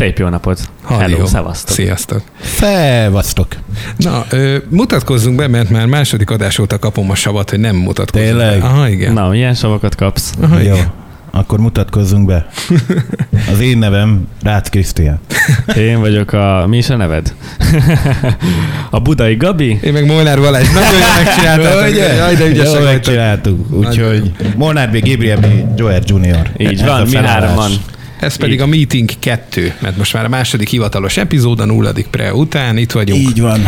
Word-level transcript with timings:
Szép 0.00 0.18
jó 0.18 0.28
napot. 0.28 0.60
Halli, 0.82 1.12
Hello, 1.12 1.26
szevasztok. 1.26 1.74
Sziasztok. 1.74 2.22
Szevasztok. 2.42 3.46
Na, 3.96 4.24
ö, 4.30 4.56
mutatkozzunk 4.68 5.36
be, 5.36 5.48
mert 5.48 5.70
már 5.70 5.86
második 5.86 6.30
adás 6.30 6.58
óta 6.58 6.78
kapom 6.78 7.10
a 7.10 7.14
savat, 7.14 7.50
hogy 7.50 7.58
nem 7.58 7.76
mutatkozzunk 7.76 8.30
Tényleg? 8.30 8.60
be. 8.60 8.66
Aha, 8.66 8.88
igen. 8.88 9.12
Na, 9.12 9.28
milyen 9.28 9.54
savakat 9.54 9.94
kapsz? 9.94 10.32
Aha, 10.40 10.58
Jó, 10.58 10.74
igen. 10.74 10.90
akkor 11.30 11.58
mutatkozzunk 11.58 12.26
be. 12.26 12.46
Az 13.52 13.60
én 13.60 13.78
nevem 13.78 14.28
Rácz 14.42 14.68
Krisztián. 14.68 15.20
Én 15.76 16.00
vagyok 16.00 16.32
a... 16.32 16.64
Mi 16.68 16.76
is 16.76 16.90
a 16.90 16.96
neved? 16.96 17.34
a 18.90 18.98
budai 18.98 19.36
Gabi? 19.36 19.78
Én 19.82 19.92
meg 19.92 20.06
Molnár 20.06 20.40
Balázs. 20.40 20.68
Nagyon 20.68 20.90
jól 20.92 21.24
megcsináltátok. 21.24 21.96
Jaj, 21.96 22.34
de 22.34 22.46
ügyesek 22.46 22.72
Jól 22.72 22.82
megcsináltuk. 22.84 23.72
Úgyhogy 23.72 24.32
Molnár 24.56 24.90
B. 24.90 25.08
Gabriel 25.08 25.38
B. 25.38 25.46
Joel 25.76 26.00
Junior. 26.04 26.50
Így 26.56 26.84
van, 26.84 27.06
mi 27.06 27.16
hárman. 27.16 27.70
Ez 28.20 28.36
pedig 28.36 28.54
Így. 28.54 28.60
a 28.60 28.66
Meeting 28.66 29.10
2, 29.18 29.74
mert 29.80 29.96
most 29.96 30.12
már 30.12 30.24
a 30.24 30.28
második 30.28 30.68
hivatalos 30.68 31.16
epizód, 31.16 31.60
a 31.60 31.64
nulladik 31.64 32.06
pre 32.06 32.34
után, 32.34 32.76
itt 32.76 32.92
vagyunk. 32.92 33.20
Így 33.20 33.40
van. 33.40 33.60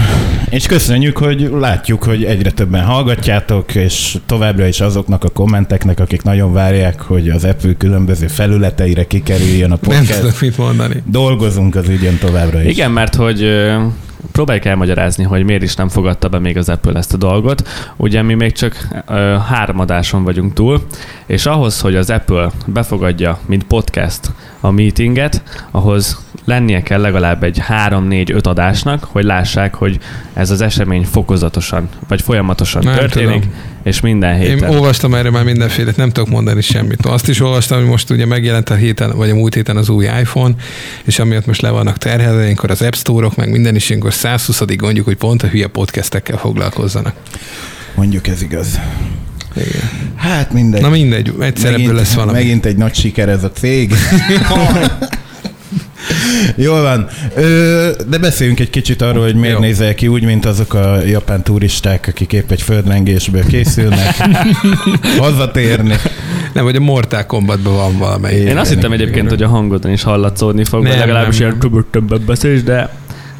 És 0.50 0.66
köszönjük, 0.66 1.16
hogy 1.18 1.50
látjuk, 1.58 2.02
hogy 2.02 2.24
egyre 2.24 2.50
többen 2.50 2.84
hallgatjátok, 2.84 3.74
és 3.74 4.16
továbbra 4.26 4.66
is 4.66 4.80
azoknak 4.80 5.24
a 5.24 5.28
kommenteknek, 5.28 6.00
akik 6.00 6.22
nagyon 6.22 6.52
várják, 6.52 7.00
hogy 7.00 7.28
az 7.28 7.44
Apple 7.44 7.74
különböző 7.78 8.26
felületeire 8.26 9.04
kikerüljön 9.06 9.72
a 9.72 9.78
Nem 9.82 9.98
podcast. 9.98 10.20
tudok 10.20 10.40
mit 10.40 10.58
mondani. 10.58 11.02
Dolgozunk 11.06 11.74
az 11.74 11.88
ügyön 11.88 12.18
továbbra 12.18 12.62
is. 12.62 12.70
Igen, 12.70 12.90
mert 12.90 13.14
hogy 13.14 13.48
próbáljuk 14.32 14.64
elmagyarázni, 14.64 15.24
hogy 15.24 15.44
miért 15.44 15.62
is 15.62 15.74
nem 15.74 15.88
fogadta 15.88 16.28
be 16.28 16.38
még 16.38 16.56
az 16.56 16.68
Apple 16.68 16.98
ezt 16.98 17.14
a 17.14 17.16
dolgot. 17.16 17.68
Ugye 17.96 18.22
mi 18.22 18.34
még 18.34 18.52
csak 18.52 18.88
ö, 19.08 19.36
három 19.48 19.86
vagyunk 20.24 20.52
túl, 20.52 20.82
és 21.26 21.46
ahhoz, 21.46 21.80
hogy 21.80 21.96
az 21.96 22.10
Apple 22.10 22.50
befogadja, 22.66 23.38
mint 23.46 23.64
podcast 23.64 24.30
a 24.60 24.70
meetinget, 24.70 25.42
ahhoz 25.70 26.18
lennie 26.44 26.82
kell 26.82 27.00
legalább 27.00 27.42
egy 27.42 27.62
3-4-5 27.68 28.42
adásnak, 28.42 29.04
hogy 29.04 29.24
lássák, 29.24 29.74
hogy 29.74 29.98
ez 30.32 30.50
az 30.50 30.60
esemény 30.60 31.04
fokozatosan, 31.04 31.88
vagy 32.08 32.22
folyamatosan 32.22 32.82
Nem 32.84 32.94
történik, 32.94 33.40
tudom. 33.40 33.54
és 33.82 34.00
minden 34.00 34.40
Én 34.40 34.48
héten. 34.48 34.70
olvastam 34.70 35.14
erről 35.14 35.30
már 35.30 35.44
mindenféle, 35.44 35.92
nem 35.96 36.10
tudok 36.10 36.28
mondani 36.30 36.60
semmit. 36.60 37.06
Azt 37.06 37.28
is 37.28 37.40
olvastam, 37.40 37.78
hogy 37.78 37.88
most 37.88 38.10
ugye 38.10 38.26
megjelent 38.26 38.70
a 38.70 38.74
héten, 38.74 39.16
vagy 39.16 39.30
a 39.30 39.34
múlt 39.34 39.54
héten 39.54 39.76
az 39.76 39.88
új 39.88 40.04
iPhone, 40.04 40.54
és 41.04 41.18
amiatt 41.18 41.46
most 41.46 41.60
le 41.60 41.70
vannak 41.70 41.98
terhelve, 41.98 42.42
ilyenkor 42.42 42.70
az 42.70 42.82
App 42.82 42.94
Store-ok, 42.94 43.36
meg 43.36 43.50
minden 43.50 43.74
is, 43.74 43.88
ilyenkor 43.88 44.12
120 44.12 44.62
gondjuk, 44.76 45.04
hogy 45.04 45.16
pont 45.16 45.42
a 45.42 45.46
hülye 45.46 45.66
podcastekkel 45.66 46.36
foglalkozzanak. 46.36 47.14
Mondjuk 47.94 48.26
ez 48.26 48.42
igaz. 48.42 48.80
Igen. 49.56 49.90
Hát 50.16 50.52
mindegy. 50.52 50.80
Na 50.80 50.88
mindegy, 50.88 51.32
egyszer 51.40 51.74
ebből 51.74 51.94
lesz 51.94 52.14
valami. 52.14 52.32
Megint 52.32 52.66
egy 52.66 52.76
nagy 52.76 52.94
siker 52.94 53.28
ez 53.28 53.44
a 53.44 53.50
cég. 53.50 53.94
Jól 56.56 56.82
van. 56.82 57.08
Ö, 57.34 57.90
de 58.08 58.18
beszéljünk 58.18 58.60
egy 58.60 58.70
kicsit 58.70 59.02
arról, 59.02 59.24
hogy 59.24 59.34
miért 59.34 59.54
Jó. 59.54 59.60
nézel 59.60 59.94
ki 59.94 60.08
úgy, 60.08 60.24
mint 60.24 60.44
azok 60.46 60.74
a 60.74 61.00
japán 61.06 61.42
turisták, 61.42 62.06
akik 62.08 62.32
épp 62.32 62.50
egy 62.50 62.62
földrengésből 62.62 63.44
készülnek 63.44 64.16
hazatérni. 65.18 65.94
Nem, 66.52 66.64
vagy 66.64 66.76
a 66.76 66.80
Mortal 66.80 67.26
Kombatban 67.26 67.74
van 67.74 67.98
valamelyik. 67.98 68.48
Én 68.48 68.56
azt 68.56 68.72
hittem 68.72 68.92
egyébként, 68.92 69.28
hogy 69.28 69.42
a 69.42 69.48
hangodon 69.48 69.92
is 69.92 70.02
hallatszódni 70.02 70.64
fog, 70.64 70.82
Nem, 70.82 70.98
legalábbis 70.98 71.38
nem, 71.38 71.48
ilyen 71.48 71.60
többet 71.60 71.84
többet 71.84 72.20
beszélsz, 72.20 72.62
de, 72.62 72.90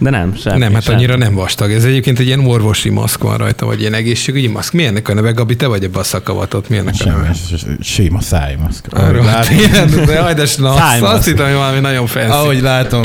de 0.02 0.10
nem, 0.10 0.34
semmi. 0.36 0.58
nem, 0.58 0.72
hát 0.72 0.82
semmi. 0.82 0.96
annyira 0.96 1.16
nem 1.16 1.34
vastag. 1.34 1.70
Ez 1.72 1.84
egyébként 1.84 2.18
egy 2.18 2.26
ilyen 2.26 2.46
orvosi 2.46 2.88
maszk 2.88 3.22
van 3.22 3.36
rajta, 3.36 3.66
vagy 3.66 3.80
ilyen 3.80 3.94
egészségügyi 3.94 4.46
maszk. 4.46 4.72
Milyennek 4.72 5.08
a 5.08 5.14
neve, 5.14 5.30
Gabi? 5.30 5.56
Te 5.56 5.66
vagy 5.66 5.84
ebbe 5.84 5.98
a 5.98 6.02
szakavatott. 6.02 6.68
Milyennek 6.68 6.94
a 6.98 7.04
neve? 7.04 7.32
Semmi, 7.32 7.76
sima 7.80 8.20
szájmaszk. 8.20 8.86
Arról, 8.90 9.06
Ahogy 9.08 9.24
látom, 9.24 9.56
tényleg, 9.56 10.06
de 10.06 10.20
hajdes, 10.20 10.56
na, 10.56 10.70
azt, 10.70 10.78
Szájmaszk. 10.78 11.24
hittem, 11.24 11.44
hogy 11.46 11.54
valami 11.54 11.80
nagyon 11.80 12.06
fancy. 12.06 12.30
ahogy 12.30 12.60
látom, 12.60 13.02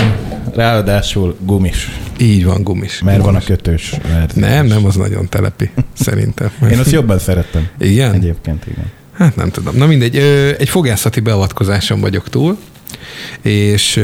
ráadásul 0.56 1.36
gumis, 1.40 1.90
Így 2.20 2.46
van, 2.46 2.64
gumis. 2.64 3.02
mert 3.02 3.22
van 3.24 3.36
a 3.36 3.42
kötős 3.46 3.94
verzió. 4.14 4.42
Nem, 4.48 4.66
nem, 4.66 4.86
az 4.86 4.96
nagyon 4.96 5.30
telepi, 5.30 5.70
szerintem. 5.94 6.50
Én 6.72 6.80
azt 6.80 6.92
jobban 6.92 7.20
szerettem. 7.20 7.68
Igen? 7.80 8.14
Egyébként 8.14 8.66
igen. 8.68 8.86
Hát 9.18 9.36
nem 9.36 9.50
tudom. 9.50 9.76
Na 9.76 9.86
mindegy, 9.86 10.16
egy 10.58 10.70
fogászati 10.70 11.20
beavatkozáson 11.20 12.00
vagyok 12.00 12.30
túl, 12.30 12.58
és, 13.42 14.02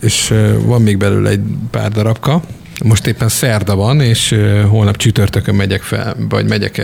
és 0.00 0.34
van 0.64 0.82
még 0.82 0.96
belőle 0.96 1.30
egy 1.30 1.42
pár 1.70 1.90
darabka. 1.90 2.42
Most 2.84 3.06
éppen 3.06 3.28
szerda 3.28 3.76
van, 3.76 4.00
és 4.00 4.38
holnap 4.68 4.96
csütörtökön 4.96 5.54
megyek 5.54 5.82
fel, 5.82 6.16
vagy 6.28 6.48
megyek 6.48 6.82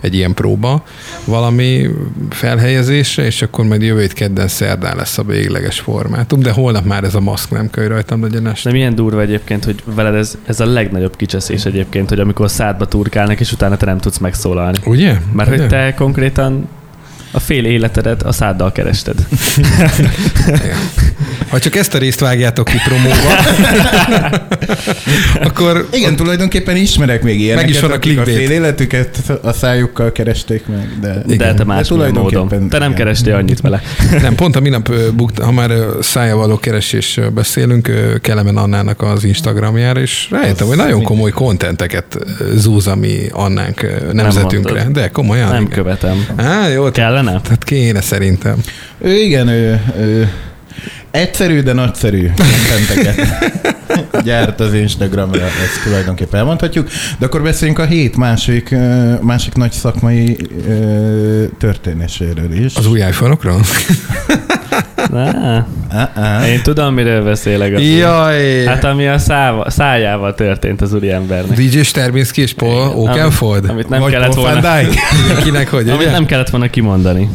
egy 0.00 0.14
ilyen 0.14 0.34
próba 0.34 0.84
valami 1.24 1.86
felhelyezésre, 2.30 3.24
és 3.24 3.42
akkor 3.42 3.64
majd 3.64 3.82
jövő 3.82 4.00
hét 4.00 4.12
kedden 4.12 4.48
szerdán 4.48 4.96
lesz 4.96 5.18
a 5.18 5.22
végleges 5.22 5.80
formátum, 5.80 6.40
de 6.40 6.50
holnap 6.50 6.84
már 6.84 7.04
ez 7.04 7.14
a 7.14 7.20
maszk 7.20 7.50
nem 7.50 7.70
kell 7.70 7.86
rajtam 7.86 8.22
legyen 8.22 8.46
este. 8.46 8.68
De 8.68 8.74
milyen 8.76 8.94
durva 8.94 9.20
egyébként, 9.20 9.64
hogy 9.64 9.82
veled 9.84 10.14
ez, 10.14 10.38
ez 10.46 10.60
a 10.60 10.66
legnagyobb 10.66 11.16
kicseszés 11.16 11.64
egyébként, 11.64 12.08
hogy 12.08 12.20
amikor 12.20 12.50
szádba 12.50 12.86
turkálnak, 12.86 13.40
és 13.40 13.52
utána 13.52 13.76
te 13.76 13.86
nem 13.86 13.98
tudsz 13.98 14.18
megszólalni. 14.18 14.78
Ugye? 14.84 15.16
Mert 15.32 15.48
hogy 15.48 15.66
te 15.66 15.94
konkrétan 15.94 16.68
a 17.30 17.40
fél 17.40 17.64
életedet 17.64 18.22
a 18.22 18.32
száddal 18.32 18.72
kerested. 18.72 19.16
Igen. 20.46 20.76
Ha 21.48 21.58
csak 21.58 21.76
ezt 21.76 21.94
a 21.94 21.98
részt 21.98 22.20
vágjátok 22.20 22.64
ki 22.64 22.76
promóba, 22.84 23.32
akkor 25.48 25.88
Igen, 25.92 26.16
tulajdonképpen 26.16 26.76
ismerek 26.76 27.22
még 27.22 27.40
ilyeneket, 27.40 27.66
Meg 27.66 27.74
is 27.74 27.80
van 27.80 27.90
a 27.90 27.94
akik 27.94 28.18
a 28.18 28.24
fél 28.24 28.50
életüket 28.50 29.38
a 29.42 29.52
szájukkal 29.52 30.12
keresték 30.12 30.66
meg, 30.66 30.88
de, 31.00 31.36
De 31.36 31.54
te 31.54 31.64
más 31.64 31.88
módon. 31.88 32.48
Te 32.48 32.56
nem 32.56 32.90
igen. 32.90 32.94
kerestél 32.94 33.34
annyit 33.34 33.60
vele. 33.60 33.82
Nem, 34.22 34.34
pont 34.34 34.56
a 34.56 34.60
minap, 34.60 34.92
ha 35.42 35.52
már 35.52 35.70
ö, 35.70 35.98
szája 36.00 36.36
való 36.36 36.58
keresésről 36.58 37.30
beszélünk, 37.30 37.90
Kelemen 38.20 38.56
Annának 38.56 39.02
az 39.02 39.24
Instagramjára, 39.24 40.00
és 40.00 40.28
rájöttem, 40.30 40.66
hogy 40.66 40.76
nagyon 40.76 41.02
komoly 41.02 41.30
kontenteket 41.30 42.18
zúz 42.54 42.86
a 42.86 42.96
mi 42.96 43.16
Annánk 43.32 43.86
nemzetünkre. 44.12 44.74
mondod. 44.74 45.02
De 45.02 45.08
komolyan. 45.08 45.48
Nem 45.48 45.62
igen. 45.62 45.72
követem. 45.74 46.26
Á, 46.36 46.68
jó, 46.68 46.90
Kellene? 47.18 47.40
tehát 47.40 47.64
kéne 47.64 48.00
szerintem. 48.00 48.62
Ő 48.98 49.12
igen, 49.12 49.48
ő, 49.48 49.80
ő 49.98 50.32
egyszerű, 51.10 51.60
de 51.60 51.72
nagyszerű 51.72 52.30
contenteket 52.70 53.26
gyárt 54.24 54.60
az 54.60 54.74
Instagramra, 54.74 55.42
ezt 55.44 55.82
tulajdonképpen 55.84 56.38
elmondhatjuk. 56.38 56.88
De 57.18 57.26
akkor 57.26 57.42
beszéljünk 57.42 57.78
a 57.78 57.84
hét 57.84 58.16
másik, 58.16 58.74
másik 59.20 59.54
nagy 59.54 59.72
szakmai 59.72 60.36
történéséről 61.58 62.52
is. 62.52 62.74
Az 62.74 62.86
új 62.86 62.98
iPhone-okról? 62.98 63.60
Á, 65.14 65.66
Uh-uh. 65.92 66.48
Én 66.48 66.62
tudom, 66.62 66.94
miről 66.94 67.24
beszélek. 67.24 67.70
Gabi. 67.70 67.96
Jaj! 67.96 68.64
Hát 68.64 68.84
ami 68.84 69.06
a 69.06 69.18
száva, 69.18 69.70
szájával 69.70 70.34
történt 70.34 70.80
az 70.80 70.92
úriembernek. 70.92 71.58
DJ 71.58 71.80
Sterbinski 71.80 72.40
és 72.40 72.54
Paul 72.54 72.92
Oakenfold? 72.96 73.68
Amit 73.68 73.88
nem 73.88 74.00
Vagy 74.00 74.12
kellett 74.12 74.34
Paul 74.34 74.60
volna. 74.60 74.78
Kinek 75.42 75.70
hogy? 75.70 75.88
Amit 75.88 76.00
ugye? 76.00 76.10
nem 76.10 76.26
kellett 76.26 76.50
volna 76.50 76.70
kimondani. 76.70 77.28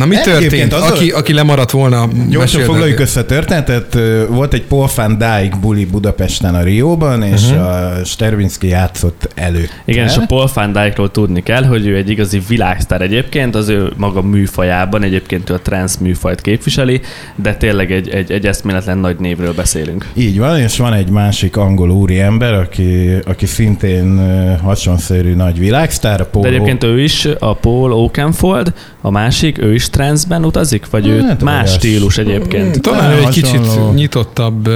Na 0.00 0.06
mi 0.06 0.16
történt? 0.24 0.72
az 0.72 0.82
Aki, 0.82 1.10
aki 1.10 1.32
lemaradt 1.32 1.70
volna, 1.70 2.08
Gyorsan 2.28 2.62
foglaljuk 2.62 2.96
el. 2.96 3.02
össze 3.02 3.20
a 3.20 3.24
történetet. 3.24 3.98
Volt 4.28 4.54
egy 4.54 4.62
Paul 4.62 4.88
van 4.96 5.12
Dyke 5.12 5.56
buli 5.60 5.84
Budapesten 5.84 6.54
a 6.54 6.62
Rióban, 6.62 7.22
és 7.22 7.42
uh-huh. 7.42 7.66
a 7.66 8.04
Stervinski 8.04 8.68
játszott 8.68 9.28
elő. 9.34 9.68
Igen, 9.84 10.06
és 10.06 10.16
a 10.16 10.26
Paul 10.26 10.48
van 10.54 10.72
Dyke-ról 10.72 11.10
tudni 11.10 11.42
kell, 11.42 11.64
hogy 11.64 11.86
ő 11.86 11.96
egy 11.96 12.10
igazi 12.10 12.42
világsztár 12.48 13.00
egyébként, 13.00 13.54
az 13.54 13.68
ő 13.68 13.92
maga 13.96 14.22
műfajában, 14.22 15.02
egyébként 15.02 15.50
ő 15.50 15.54
a 15.54 15.60
trans 15.60 15.98
műfajt 15.98 16.40
képviseli, 16.40 17.00
de 17.34 17.54
tényleg 17.54 17.92
egy, 17.92 18.08
egy, 18.08 18.30
egy 18.30 18.46
eszméletlen 18.46 18.98
nagy 18.98 19.16
névről 19.16 19.54
beszélünk. 19.54 20.06
Így 20.14 20.38
van, 20.38 20.58
és 20.58 20.76
van 20.76 20.92
egy 20.92 21.10
másik 21.10 21.56
angol 21.56 21.90
úriember, 21.90 22.54
aki, 22.54 23.08
aki 23.24 23.46
szintén 23.46 24.20
hasonszörű 24.62 25.34
nagy 25.34 25.58
világsztár, 25.58 26.20
a 26.20 26.24
Paul 26.24 26.44
De 26.44 26.50
egyébként 26.50 26.84
ő 26.84 27.00
is, 27.00 27.28
a 27.38 27.54
Paul 27.54 27.92
Oakenfold, 27.92 28.72
a 29.00 29.10
másik, 29.10 29.62
ő 29.62 29.74
is 29.74 29.89
transben 29.90 30.44
utazik, 30.44 30.90
vagy 30.90 31.06
ő 31.08 31.20
Hát, 31.20 31.42
más 31.42 31.72
stílus 31.72 32.18
egyébként? 32.18 32.80
Talán 32.80 33.12
egy 33.12 33.28
kicsit 33.28 33.94
nyitottabb 33.94 34.68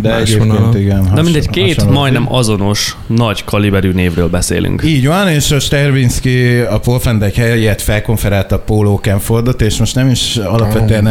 de 0.00 0.08
más 0.08 0.20
egyébként 0.20 0.50
vonalon. 0.52 0.76
igen. 0.76 1.02
De 1.02 1.08
hason- 1.08 1.24
mindegy, 1.24 1.48
két 1.50 1.74
hasonló. 1.74 1.98
majdnem 1.98 2.32
azonos, 2.34 2.96
nagy 3.06 3.44
kaliberű 3.44 3.92
névről 3.92 4.28
beszélünk. 4.28 4.82
Így 4.84 5.06
van, 5.06 5.28
és 5.28 5.50
a 5.50 5.58
Stervinski 5.60 6.56
a 6.58 6.78
Paul 6.78 6.98
Dyke 7.18 7.42
helyett 7.42 7.80
felkonferálta 7.80 8.54
a 8.54 8.58
Paul 8.58 8.88
Oakenfoldot, 8.88 9.62
és 9.62 9.76
most 9.78 9.94
nem 9.94 10.08
is 10.10 10.36
alapvetően... 10.36 11.06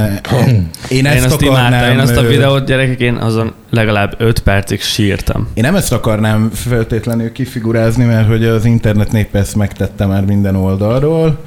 Én 0.47 0.69
Én 0.89 1.05
ezt 1.05 1.25
azt 1.25 1.41
imádtam, 1.41 1.65
akarnám... 1.65 1.91
én 1.91 1.99
azt 1.99 2.15
a 2.17 2.21
videót, 2.21 2.65
gyerekek, 2.65 2.99
én 2.99 3.15
azon 3.15 3.53
legalább 3.69 4.15
5 4.17 4.39
percig 4.39 4.81
sírtam. 4.81 5.47
Én 5.53 5.63
nem 5.63 5.75
ezt 5.75 5.91
akarnám 5.93 6.49
feltétlenül 6.53 7.31
kifigurázni, 7.31 8.03
mert 8.05 8.27
hogy 8.27 8.45
az 8.45 8.65
internet 8.65 9.11
nép 9.11 9.35
ezt 9.35 9.55
megtette 9.55 10.05
már 10.05 10.25
minden 10.25 10.55
oldalról, 10.55 11.43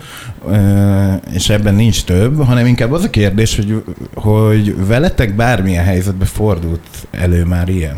és 1.32 1.48
ebben 1.48 1.74
nincs 1.74 2.04
több, 2.04 2.44
hanem 2.44 2.66
inkább 2.66 2.92
az 2.92 3.04
a 3.04 3.10
kérdés, 3.10 3.56
hogy, 3.56 3.82
hogy 4.14 4.86
veletek 4.86 5.34
bármilyen 5.34 5.84
helyzetbe 5.84 6.24
fordult 6.24 6.80
elő 7.10 7.44
már 7.44 7.68
ilyen. 7.68 7.96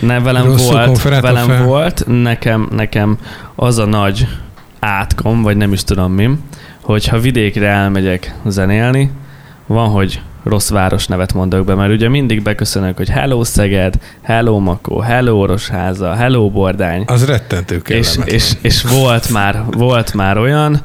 Ne, 0.00 0.20
velem 0.20 0.44
Rosszul 0.44 0.86
volt, 0.86 1.02
velem 1.02 1.48
fel. 1.48 1.64
volt, 1.64 2.04
nekem, 2.06 2.68
nekem 2.72 3.18
az 3.54 3.78
a 3.78 3.86
nagy 3.86 4.28
átkom, 4.78 5.42
vagy 5.42 5.56
nem 5.56 5.72
is 5.72 5.84
tudom 5.84 6.12
mi, 6.12 6.30
hogyha 6.82 7.18
vidékre 7.18 7.66
elmegyek 7.68 8.34
zenélni, 8.46 9.10
van, 9.66 9.88
hogy 9.88 10.20
rossz 10.44 10.70
városnevet 10.70 11.34
mondok 11.34 11.64
be, 11.64 11.74
mert 11.74 11.92
ugye 11.92 12.08
mindig 12.08 12.42
beköszönök, 12.42 12.96
hogy 12.96 13.08
hello 13.08 13.44
Szeged, 13.44 13.94
hello 14.22 14.58
Makó, 14.58 14.98
hello 14.98 15.36
Orosháza, 15.36 16.14
hello 16.14 16.50
Bordány. 16.50 17.04
Az 17.06 17.24
rettentő 17.24 17.74
És, 17.74 17.82
kellemetlen. 17.82 18.26
és, 18.34 18.52
és 18.60 18.82
volt, 18.82 19.30
már, 19.30 19.64
volt 19.70 20.14
már 20.14 20.38
olyan, 20.38 20.80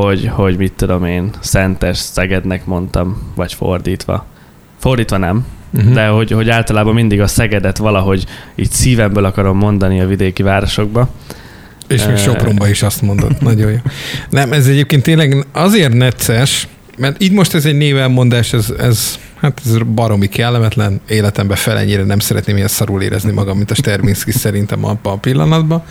hogy, 0.00 0.26
hogy 0.32 0.56
mit 0.56 0.72
tudom 0.72 1.04
én, 1.04 1.30
Szentes 1.40 1.96
Szegednek 1.98 2.64
mondtam, 2.66 3.32
vagy 3.34 3.52
fordítva. 3.52 4.26
Fordítva 4.78 5.16
nem, 5.16 5.46
Mhm. 5.70 5.92
de 5.92 6.06
hogy, 6.06 6.30
hogy 6.30 6.48
általában 6.48 6.94
mindig 6.94 7.20
a 7.20 7.26
Szegedet 7.26 7.78
valahogy 7.78 8.24
így 8.54 8.70
szívemből 8.70 9.24
akarom 9.24 9.56
mondani 9.56 10.00
a 10.00 10.06
vidéki 10.06 10.42
városokba. 10.42 11.08
És 11.88 12.06
még. 12.06 12.16
Sopronba 12.16 12.68
is 12.68 12.82
azt 12.82 13.02
mondod. 13.02 13.32
Nagyon 13.40 13.70
jó. 13.70 13.76
Nem, 14.30 14.52
ez 14.52 14.66
egyébként 14.66 15.02
tényleg 15.02 15.46
azért 15.52 15.92
necces, 15.92 16.68
mert 16.96 17.22
így 17.22 17.32
most 17.32 17.54
ez 17.54 17.64
egy 17.64 17.76
névelmondás, 17.76 18.52
ez, 18.52 18.72
ez, 18.78 19.18
hát 19.40 19.60
ez 19.66 19.76
baromi 19.94 20.26
kellemetlen. 20.28 21.00
Életemben 21.08 21.56
felennyire 21.56 22.04
nem 22.04 22.18
szeretném 22.18 22.56
ilyen 22.56 22.68
szarul 22.68 23.02
érezni 23.02 23.32
magam, 23.32 23.56
mint 23.56 23.70
a 23.70 23.74
Sterminski 23.74 24.30
szerintem 24.32 24.84
abban 24.84 25.12
a 25.12 25.16
pillanatban. 25.18 25.82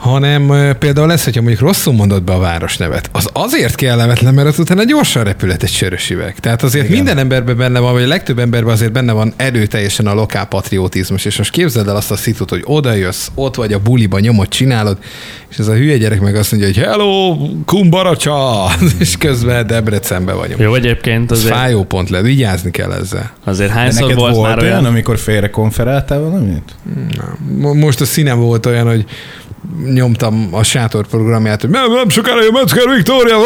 Hanem 0.00 0.74
például 0.78 1.06
lesz, 1.06 1.24
hogyha 1.24 1.40
mondjuk 1.40 1.62
rosszul 1.62 1.92
mondod 1.92 2.22
be 2.22 2.32
a 2.32 2.38
városnevet. 2.38 3.08
Az 3.12 3.28
azért 3.32 3.74
kellemetlen, 3.74 4.34
mert 4.34 4.48
az 4.48 4.58
utána 4.58 4.84
gyorsan 4.84 5.24
repület 5.24 5.62
egy 5.62 5.70
sörös 5.70 6.10
üveg. 6.10 6.34
Tehát 6.38 6.62
azért 6.62 6.84
Igen. 6.84 6.96
minden 6.96 7.18
emberben 7.18 7.56
benne 7.56 7.78
van, 7.78 7.92
vagy 7.92 8.02
a 8.02 8.06
legtöbb 8.06 8.38
emberben 8.38 8.72
azért 8.72 8.92
benne 8.92 9.12
van 9.12 9.32
erőteljesen 9.36 10.06
a 10.06 10.14
lokál 10.14 10.46
patriotizmus, 10.46 11.24
és 11.24 11.36
most 11.38 11.50
képzeld 11.50 11.88
el 11.88 11.96
azt 11.96 12.10
a 12.10 12.16
szitut, 12.16 12.50
hogy 12.50 12.62
oda 12.64 12.92
jössz, 12.92 13.26
ott 13.34 13.54
vagy 13.54 13.72
a 13.72 13.78
buliba, 13.78 14.18
nyomot 14.18 14.48
csinálod, 14.48 14.98
és 15.50 15.58
ez 15.58 15.68
a 15.68 15.74
hülye 15.74 15.96
gyerek 15.96 16.20
meg 16.20 16.34
azt 16.34 16.50
mondja, 16.52 16.68
hogy 16.68 16.78
hello, 16.84 17.36
kumbaracsa, 17.66 18.66
és 18.98 19.16
közben 19.16 19.66
Debrecenbe 19.66 20.32
vagyunk. 20.32 20.60
Jó, 20.60 20.74
egyébként 20.74 21.30
Ez 21.30 21.38
azért, 21.38 21.54
fájó 21.54 21.84
pont 21.84 22.10
le, 22.10 22.22
vigyázni 22.22 22.70
kell 22.70 22.92
ezzel. 22.92 23.32
azért 23.44 23.70
hányszor 23.70 24.00
neked 24.02 24.16
volt, 24.16 24.34
volt 24.34 24.46
már 24.48 24.58
olyan, 24.58 24.72
olyan, 24.72 24.84
amikor 24.84 25.18
félre 25.18 25.50
konferáltál 25.50 26.20
valamit? 26.20 26.74
Mo- 27.58 27.74
Most 27.74 28.00
a 28.00 28.04
színem 28.04 28.38
volt 28.38 28.66
olyan, 28.66 28.86
hogy 28.86 29.04
nyomtam 29.94 30.48
a 30.50 30.62
sátor 30.62 31.06
programját, 31.06 31.60
hogy 31.60 31.70
nem, 31.70 31.92
nem 31.92 32.08
sokára 32.08 32.42
jön 32.42 32.52
Metzger 32.52 32.88
Viktória, 32.96 33.36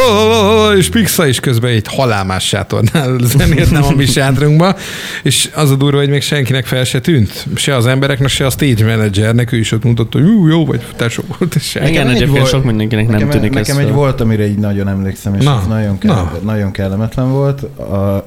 és 0.77 0.89
Pixa 0.89 1.27
is 1.27 1.41
közben 1.41 1.71
egy 1.71 1.87
halálmás 1.89 2.47
sátornál 2.47 3.17
zenélt, 3.37 3.71
nem 3.71 3.83
a 3.83 3.91
mi 3.91 4.07
sátrunkba, 4.07 4.77
és 5.23 5.51
az 5.55 5.71
a 5.71 5.75
durva, 5.75 5.99
hogy 5.99 6.09
még 6.09 6.23
senkinek 6.23 6.67
fel 6.67 6.85
se 6.85 7.01
tűnt. 7.01 7.47
Se 7.55 7.77
az 7.77 7.87
embereknek, 7.87 8.29
se 8.29 8.47
a 8.47 8.51
stage 8.51 8.85
managernek, 8.97 9.53
ő 9.53 9.57
is 9.57 9.73
ott 9.73 9.85
mutatta, 9.85 10.19
hogy 10.19 10.27
jó, 10.29 10.47
jó 10.49 10.65
vagy 10.67 10.81
tesó 10.97 11.23
volt, 11.39 11.55
és. 11.55 11.75
Igen, 11.87 12.07
egyébként 12.09 12.31
volt- 12.39 12.49
sok 12.49 12.65
mindenkinek 12.65 13.09
nem 13.09 13.29
tűnik 13.29 13.53
Nekem 13.53 13.77
ez 13.77 13.83
egy 13.83 13.89
fel. 13.89 13.95
volt, 13.95 14.21
amire 14.21 14.47
így 14.47 14.59
nagyon 14.59 14.89
emlékszem, 14.89 15.35
és 15.35 15.45
Na, 15.45 15.59
ez 15.61 15.67
nagyon, 15.67 15.99
na. 16.03 16.15
kell, 16.31 16.41
nagyon 16.43 16.71
kellemetlen 16.71 17.31
volt. 17.31 17.63
A 17.79 18.27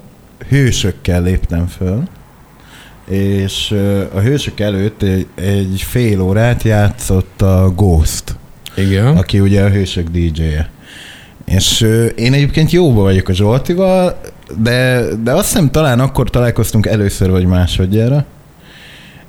hősökkel 0.49 1.21
léptem 1.21 1.67
föl, 1.77 2.03
és 3.09 3.75
a 4.13 4.19
hősök 4.19 4.59
előtt 4.59 5.01
egy, 5.01 5.27
egy 5.35 5.83
fél 5.87 6.21
órát 6.21 6.63
játszott 6.63 7.41
a 7.41 7.73
Ghost, 7.75 8.35
Igen. 8.75 9.17
aki 9.17 9.39
ugye 9.39 9.63
a 9.63 9.69
hősök 9.69 10.09
DJ-je. 10.09 10.69
És 11.45 11.81
én 12.15 12.33
egyébként 12.33 12.71
jóba 12.71 13.01
vagyok 13.01 13.29
a 13.29 13.33
Zsoltival, 13.33 14.19
de, 14.57 15.03
de 15.23 15.31
azt 15.31 15.47
hiszem 15.47 15.71
talán 15.71 15.99
akkor 15.99 16.29
találkoztunk 16.29 16.85
először 16.85 17.29
vagy 17.29 17.45
másodjára, 17.45 18.25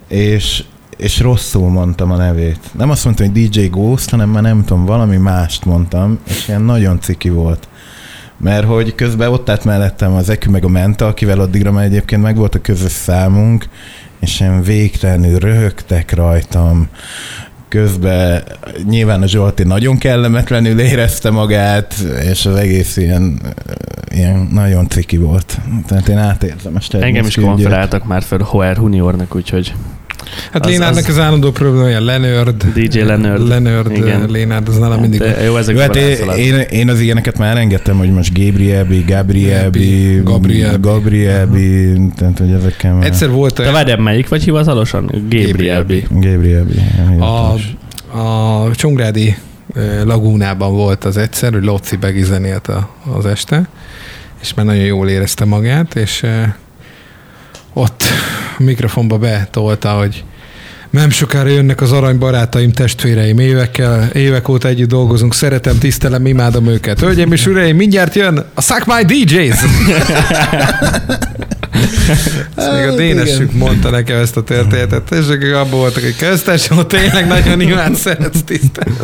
és, 0.08 0.64
és 0.96 1.20
rosszul 1.20 1.68
mondtam 1.68 2.10
a 2.10 2.16
nevét. 2.16 2.60
Nem 2.72 2.90
azt 2.90 3.04
mondtam, 3.04 3.26
hogy 3.26 3.48
DJ 3.48 3.66
Ghost, 3.66 4.10
hanem 4.10 4.28
már 4.28 4.42
nem 4.42 4.64
tudom, 4.64 4.84
valami 4.84 5.16
mást 5.16 5.64
mondtam, 5.64 6.18
és 6.28 6.48
ilyen 6.48 6.62
nagyon 6.62 7.00
ciki 7.00 7.28
volt. 7.28 7.68
Mert 8.40 8.66
hogy 8.66 8.94
közben 8.94 9.28
ott 9.28 9.48
állt 9.48 9.64
mellettem 9.64 10.12
az 10.12 10.28
Ekü 10.28 10.50
meg 10.50 10.64
a 10.64 10.68
Menta, 10.68 11.06
akivel 11.06 11.40
addigra 11.40 11.72
már 11.72 11.84
egyébként 11.84 12.22
meg 12.22 12.36
volt 12.36 12.54
a 12.54 12.60
közös 12.60 12.92
számunk, 12.92 13.68
és 14.20 14.40
ilyen 14.40 14.62
végtelenül 14.62 15.38
röhögtek 15.38 16.14
rajtam. 16.14 16.88
Közben 17.68 18.42
nyilván 18.88 19.22
a 19.22 19.26
Zsolti 19.26 19.62
nagyon 19.62 19.98
kellemetlenül 19.98 20.80
érezte 20.80 21.30
magát, 21.30 21.94
és 22.30 22.46
az 22.46 22.54
egész 22.54 22.96
ilyen, 22.96 23.40
ilyen 24.08 24.48
nagyon 24.52 24.88
ciki 24.88 25.16
volt. 25.16 25.58
Tehát 25.86 26.08
én 26.08 26.18
átérzem 26.18 26.74
a 26.74 26.96
Engem 26.96 27.26
is 27.26 27.34
konferáltak 27.34 28.06
már 28.06 28.22
fel 28.22 28.38
Hoer 28.38 28.76
Juniornak, 28.76 29.34
úgyhogy 29.34 29.74
Hát 30.52 30.64
Az- 30.64 30.70
Lénárdnak 30.70 31.04
az- 31.04 31.10
az 31.10 31.18
állandó 31.18 31.50
problémája 31.50 32.00
Lenörd. 32.00 32.64
DJ 32.74 33.00
Leonard. 33.00 33.48
Lenörd, 33.48 33.90
Igen. 33.90 34.30
Lénárd, 34.30 34.68
az 34.68 34.78
nálam 34.78 35.00
mindig 35.00 35.20
de 35.20 35.42
jó, 35.44 35.56
ezek 35.56 35.74
Jó, 35.74 35.80
hát 35.80 35.96
én, 35.96 36.16
én, 36.36 36.54
én, 36.58 36.88
az 36.88 37.00
ilyeneket 37.00 37.38
már 37.38 37.56
engedtem, 37.56 37.96
hogy 37.98 38.10
most 38.10 38.38
Gabrielbi, 38.44 39.04
Gabrielbi, 39.06 40.20
Gabrielbi. 40.24 40.80
Gabrielbi, 40.80 41.92
tehát 42.16 42.38
hogy 42.38 42.50
ezekkel 42.52 42.94
már... 42.94 43.04
Egyszer 43.06 43.30
volt 43.30 43.54
Te 43.54 43.70
várjál, 43.70 43.96
melyik 43.96 44.28
vagy 44.28 44.42
hivatalosan? 44.42 45.10
Gabrielbi. 45.30 46.04
Gabrielbi. 46.10 46.74
a, 47.18 47.52
a 48.18 48.70
Csongrádi 48.74 49.36
lagúnában 50.04 50.72
volt 50.74 51.04
az 51.04 51.16
egyszer, 51.16 51.52
hogy 51.52 51.64
Lóci 51.64 51.96
Begi 51.96 52.22
zenélt 52.22 52.68
a, 52.68 52.90
az 53.16 53.26
este, 53.26 53.68
és 54.42 54.54
már 54.54 54.66
nagyon 54.66 54.84
jól 54.84 55.08
érezte 55.08 55.44
magát, 55.44 55.94
és 55.94 56.26
ott 57.78 58.02
a 58.58 58.62
mikrofonba 58.62 59.18
betolta, 59.18 59.90
hogy 59.90 60.24
nem 60.90 61.10
sokára 61.10 61.48
jönnek 61.48 61.80
az 61.80 61.92
arany 61.92 62.18
barátaim, 62.18 62.72
testvéreim, 62.72 63.38
évekkel, 63.38 64.08
évek 64.12 64.48
óta 64.48 64.68
együtt 64.68 64.88
dolgozunk, 64.88 65.34
szeretem, 65.34 65.78
tisztelem, 65.78 66.26
imádom 66.26 66.66
őket. 66.66 67.00
Hölgyeim 67.00 67.32
és 67.32 67.46
uraim, 67.46 67.76
mindjárt 67.76 68.14
jön 68.14 68.44
a 68.54 68.62
Suck 68.62 68.84
My 68.86 69.04
DJs! 69.04 69.62
Ezt 72.54 72.72
még 72.74 72.84
a 72.84 72.88
Hát, 72.88 72.96
dénesük 72.96 73.52
mondta 73.52 73.90
nekem 73.90 74.18
ezt 74.20 74.36
a 74.36 74.42
történetet, 74.42 75.10
és 75.10 75.28
akik 75.28 75.54
abban 75.54 75.78
voltak, 75.78 76.02
hogy 76.02 76.16
köztes, 76.16 76.68
hogy 76.68 76.86
tényleg 76.86 77.26
nagyon 77.26 77.60
imád 77.60 77.94
szeretsz 77.94 78.42
tisztelni. 78.44 78.98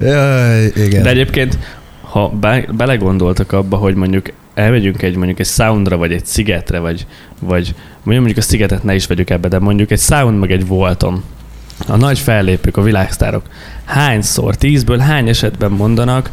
Jaj, 0.00 0.72
igen. 0.76 1.02
De 1.02 1.08
egyébként, 1.08 1.58
ha 2.00 2.28
be, 2.28 2.66
belegondoltak 2.76 3.52
abba, 3.52 3.76
hogy 3.76 3.94
mondjuk 3.94 4.26
elmegyünk 4.54 5.02
egy 5.02 5.16
mondjuk 5.16 5.38
egy 5.38 5.46
soundra, 5.46 5.96
vagy 5.96 6.12
egy 6.12 6.26
szigetre, 6.26 6.78
vagy, 6.78 7.06
vagy 7.40 7.74
mondjuk, 8.02 8.24
mondjuk 8.24 8.36
a 8.36 8.40
szigetet 8.40 8.82
ne 8.84 8.94
is 8.94 9.06
vegyük 9.06 9.30
ebbe, 9.30 9.48
de 9.48 9.58
mondjuk 9.58 9.90
egy 9.90 10.00
sound, 10.00 10.38
meg 10.38 10.50
egy 10.50 10.66
volton. 10.66 11.22
A 11.86 11.96
nagy 11.96 12.18
fellépők, 12.18 12.76
a 12.76 12.82
világsztárok 12.82 13.42
hányszor, 13.84 14.56
tízből 14.56 14.98
hány 14.98 15.28
esetben 15.28 15.70
mondanak 15.70 16.30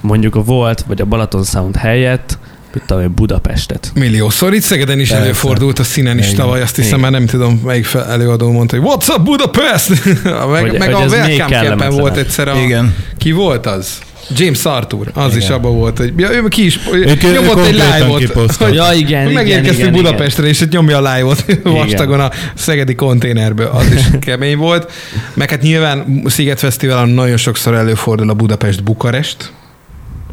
mondjuk 0.00 0.34
a 0.34 0.42
Volt, 0.42 0.84
vagy 0.86 1.00
a 1.00 1.04
Balaton 1.04 1.44
Sound 1.44 1.76
helyett, 1.76 2.38
tudom 2.86 3.02
én, 3.02 3.14
Budapestet. 3.14 3.90
Milliószor. 3.94 4.54
Itt 4.54 4.62
Szegeden 4.62 5.00
is 5.00 5.08
Persze. 5.08 5.24
előfordult 5.24 5.78
a 5.78 5.84
színen 5.84 6.18
is 6.18 6.24
Igen. 6.24 6.36
tavaly, 6.36 6.62
azt 6.62 6.76
hiszem, 6.76 6.98
Igen. 6.98 7.00
már 7.00 7.20
nem 7.20 7.26
tudom, 7.26 7.60
melyik 7.64 7.84
fel- 7.84 8.10
előadó 8.10 8.52
mondta, 8.52 8.76
hogy 8.76 8.90
What's 8.90 9.08
up 9.08 9.22
Budapest? 9.24 9.88
meg 10.24 10.60
Hogy- 10.60 10.78
meg 10.78 10.94
hogy 10.94 11.04
a 11.04 11.08
Welcome 11.08 11.88
volt 11.88 12.16
egyszer 12.16 12.48
a... 12.48 12.56
Igen. 12.58 12.94
Ki 13.18 13.32
volt 13.32 13.66
az? 13.66 13.98
James 14.34 14.64
Arthur, 14.64 15.10
az 15.14 15.26
Igen. 15.26 15.38
is 15.42 15.48
abban 15.48 15.74
volt, 15.74 15.98
hogy 15.98 16.12
ja, 16.16 16.32
ő 16.32 16.48
ki 16.48 16.64
is 16.64 16.78
Ők- 16.92 17.08
ők 17.24 17.32
nyomott 17.32 17.66
egy 17.66 17.74
live-ot, 17.74 18.52
hogy 18.56 18.74
Ja, 18.74 18.92
igen, 18.92 19.20
igen, 19.22 19.32
megérkeztünk 19.32 19.78
igen, 19.78 19.92
Budapestre, 19.92 20.46
és 20.46 20.60
itt 20.60 20.70
nyomja 20.72 20.98
a 20.98 21.14
live-ot 21.14 21.44
vastagon 21.62 22.20
a 22.20 22.30
szegedi 22.54 22.94
konténerből. 22.94 23.66
Az 23.66 23.92
is 23.92 24.02
kemény 24.26 24.56
volt. 24.56 24.92
Meg 25.34 25.50
hát 25.50 25.62
nyilván 25.62 26.22
Sziget 26.26 26.58
Fesztiválon 26.58 27.08
nagyon 27.08 27.36
sokszor 27.36 27.74
előfordul 27.74 28.30
a 28.30 28.34
Budapest-Bukarest. 28.34 29.52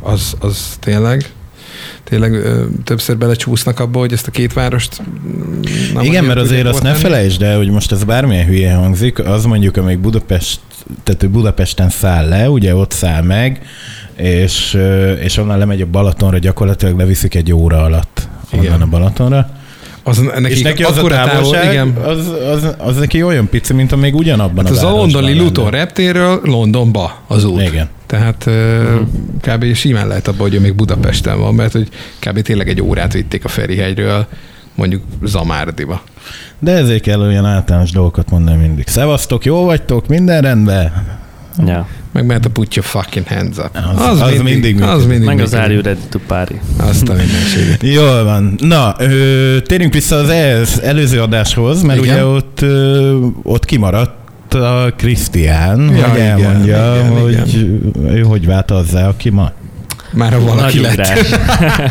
Az, 0.02 0.34
az 0.40 0.58
tényleg 0.80 1.26
tényleg 2.03 2.33
ö, 2.33 2.63
többször 2.83 3.17
belecsúsznak 3.17 3.79
abba, 3.79 4.00
hogy 4.00 4.13
ezt 4.13 4.27
a 4.27 4.31
két 4.31 4.53
várost 4.53 5.01
mm, 5.01 5.62
nem 5.93 6.03
Igen, 6.03 6.24
mert 6.24 6.39
azért 6.39 6.67
azt 6.67 6.83
ne 6.83 6.93
felejtsd 6.93 7.41
el, 7.41 7.57
hogy 7.57 7.69
most 7.69 7.91
ez 7.91 8.03
bármilyen 8.03 8.45
hülye 8.45 8.74
hangzik, 8.74 9.19
az 9.19 9.45
mondjuk, 9.45 9.77
amíg 9.77 10.00
Budapest, 10.00 10.60
tehát 11.03 11.24
ő 11.24 11.29
Budapesten 11.29 11.89
száll 11.89 12.27
le, 12.27 12.50
ugye 12.50 12.75
ott 12.75 12.91
száll 12.91 13.22
meg, 13.22 13.62
és, 14.15 14.77
és 15.24 15.38
onnan 15.38 15.57
lemegy 15.57 15.81
a 15.81 15.86
Balatonra, 15.86 16.38
gyakorlatilag 16.38 16.98
leviszik 16.98 17.36
egy 17.36 17.53
óra 17.53 17.83
alatt 17.83 18.27
onnan 18.51 18.65
Igen. 18.65 18.81
a 18.81 18.86
Balatonra. 18.86 19.50
Az, 20.03 20.17
neki 20.17 20.53
és 20.53 20.62
neki 20.62 20.83
az 20.83 20.98
a 20.98 21.07
távolság, 21.07 21.72
igen. 21.72 21.95
az, 22.03 22.31
az, 22.51 22.75
az, 22.77 22.98
neki 22.98 23.24
olyan 23.24 23.50
pici, 23.50 23.74
mint 23.74 23.91
amíg 23.91 24.15
ugyanabban 24.15 24.65
Hát 24.65 24.74
az 24.74 24.83
a 24.83 24.88
a 24.88 24.91
városban 24.91 25.22
londoni. 25.22 25.45
Luton 25.45 25.69
reptérről 25.69 26.39
Londonba 26.43 27.24
az 27.27 27.43
út. 27.43 27.62
Igen. 27.62 27.89
Tehát 28.13 28.46
uh-huh. 28.46 29.08
kb. 29.41 29.75
simán 29.75 30.08
lehet 30.08 30.27
abban, 30.27 30.39
hogy 30.39 30.53
ő 30.53 30.60
még 30.60 30.75
Budapesten 30.75 31.39
van, 31.39 31.53
mert 31.53 31.72
hogy 31.72 31.88
kb. 32.20 32.41
tényleg 32.41 32.70
egy 32.70 32.82
órát 32.82 33.13
vitték 33.13 33.46
a 33.46 33.48
Ferihegyről 33.48 34.25
mondjuk 34.75 35.01
Zamárdiba. 35.24 36.01
De 36.60 36.72
ezért 36.72 37.01
kell 37.01 37.20
olyan 37.20 37.46
általános 37.46 37.91
dolgokat 37.91 38.29
mondani 38.29 38.58
mindig. 38.58 38.88
Szevasztok, 38.88 39.46
jó 39.46 39.63
vagytok, 39.63 40.08
minden 40.08 40.41
rendben? 40.41 40.91
Ja. 41.65 41.88
Meg 42.12 42.25
mehet 42.25 42.46
a 42.46 42.50
put 42.50 42.75
your 42.75 42.88
fucking 42.88 43.27
hands 43.27 43.58
up. 43.58 43.70
Az- 43.98 44.22
az 44.22 44.41
mindig 44.41 44.82
az 44.82 44.89
működik. 44.89 45.08
mindig 45.08 45.27
Meg 45.27 45.39
az. 45.39 45.53
Are 45.53 45.74
You 45.74 45.82
Ready 45.82 46.00
to 46.10 46.20
Party. 46.27 46.55
Azt 46.77 47.10
a 47.10 47.13
mindenséget. 47.13 47.84
Jól 48.01 48.24
van. 48.24 48.55
Na, 48.60 48.96
ö, 48.98 49.58
térjünk 49.62 49.93
vissza 49.93 50.15
az 50.15 50.29
ez, 50.29 50.79
előző 50.84 51.22
adáshoz, 51.22 51.82
mert 51.82 52.03
Igen. 52.03 52.13
ugye 52.13 52.25
ott, 52.25 52.62
ö, 52.62 53.25
ott 53.43 53.65
kimaradt 53.65 54.23
a 54.53 54.93
Krisztián, 54.98 55.79
Ja, 55.79 56.07
hogy 56.07 56.17
igen, 56.17 56.27
elmondja, 56.27 56.95
igen, 56.95 57.22
hogy 57.22 57.69
ő 58.07 58.22
hogy 58.22 58.45
vált 58.45 58.72
azzá, 58.72 59.07
aki 59.07 59.29
ma. 59.29 59.51
Már 60.12 60.33
ha 60.33 60.39
valaki 60.39 60.79
Nagy 60.79 60.95
lett. 60.95 61.39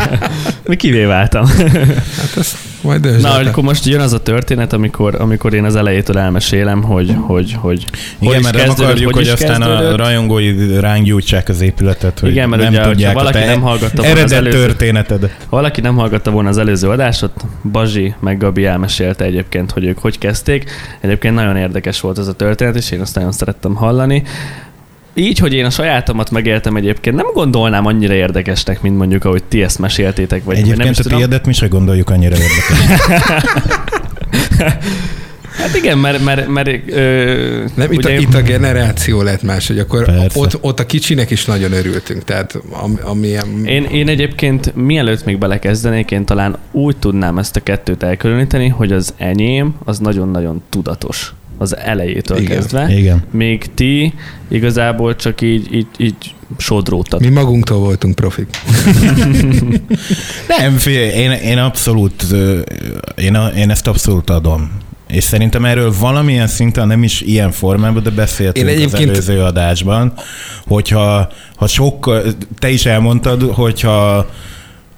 Mi 0.67 0.77
kivé 0.77 1.05
váltam. 1.05 1.47
Hát 1.47 2.37
ezt 2.37 2.57
majd 2.83 3.21
Na, 3.21 3.29
hogy 3.29 3.45
te. 3.45 3.51
akkor 3.51 3.65
most 3.65 3.85
jön 3.85 4.01
az 4.01 4.13
a 4.13 4.23
történet, 4.23 4.73
amikor, 4.73 5.15
amikor 5.21 5.55
én 5.55 5.65
az 5.65 5.77
elejétől 5.77 6.19
elmesélem, 6.19 6.83
hogy 6.83 7.15
hogy, 7.21 7.53
hogy, 7.53 7.87
Igen, 8.19 8.39
is 8.39 8.45
mert 8.45 8.57
nem 8.57 8.71
akarjuk, 8.71 9.15
hogy, 9.15 9.23
is 9.25 9.33
aztán 9.33 9.63
a 9.63 9.97
rajongói 9.97 10.79
ránk 10.81 11.05
gyújtsák 11.05 11.49
az 11.49 11.61
épületet, 11.61 12.19
hogy 12.19 12.31
Igen, 12.31 12.49
mert 12.49 12.63
nem 12.63 12.73
ugye, 12.73 12.83
tudják 12.83 13.15
valaki 13.15 13.37
a 13.37 13.41
te 13.41 13.47
nem 13.47 13.61
hallgatta 13.61 14.03
volna 14.03 14.23
az 14.23 14.33
előző- 14.33 14.59
történeted. 14.59 15.21
Ha 15.23 15.29
valaki 15.57 15.81
nem 15.81 15.95
hallgatta 15.97 16.31
volna 16.31 16.49
az 16.49 16.59
előző 16.59 16.89
adásot, 16.89 17.33
Bazsi 17.73 18.15
meg 18.21 18.39
Gabi 18.39 18.65
elmesélte 18.65 19.25
egyébként, 19.25 19.71
hogy 19.71 19.85
ők 19.85 19.99
hogy 19.99 20.19
kezdték. 20.19 20.71
Egyébként 21.01 21.35
nagyon 21.35 21.57
érdekes 21.57 22.01
volt 22.01 22.19
ez 22.19 22.27
a 22.27 22.33
történet, 22.35 22.77
és 22.77 22.91
én 22.91 23.01
azt 23.01 23.15
nagyon 23.15 23.33
szerettem 23.33 23.75
hallani. 23.75 24.23
Így, 25.15 25.39
hogy 25.39 25.55
én 25.55 25.65
a 25.65 25.71
sajátomat 25.71 26.31
megéltem 26.31 26.77
egyébként, 26.77 27.17
nem 27.17 27.27
gondolnám 27.33 27.87
annyira 27.87 28.15
érdekesnek, 28.15 28.83
mint 28.83 28.97
mondjuk, 28.97 29.25
ahogy 29.25 29.45
ti 29.45 29.63
ezt 29.63 29.79
meséltétek, 29.79 30.45
vagy 30.45 30.57
vagy 30.57 30.65
nem 30.65 30.65
Egyébként 30.65 30.91
is 30.91 30.99
a 30.99 31.03
tudom. 31.03 31.19
tiédet 31.19 31.47
mi 31.47 31.53
se 31.53 31.67
gondoljuk 31.67 32.11
annyira 32.11 32.37
érdekes. 32.37 32.99
Hát 35.57 35.77
igen, 35.77 35.99
mert, 35.99 36.25
mert, 36.25 36.49
mert 36.49 36.69
ö, 36.87 37.65
Nem, 37.75 37.93
itt, 37.93 38.05
a, 38.05 38.11
itt 38.11 38.35
a 38.35 38.43
generáció 38.43 39.23
lett 39.23 39.43
más, 39.43 39.67
hogy 39.67 39.79
akkor 39.79 40.05
Persze. 40.05 40.39
ott, 40.39 40.59
ott 40.61 40.81
a 40.81 40.87
kicsinek 40.87 41.31
is 41.31 41.45
nagyon 41.45 41.73
örültünk. 41.73 42.25
Tehát 42.25 42.59
am, 42.71 42.99
amilyen... 43.03 43.65
Én, 43.65 43.85
én 43.85 44.09
egyébként 44.09 44.75
mielőtt 44.75 45.25
még 45.25 45.39
belekezdenék, 45.39 46.11
én 46.11 46.25
talán 46.25 46.57
úgy 46.71 46.97
tudnám 46.97 47.39
ezt 47.39 47.57
a 47.57 47.61
kettőt 47.61 48.03
elkülöníteni, 48.03 48.69
hogy 48.69 48.93
az 48.93 49.15
enyém 49.17 49.75
az 49.85 49.99
nagyon-nagyon 49.99 50.63
tudatos 50.71 51.35
az 51.59 51.77
elejétől 51.77 52.39
Igen. 52.39 52.57
kezdve. 52.57 52.97
Igen. 52.99 53.23
Még 53.31 53.71
ti 53.75 54.15
igazából 54.49 55.17
csak 55.17 55.41
így, 55.41 55.75
így, 55.75 55.87
így 55.97 56.35
sodródtat. 56.59 57.21
Mi 57.21 57.29
magunktól 57.29 57.79
voltunk 57.79 58.15
profik. 58.15 58.47
Nem, 60.59 60.77
figyelj, 60.77 61.09
én, 61.09 61.31
én 61.31 61.59
abszolút, 61.59 62.25
én, 63.17 63.35
a, 63.35 63.47
én 63.49 63.71
ezt 63.71 63.87
abszolút 63.87 64.31
adom. 64.31 64.71
És 65.09 65.25
szerintem 65.25 65.65
erről 65.65 65.93
valamilyen 66.01 66.47
szinten 66.47 66.87
nem 66.87 67.03
is 67.03 67.21
ilyen 67.21 67.51
formában, 67.51 68.03
de 68.03 68.11
beszéltünk 68.11 68.69
Én 68.69 68.75
az 68.77 68.81
egyébként- 68.83 69.11
előző 69.11 69.41
adásban, 69.41 70.13
hogyha 70.67 71.33
ha 71.57 71.67
sokkal, 71.67 72.23
te 72.59 72.71
is 72.71 72.87
elmondtad, 72.87 73.43
hogyha 73.43 74.27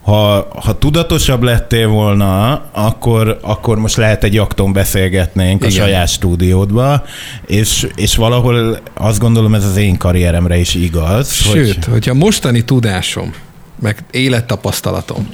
ha, 0.04 0.48
ha 0.54 0.78
tudatosabb 0.78 1.42
lettél 1.42 1.88
volna, 1.88 2.62
akkor, 2.72 3.38
akkor 3.42 3.78
most 3.78 3.96
lehet 3.96 4.24
egy 4.24 4.38
akton 4.38 4.72
beszélgetnénk 4.72 5.62
a 5.62 5.66
Igen. 5.66 5.78
saját 5.78 6.08
stúdiódba, 6.08 7.04
és, 7.46 7.86
és 7.94 8.16
valahol 8.16 8.78
azt 8.94 9.18
gondolom 9.18 9.54
ez 9.54 9.64
az 9.64 9.76
én 9.76 9.96
karrieremre 9.96 10.56
is 10.56 10.74
igaz. 10.74 11.32
Sőt, 11.32 11.84
hogy, 11.84 11.92
hogyha 11.92 12.14
mostani 12.14 12.64
tudásom, 12.64 13.32
meg 13.80 14.04
élettapasztalatom 14.10 15.28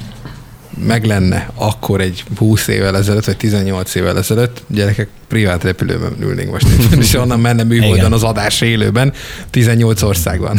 meg 0.86 1.04
lenne 1.04 1.50
akkor 1.54 2.00
egy 2.00 2.24
20 2.36 2.66
évvel 2.68 2.96
ezelőtt, 2.96 3.24
vagy 3.24 3.36
18 3.36 3.94
évvel 3.94 4.18
ezelőtt, 4.18 4.62
gyerekek, 4.68 5.08
privát 5.28 5.64
repülőben 5.64 6.12
ülnénk 6.20 6.50
most, 6.50 6.66
és 7.00 7.14
onnan 7.14 7.40
menne 7.40 7.62
műholdon 7.62 8.12
az 8.12 8.22
adás 8.22 8.60
élőben, 8.60 9.12
18 9.50 10.02
országban. 10.02 10.58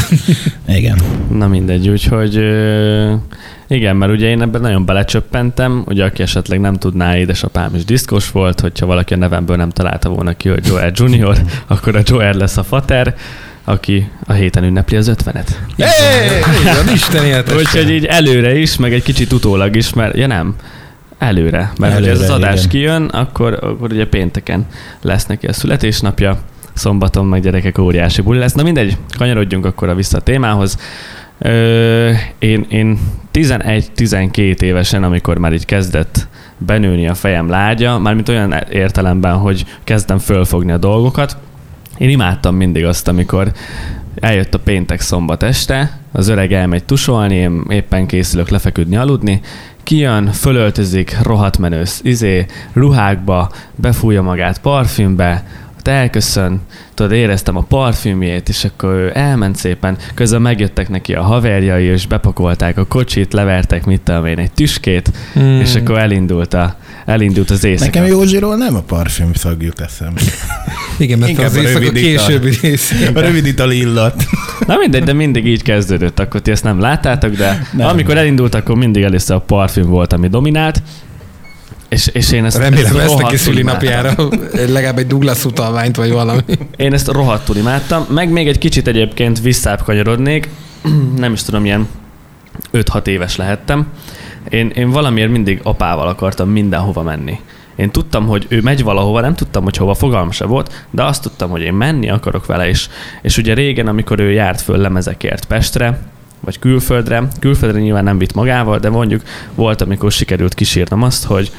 igen. 0.68 1.02
Na 1.32 1.48
mindegy, 1.48 1.90
úgyhogy 1.90 2.38
ö, 2.38 3.14
igen, 3.72 3.96
mert 3.96 4.12
ugye 4.12 4.28
én 4.28 4.42
ebben 4.42 4.62
nagyon 4.62 4.86
belecsöppentem, 4.86 5.84
ugye 5.86 6.04
aki 6.04 6.22
esetleg 6.22 6.60
nem 6.60 6.74
tudná, 6.74 7.18
édesapám 7.18 7.76
is 7.76 7.86
diszkos 7.86 8.32
volt, 8.32 8.60
hogyha 8.60 8.86
valaki 8.86 9.14
a 9.14 9.18
nevemből 9.18 9.56
nem 9.56 9.70
találta 9.70 10.10
volna 10.10 10.34
ki, 10.34 10.50
hogy 10.50 10.66
Joel 10.66 10.92
Junior, 10.96 11.38
akkor 11.68 11.96
a 11.96 12.02
Joel 12.06 12.34
lesz 12.34 12.58
a 12.58 12.64
fater, 12.64 13.16
aki 13.64 14.10
a 14.28 14.34
héten 14.34 14.64
ünnepli 14.64 14.98
az 14.98 15.08
ötvenet. 15.08 15.62
Igen, 15.76 16.94
Isten 16.94 17.26
éltesse. 17.26 17.58
Úgyhogy 17.58 17.90
így 17.90 18.06
előre 18.06 18.58
is, 18.58 18.78
meg 18.78 18.94
egy 18.94 19.04
kicsit 19.04 19.32
utólag 19.32 19.76
is, 19.76 19.94
mert 19.94 20.18
ja 20.18 20.28
nem, 20.28 20.56
előre. 21.18 21.72
Mert 21.78 21.94
előre, 21.94 22.12
ez 22.12 22.22
az 22.22 22.30
adás 22.30 22.58
igen. 22.58 22.70
kijön, 22.70 23.06
akkor, 23.06 23.54
akkor 23.62 23.92
ugye 23.92 24.08
pénteken 24.08 24.66
lesz 25.02 25.26
neki 25.26 25.48
a 25.48 25.54
születésnapja, 25.54 26.40
szombaton 26.74 27.26
meg 27.26 27.42
gyerekek 27.42 27.78
óriási 27.78 28.22
buli 28.22 28.40
lesz. 28.40 28.54
Na 28.54 28.64
mindegy, 28.64 28.98
kanyarodjunk 29.18 29.66
akkor 29.66 29.90
a 29.90 29.96
vissza 29.96 30.18
a 30.18 30.22
témához. 30.22 30.78
Ö, 31.44 32.12
én, 32.40 32.66
én 32.70 33.00
11-12 33.34 34.62
évesen, 34.62 35.04
amikor 35.04 35.38
már 35.38 35.54
így 35.54 35.66
kezdett 35.66 36.28
benőni 36.58 37.08
a 37.08 37.14
fejem 37.14 37.50
lágya, 37.50 38.00
mármint 38.00 38.30
olyan 38.30 38.54
értelemben, 38.72 39.38
hogy 39.38 39.66
kezdtem 39.84 40.18
fölfogni 40.18 40.72
a 40.72 40.78
dolgokat, 40.78 41.38
én 41.98 42.10
imádtam 42.10 42.56
mindig 42.56 42.86
azt, 42.86 43.08
amikor 43.08 43.52
eljött 44.16 44.54
a 44.54 44.60
péntek 44.60 45.02
szombat 45.02 45.44
este, 45.44 46.00
az 46.12 46.28
öreg 46.28 46.54
elmegy 46.54 46.84
tusolni, 46.84 47.36
én 47.36 47.64
éppen 47.70 48.06
készülök 48.06 48.50
lefeküdni, 48.50 48.96
aludni, 48.96 49.42
kijön, 49.84 50.28
fölöltözik, 50.28 51.18
rohadt 51.24 51.58
menő 51.58 51.84
izé, 52.02 52.46
ruhákba, 52.74 53.52
befújja 53.76 54.22
magát 54.22 54.62
parfümbe, 54.62 55.44
ott 55.82 55.88
elköszön, 55.88 56.62
tudod, 56.94 57.12
éreztem 57.12 57.58
a 57.58 57.62
parfümjét, 57.62 58.50
és 58.50 58.64
akkor 58.66 58.94
ő 58.94 59.12
elment 59.14 59.56
szépen, 59.56 59.98
közben 60.14 60.42
megjöttek 60.42 60.90
neki 60.90 61.14
a 61.14 61.22
haverjai, 61.22 61.84
és 61.84 62.08
bepakolták 62.08 62.78
a 62.78 62.86
kocsit, 62.86 63.34
levertek, 63.34 63.86
mit 63.86 64.02
tudom 64.02 64.26
én, 64.26 64.38
egy 64.38 64.52
tüskét, 64.52 65.12
Hmm. 65.34 65.60
és 65.60 65.76
akkor 65.76 65.98
elindult, 65.98 66.54
a, 66.54 66.76
elindult 67.06 67.50
az 67.50 67.64
éjszaka. 67.64 67.90
Nekem 68.00 68.06
Józsiról 68.06 68.56
nem 68.56 68.76
a 68.76 68.80
parfüm 68.82 69.34
szag 69.34 69.62
jut 69.64 69.80
eszembe. 69.80 70.22
Igen, 70.98 71.20
mert 71.20 71.32
Inkább 71.32 71.46
az 71.46 71.56
a 71.56 71.60
éjszaka 71.62 71.80
ital. 71.86 71.94
későbbi 71.94 72.50
A 72.50 72.58
részében. 72.62 73.24
rövid 73.24 73.46
ital 73.46 73.72
illat. 73.72 74.24
Na 74.68 74.76
mindegy, 74.78 75.04
de 75.04 75.14
mindig 75.14 75.46
így 75.48 75.62
kezdődött, 75.64 76.20
akkor 76.20 76.42
ti 76.42 76.52
ezt 76.52 76.64
nem 76.64 76.80
láttátok, 76.80 77.32
de 77.36 77.68
nem. 77.74 77.88
amikor 77.88 78.18
elindult, 78.18 78.56
akkor 78.56 78.76
mindig 78.76 79.04
először 79.04 79.36
a 79.36 79.40
parfüm 79.40 79.86
volt, 79.88 80.14
ami 80.14 80.28
dominált, 80.28 80.82
és, 81.92 82.08
és 82.08 82.32
én 82.32 82.46
ezt, 82.46 82.58
Remélem 82.58 82.96
ezt 82.96 83.10
ezt 83.10 83.18
neki 83.18 83.38
szülinapjára 83.38 84.14
legalább 84.52 84.98
egy 84.98 85.08
Douglas 85.08 85.46
utalványt, 85.46 85.96
vagy 85.96 86.12
valami. 86.12 86.42
Én 86.76 86.94
ezt 86.94 87.08
rohadtul 87.08 87.56
imádtam, 87.56 88.06
meg 88.10 88.30
még 88.30 88.48
egy 88.48 88.58
kicsit 88.58 88.88
egyébként 88.88 89.42
visszább 89.42 89.84
kanyarodnék, 89.84 90.50
nem 91.18 91.34
is 91.34 91.44
tudom, 91.44 91.66
ilyen 91.66 91.88
5-6 92.74 93.08
éves 93.08 93.36
lehettem. 93.36 93.88
Én, 94.50 94.70
én 94.70 94.90
valamiért 94.90 95.32
mindig 95.32 95.60
apával 95.64 96.08
akartam 96.08 96.50
mindenhova 96.50 97.02
menni. 97.02 97.40
Én 97.76 97.92
tudtam, 97.92 98.28
hogy 98.28 98.46
ő 98.50 98.62
megy 98.62 98.84
valahova, 98.84 99.22
nem 99.22 99.36
tudtam, 99.36 99.64
hogy 99.64 99.78
hova, 99.78 99.94
fogalmam 99.94 100.32
se 100.32 100.46
volt, 100.46 100.86
de 100.92 101.04
azt 101.04 101.22
tudtam, 101.22 101.50
hogy 101.50 101.62
én 101.62 101.74
menni 101.74 102.10
akarok 102.10 102.46
vele 102.46 102.70
is. 102.70 102.90
És 103.22 103.38
ugye 103.38 103.54
régen, 103.54 103.88
amikor 103.88 104.20
ő 104.20 104.32
járt 104.32 104.62
föl 104.62 104.78
lemezekért 104.78 105.46
Pestre, 105.46 106.00
vagy 106.40 106.60
külföldre, 106.60 107.28
külföldre 107.40 107.80
nyilván 107.80 108.04
nem 108.04 108.18
vitt 108.18 108.34
magával, 108.34 108.80
de 108.80 108.90
mondjuk 108.90 109.22
volt, 109.56 109.82
amikor 109.82 110.12
sikerült 110.12 110.54
kísírnom 110.54 111.04
azt, 111.04 111.26
hogy 111.26 111.52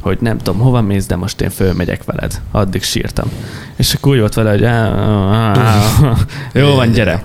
hogy 0.00 0.18
nem 0.20 0.38
tudom, 0.38 0.60
hova 0.60 0.80
mész, 0.80 1.06
de 1.06 1.16
most 1.16 1.40
én 1.40 1.50
fölmegyek 1.50 2.04
veled. 2.04 2.40
Addig 2.50 2.82
sírtam. 2.82 3.30
És 3.76 3.94
akkor 3.94 4.12
úgy 4.12 4.18
volt 4.18 4.34
vele, 4.34 4.50
hogy 4.50 4.62
jó 6.62 6.74
van, 6.74 6.92
gyere. 6.92 7.22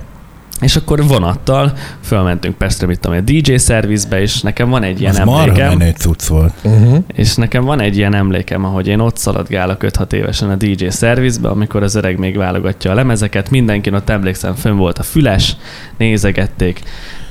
És 0.62 0.76
akkor 0.76 1.08
vonattal 1.08 1.74
fölmentünk 2.04 2.58
Pestre, 2.58 2.88
mit 2.88 3.00
tudom, 3.00 3.18
a 3.18 3.22
DJ 3.22 3.56
szervizbe, 3.56 4.22
és 4.22 4.42
nekem 4.42 4.70
van 4.70 4.84
egy 4.84 5.00
ilyen 5.02 5.16
Az 5.16 5.26
marha 5.26 5.42
emlékem. 5.42 5.78
menő 5.78 5.92
cucc 5.98 6.26
volt. 6.26 6.54
Uh-huh. 6.64 6.98
És 7.14 7.36
nekem 7.36 7.64
van 7.64 7.80
egy 7.80 7.98
ilyen 7.98 8.16
emlékem, 8.16 8.66
ahogy 8.66 8.88
én 8.88 9.00
ott 9.00 9.18
szaladgálok 9.18 9.78
5-6 9.82 10.12
évesen 10.12 10.50
a 10.50 10.56
DJ 10.56 10.88
szervizbe, 10.88 11.50
amikor 11.50 11.84
az 11.84 11.96
öreg 11.96 12.18
még 12.18 12.38
válogatja 12.38 12.92
a 12.92 12.94
lemezeket, 12.94 13.50
mindenkin 13.50 13.94
ott 13.94 14.10
emlékszem, 14.10 14.56
fönn 14.56 14.76
volt 14.78 14.98
a 15.00 15.04
füles, 15.04 15.56
nézegették, 15.98 16.82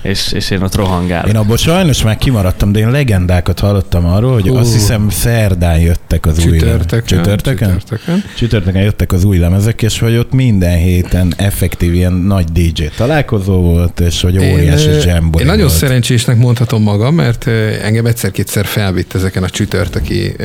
és, 0.04 0.32
és 0.32 0.50
én 0.50 0.62
ott 0.62 0.74
rohangálok. 0.74 1.28
Én 1.28 1.36
abból 1.36 1.56
sajnos 1.56 2.02
már 2.02 2.18
kimaradtam, 2.18 2.72
de 2.72 2.78
én 2.78 2.90
legendákat 2.90 3.60
hallottam 3.60 4.06
arról, 4.06 4.32
hogy 4.32 4.48
Hú. 4.48 4.56
azt 4.56 4.72
hiszem 4.72 5.08
szerdán 5.10 5.78
jöttek 5.78 6.26
az 6.26 6.46
új 6.46 6.58
lemezek. 6.58 6.80
Csütörtökön. 6.80 7.06
Csütörtökön? 7.06 7.78
Csütörtökön. 7.78 8.24
Csütörtökön 8.36 8.82
jöttek 8.82 9.12
az 9.12 9.24
új 9.24 9.38
lemezek, 9.38 9.82
és 9.82 9.98
hogy 9.98 10.16
ott 10.16 10.32
minden 10.32 10.76
héten 10.76 11.34
effektív 11.36 11.94
ilyen 11.94 12.12
nagy 12.12 12.44
DJ 12.44 12.84
találkozó 12.96 13.60
volt, 13.60 14.00
és 14.00 14.20
hogy 14.20 14.38
óriási 14.38 14.88
ö, 14.88 15.00
zsembori 15.00 15.44
Én 15.44 15.50
nagyon 15.50 15.66
volt. 15.66 15.78
szerencsésnek 15.78 16.36
mondhatom 16.36 16.82
magam, 16.82 17.14
mert 17.14 17.46
engem 17.82 18.06
egyszer-kétszer 18.06 18.64
felvitt 18.66 19.14
ezeken 19.14 19.42
a 19.42 19.48
csütörtöki 19.48 20.36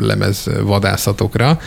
lemez 0.00 0.46
vadászatokra. 0.62 1.58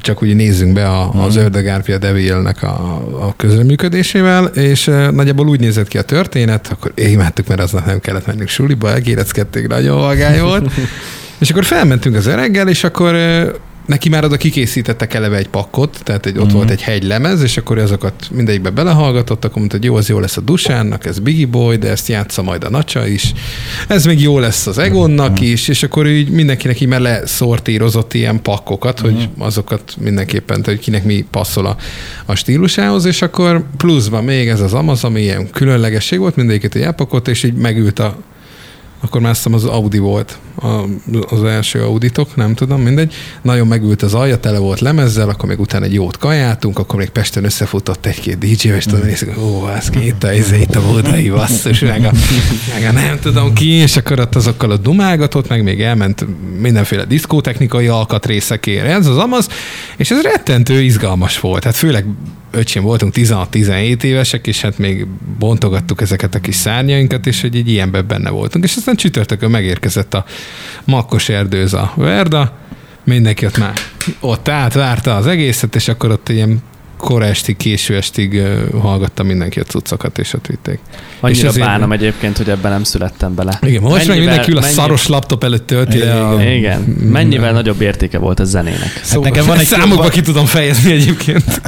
Csak 0.00 0.22
úgy 0.22 0.36
nézzünk 0.36 0.72
be 0.72 0.86
a, 0.88 1.10
az 1.24 1.34
Mhm. 1.34 1.44
Ördögárpia 1.44 1.98
Devilnek 1.98 2.62
a, 2.62 3.02
a 3.20 3.34
közreműködésével, 3.36 4.44
és 4.44 4.84
nagyjából 5.10 5.48
úgy 5.48 5.60
nézett 5.60 5.88
ki 5.88 5.98
a 5.98 6.02
történet, 6.02 6.68
akkor 6.70 6.92
imádtuk, 6.94 7.46
mert 7.48 7.60
aznap 7.60 7.86
nem 7.86 8.00
kellett 8.00 8.26
mennünk 8.26 8.48
suliba, 8.48 8.90
elkéreckedték, 8.90 9.66
nagyon 9.66 9.98
vagány 9.98 10.40
volt. 10.40 10.70
és 11.40 11.50
akkor 11.50 11.64
felmentünk 11.64 12.16
az 12.16 12.26
öreggel, 12.26 12.68
és 12.68 12.84
akkor 12.84 13.14
neki 13.86 14.08
már 14.08 14.24
oda 14.24 14.36
kikészítettek 14.36 15.14
eleve 15.14 15.36
egy 15.36 15.48
pakkot, 15.48 16.00
tehát 16.04 16.26
egy, 16.26 16.38
ott 16.38 16.44
Mhm. 16.46 16.54
volt 16.54 16.70
egy 16.70 16.82
hegylemez, 16.82 17.42
és 17.42 17.56
akkor 17.56 17.78
azokat 17.78 18.28
mindegyikbe 18.32 18.70
belehallgatott, 18.70 19.44
akkor 19.44 19.56
mondta, 19.56 19.76
hogy 19.76 19.84
jó, 19.84 19.94
az 19.94 20.08
jó 20.08 20.18
lesz 20.18 20.36
a 20.36 20.40
Dusánnak, 20.40 21.06
ez 21.06 21.18
Biggie 21.18 21.46
Boy, 21.46 21.76
de 21.76 21.88
ezt 21.88 22.08
játsza 22.08 22.42
majd 22.42 22.64
a 22.64 22.70
Nacsa 22.70 23.06
is, 23.06 23.32
ez 23.88 24.04
még 24.06 24.20
jó 24.20 24.38
lesz 24.38 24.66
az 24.66 24.78
Egonnak 24.78 25.32
Mhm. 25.32 25.42
is, 25.42 25.68
és 25.68 25.82
akkor 25.82 26.06
így 26.06 26.30
mindenkinek 26.30 26.80
így 26.80 26.88
már 26.88 27.00
leszortírozott 27.00 28.14
ilyen 28.14 28.42
pakkokat, 28.42 29.00
hogy 29.00 29.12
Mhm. 29.14 29.42
azokat 29.42 29.94
mindenképpen, 30.00 30.62
hogy 30.64 30.78
kinek 30.78 31.04
mi 31.04 31.24
passzol 31.30 31.66
a, 31.66 31.76
a 32.26 32.34
stílusához, 32.34 33.04
és 33.04 33.22
akkor 33.22 33.64
pluszban 33.76 34.24
még 34.24 34.48
ez 34.48 34.60
az 34.60 34.72
Amaz, 34.74 35.04
ami 35.04 35.20
ilyen 35.20 35.50
különlegesség 35.50 36.18
volt, 36.18 36.36
mindegyiket 36.36 36.74
egy 36.74 36.82
elpakolt, 36.82 37.28
és 37.28 37.42
így 37.42 37.54
megült 37.54 37.98
a 37.98 38.16
akkor 39.02 39.20
már 39.20 39.30
azt 39.30 39.46
az 39.46 39.64
Audi 39.64 39.98
volt, 39.98 40.38
az 41.28 41.44
első 41.44 41.82
Auditok, 41.82 42.36
nem 42.36 42.54
tudom, 42.54 42.80
mindegy. 42.80 43.12
Nagyon 43.42 43.66
megült 43.66 44.02
az 44.02 44.14
alja, 44.14 44.40
tele 44.40 44.58
volt 44.58 44.80
lemezzel, 44.80 45.28
akkor 45.28 45.48
még 45.48 45.60
utána 45.60 45.84
egy 45.84 45.94
jót 45.94 46.18
kajáltunk, 46.18 46.78
akkor 46.78 46.98
még 46.98 47.08
Pesten 47.08 47.44
összefutott 47.44 48.06
egy-két 48.06 48.38
DJ, 48.38 48.68
és 48.68 48.84
tudod, 48.84 49.04
nézzük, 49.04 49.38
ó, 49.38 49.62
az 49.62 49.90
ki 49.90 50.06
itt 50.06 50.24
a, 50.24 50.28
ez 50.28 50.52
itt 50.52 50.74
a 50.74 50.80
vodai 50.80 51.30
basszus, 51.30 51.80
meg 51.80 52.04
a, 52.04 52.12
meg 52.74 52.88
a, 52.88 52.92
nem 52.92 53.18
tudom 53.20 53.54
ki, 53.54 53.68
és 53.70 53.96
akkor 53.96 54.20
ott 54.20 54.34
azokkal 54.34 54.70
a 54.70 54.76
dumálgatott, 54.76 55.48
meg 55.48 55.62
még 55.62 55.82
elment 55.82 56.26
mindenféle 56.60 57.04
diszkótechnikai 57.04 57.86
alkatrészekért, 57.86 58.86
ez 58.86 59.06
az 59.06 59.16
amaz, 59.16 59.48
és 59.96 60.10
ez 60.10 60.22
rettentő 60.22 60.82
izgalmas 60.82 61.40
volt. 61.40 61.64
Hát 61.64 61.76
főleg 61.76 62.04
öcsém 62.50 62.82
voltunk 62.82 63.14
16-17 63.16 64.02
évesek, 64.02 64.46
és 64.46 64.60
hát 64.60 64.78
még 64.78 65.06
bontogattuk 65.38 66.00
ezeket 66.00 66.34
a 66.34 66.40
kis 66.40 66.54
szárnyainkat, 66.54 67.26
és 67.26 67.40
hogy 67.40 67.56
egy 67.56 67.68
ilyenben 67.68 68.06
benne 68.06 68.30
voltunk. 68.30 68.64
És 68.64 68.76
aztán 68.76 68.96
csütörtökön 68.96 69.50
megérkezett 69.50 70.14
a 70.14 70.24
makkos 70.84 71.28
erdőz 71.28 71.74
a 71.74 71.92
Verda, 71.94 72.52
mindenki 73.04 73.46
ott 73.46 73.58
már 73.58 73.72
ott 74.20 74.48
állt, 74.48 74.72
várta 74.72 75.16
az 75.16 75.26
egészet, 75.26 75.74
és 75.74 75.88
akkor 75.88 76.10
ott 76.10 76.28
ilyen 76.28 76.62
kora 77.00 77.24
estig, 77.24 77.56
késő 77.56 77.96
estig 77.96 78.32
uh, 78.32 78.80
hallgatta 78.80 79.22
mindenki 79.22 79.60
a 79.60 79.62
cuccokat, 79.62 80.18
és 80.18 80.32
ott 80.32 80.46
vitték. 80.46 80.78
Annyira 81.20 81.40
és 81.40 81.46
ezért- 81.46 81.66
bánom 81.66 81.92
egyébként, 81.92 82.36
hogy 82.36 82.48
ebben 82.48 82.70
nem 82.70 82.84
születtem 82.84 83.34
bele. 83.34 83.58
Igen, 83.62 83.82
most 83.82 83.96
meg 83.96 84.06
Mennyivel- 84.06 84.26
mindenki 84.28 84.50
ül 84.50 84.56
a 84.56 84.60
mennyi- 84.60 84.74
szaros 84.74 85.06
laptop 85.06 85.44
előtt 85.44 85.66
tölti 85.66 85.98
le 85.98 86.26
a... 86.26 86.42
Igen. 86.42 86.80
Mennyivel 87.10 87.52
nagyobb 87.52 87.80
értéke 87.80 88.18
volt 88.18 88.40
a 88.40 88.44
zenének. 88.44 89.00
Szó, 89.02 89.22
nekem 89.22 89.46
van 89.46 89.58
egy- 89.58 89.66
számokba 89.66 90.02
van- 90.02 90.10
ki 90.10 90.20
tudom 90.20 90.44
fejezni 90.46 90.92
egyébként. 90.92 91.44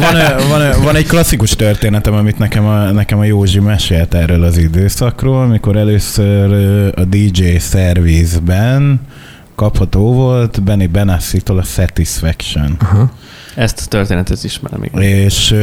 Van, 0.00 0.48
van, 0.48 0.82
van 0.82 0.96
egy 0.96 1.06
klasszikus 1.06 1.50
történetem, 1.50 2.14
amit 2.14 2.38
nekem 2.38 2.66
a, 2.66 2.90
nekem 2.90 3.18
a 3.18 3.24
Józsi 3.24 3.58
mesélt 3.60 4.14
erről 4.14 4.42
az 4.42 4.56
időszakról, 4.58 5.42
amikor 5.42 5.76
először 5.76 6.52
a 6.96 7.04
DJ 7.04 7.56
Service-ben 7.58 9.00
kapható 9.54 10.12
volt 10.12 10.62
Benny 10.62 10.90
Benassi-tól 10.90 11.58
a 11.58 11.62
Satisfaction. 11.62 12.76
Aha. 12.78 13.10
Ezt 13.58 13.80
a 13.80 13.88
történetet 13.88 14.44
ismerem, 14.44 14.82
igen. 14.82 15.02
És, 15.02 15.54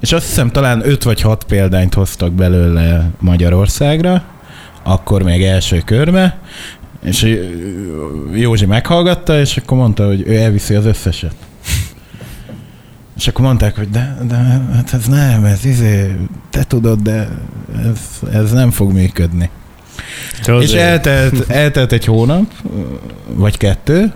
és 0.00 0.12
azt 0.12 0.26
hiszem 0.26 0.50
talán 0.50 0.82
5 0.84 1.02
vagy 1.02 1.20
6 1.20 1.44
példányt 1.44 1.94
hoztak 1.94 2.32
belőle 2.32 3.10
Magyarországra, 3.18 4.22
akkor 4.82 5.22
még 5.22 5.42
első 5.42 5.82
körbe, 5.84 6.38
és 7.02 7.36
Józsi 8.34 8.66
meghallgatta, 8.66 9.40
és 9.40 9.56
akkor 9.56 9.78
mondta, 9.78 10.06
hogy 10.06 10.22
ő 10.26 10.36
elviszi 10.36 10.74
az 10.74 10.84
összeset. 10.84 11.34
És 13.16 13.28
akkor 13.28 13.44
mondták, 13.44 13.76
hogy 13.76 13.90
de, 13.90 14.18
de 14.28 14.36
hát 14.74 14.94
ez 14.94 15.06
nem, 15.06 15.44
ez 15.44 15.64
izé, 15.64 16.16
te 16.50 16.64
tudod, 16.64 17.00
de 17.00 17.28
ez, 17.84 18.30
ez 18.32 18.52
nem 18.52 18.70
fog 18.70 18.92
működni. 18.92 19.50
És 20.60 20.72
eltelt, 20.72 21.50
eltelt 21.50 21.92
egy 21.92 22.04
hónap, 22.04 22.52
vagy 23.34 23.56
kettő, 23.56 24.12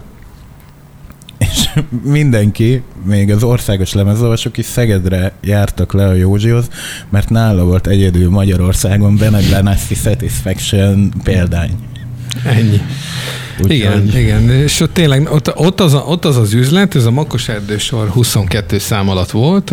és 1.50 1.68
mindenki, 2.04 2.82
még 3.04 3.30
az 3.30 3.42
országos 3.42 3.92
lemezolvasók 3.92 4.58
is 4.58 4.64
Szegedre 4.64 5.32
jártak 5.40 5.92
le 5.92 6.06
a 6.06 6.14
Józsihoz, 6.14 6.68
mert 7.10 7.28
nála 7.28 7.64
volt 7.64 7.86
egyedül 7.86 8.30
Magyarországon 8.30 9.16
Bennett 9.16 9.50
Benassi 9.50 9.94
Satisfaction 9.94 11.12
példány. 11.22 11.70
Ennyi. 12.44 12.80
Úgyhogy- 13.58 13.76
Igen, 13.76 14.16
igen, 14.16 14.50
és 14.50 14.80
ott 14.80 14.92
tényleg 14.94 15.28
ott, 15.32 15.56
ott, 15.56 15.80
az, 15.80 15.94
a, 15.94 16.04
ott 16.06 16.24
az 16.24 16.36
az 16.36 16.52
üzlet, 16.52 16.94
ez 16.94 17.04
a 17.04 17.10
Makos 17.10 17.48
Erdősor 17.48 18.08
22 18.08 18.78
szám 18.78 19.08
alatt 19.08 19.30
volt, 19.30 19.70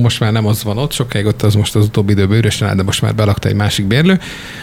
most 0.00 0.20
már 0.20 0.32
nem 0.32 0.46
az 0.46 0.62
van 0.62 0.78
ott, 0.78 0.92
sokáig 0.92 1.26
ott 1.26 1.42
az 1.42 1.54
most 1.54 1.74
az 1.74 1.84
utóbbi 1.84 2.12
időben 2.12 2.38
üres 2.38 2.62
áll, 2.62 2.74
de 2.74 2.82
most 2.82 3.02
már 3.02 3.14
belakta 3.14 3.48
egy 3.48 3.54
másik 3.54 3.86
bérlő. 3.86 4.20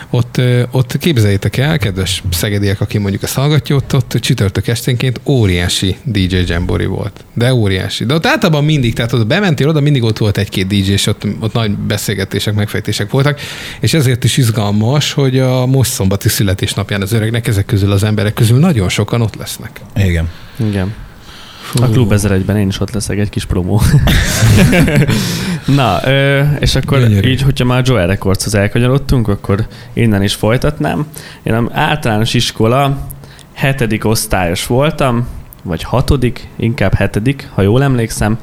Ott, 0.09 0.41
ott 0.71 0.97
képzeljétek 0.97 1.57
el, 1.57 1.77
kedves 1.77 2.23
szegediek, 2.31 2.81
aki 2.81 2.97
mondjuk 2.97 3.23
ezt 3.23 3.33
hallgatja, 3.35 3.75
ott, 3.75 3.95
ott 3.95 4.17
csütörtök 4.19 4.67
esténként 4.67 5.19
óriási 5.25 5.95
DJ 6.03 6.37
Jambori 6.47 6.85
volt. 6.85 7.25
De 7.33 7.53
óriási. 7.53 8.05
De 8.05 8.13
ott 8.13 8.25
általában 8.25 8.63
mindig, 8.63 8.93
tehát 8.93 9.13
ott 9.13 9.27
bementél 9.27 9.67
oda, 9.67 9.79
mindig 9.79 10.03
ott 10.03 10.17
volt 10.17 10.37
egy-két 10.37 10.67
DJ, 10.67 10.91
és 10.91 11.07
ott, 11.07 11.23
ott 11.39 11.53
nagy 11.53 11.71
beszélgetések, 11.71 12.53
megfejtések 12.53 13.11
voltak, 13.11 13.39
és 13.79 13.93
ezért 13.93 14.23
is 14.23 14.37
izgalmas, 14.37 15.13
hogy 15.13 15.39
a 15.39 15.65
most 15.65 15.91
szombati 15.91 16.29
születésnapján 16.29 17.01
az 17.01 17.11
öregnek 17.11 17.47
ezek 17.47 17.65
közül 17.65 17.91
az 17.91 18.03
emberek 18.27 18.33
közül 18.33 18.59
nagyon 18.59 18.89
sokan 18.89 19.21
ott 19.21 19.35
lesznek. 19.35 19.81
Igen. 19.95 20.29
Igen. 20.55 20.93
A 21.81 21.85
Klub 21.85 22.13
1001-ben 22.15 22.57
én 22.57 22.67
is 22.67 22.79
ott 22.79 22.91
leszek, 22.91 23.17
egy 23.17 23.29
kis 23.29 23.45
promó. 23.45 23.81
Na, 25.79 25.97
és 26.59 26.75
akkor 26.75 26.99
Gyönyörű. 26.99 27.29
így, 27.29 27.41
hogyha 27.41 27.65
már 27.65 27.81
Joel 27.85 28.07
Recordshoz 28.07 28.55
elkanyarodtunk, 28.55 29.27
akkor 29.27 29.67
innen 29.93 30.23
is 30.23 30.33
folytatnám. 30.33 31.07
Én 31.43 31.69
általános 31.71 32.33
iskola 32.33 33.07
hetedik 33.53 34.05
osztályos 34.05 34.65
voltam, 34.65 35.27
vagy 35.63 35.83
hatodik, 35.83 36.47
inkább 36.55 36.93
hetedik, 36.93 37.49
ha 37.53 37.61
jól 37.61 37.83
emlékszem, 37.83 38.37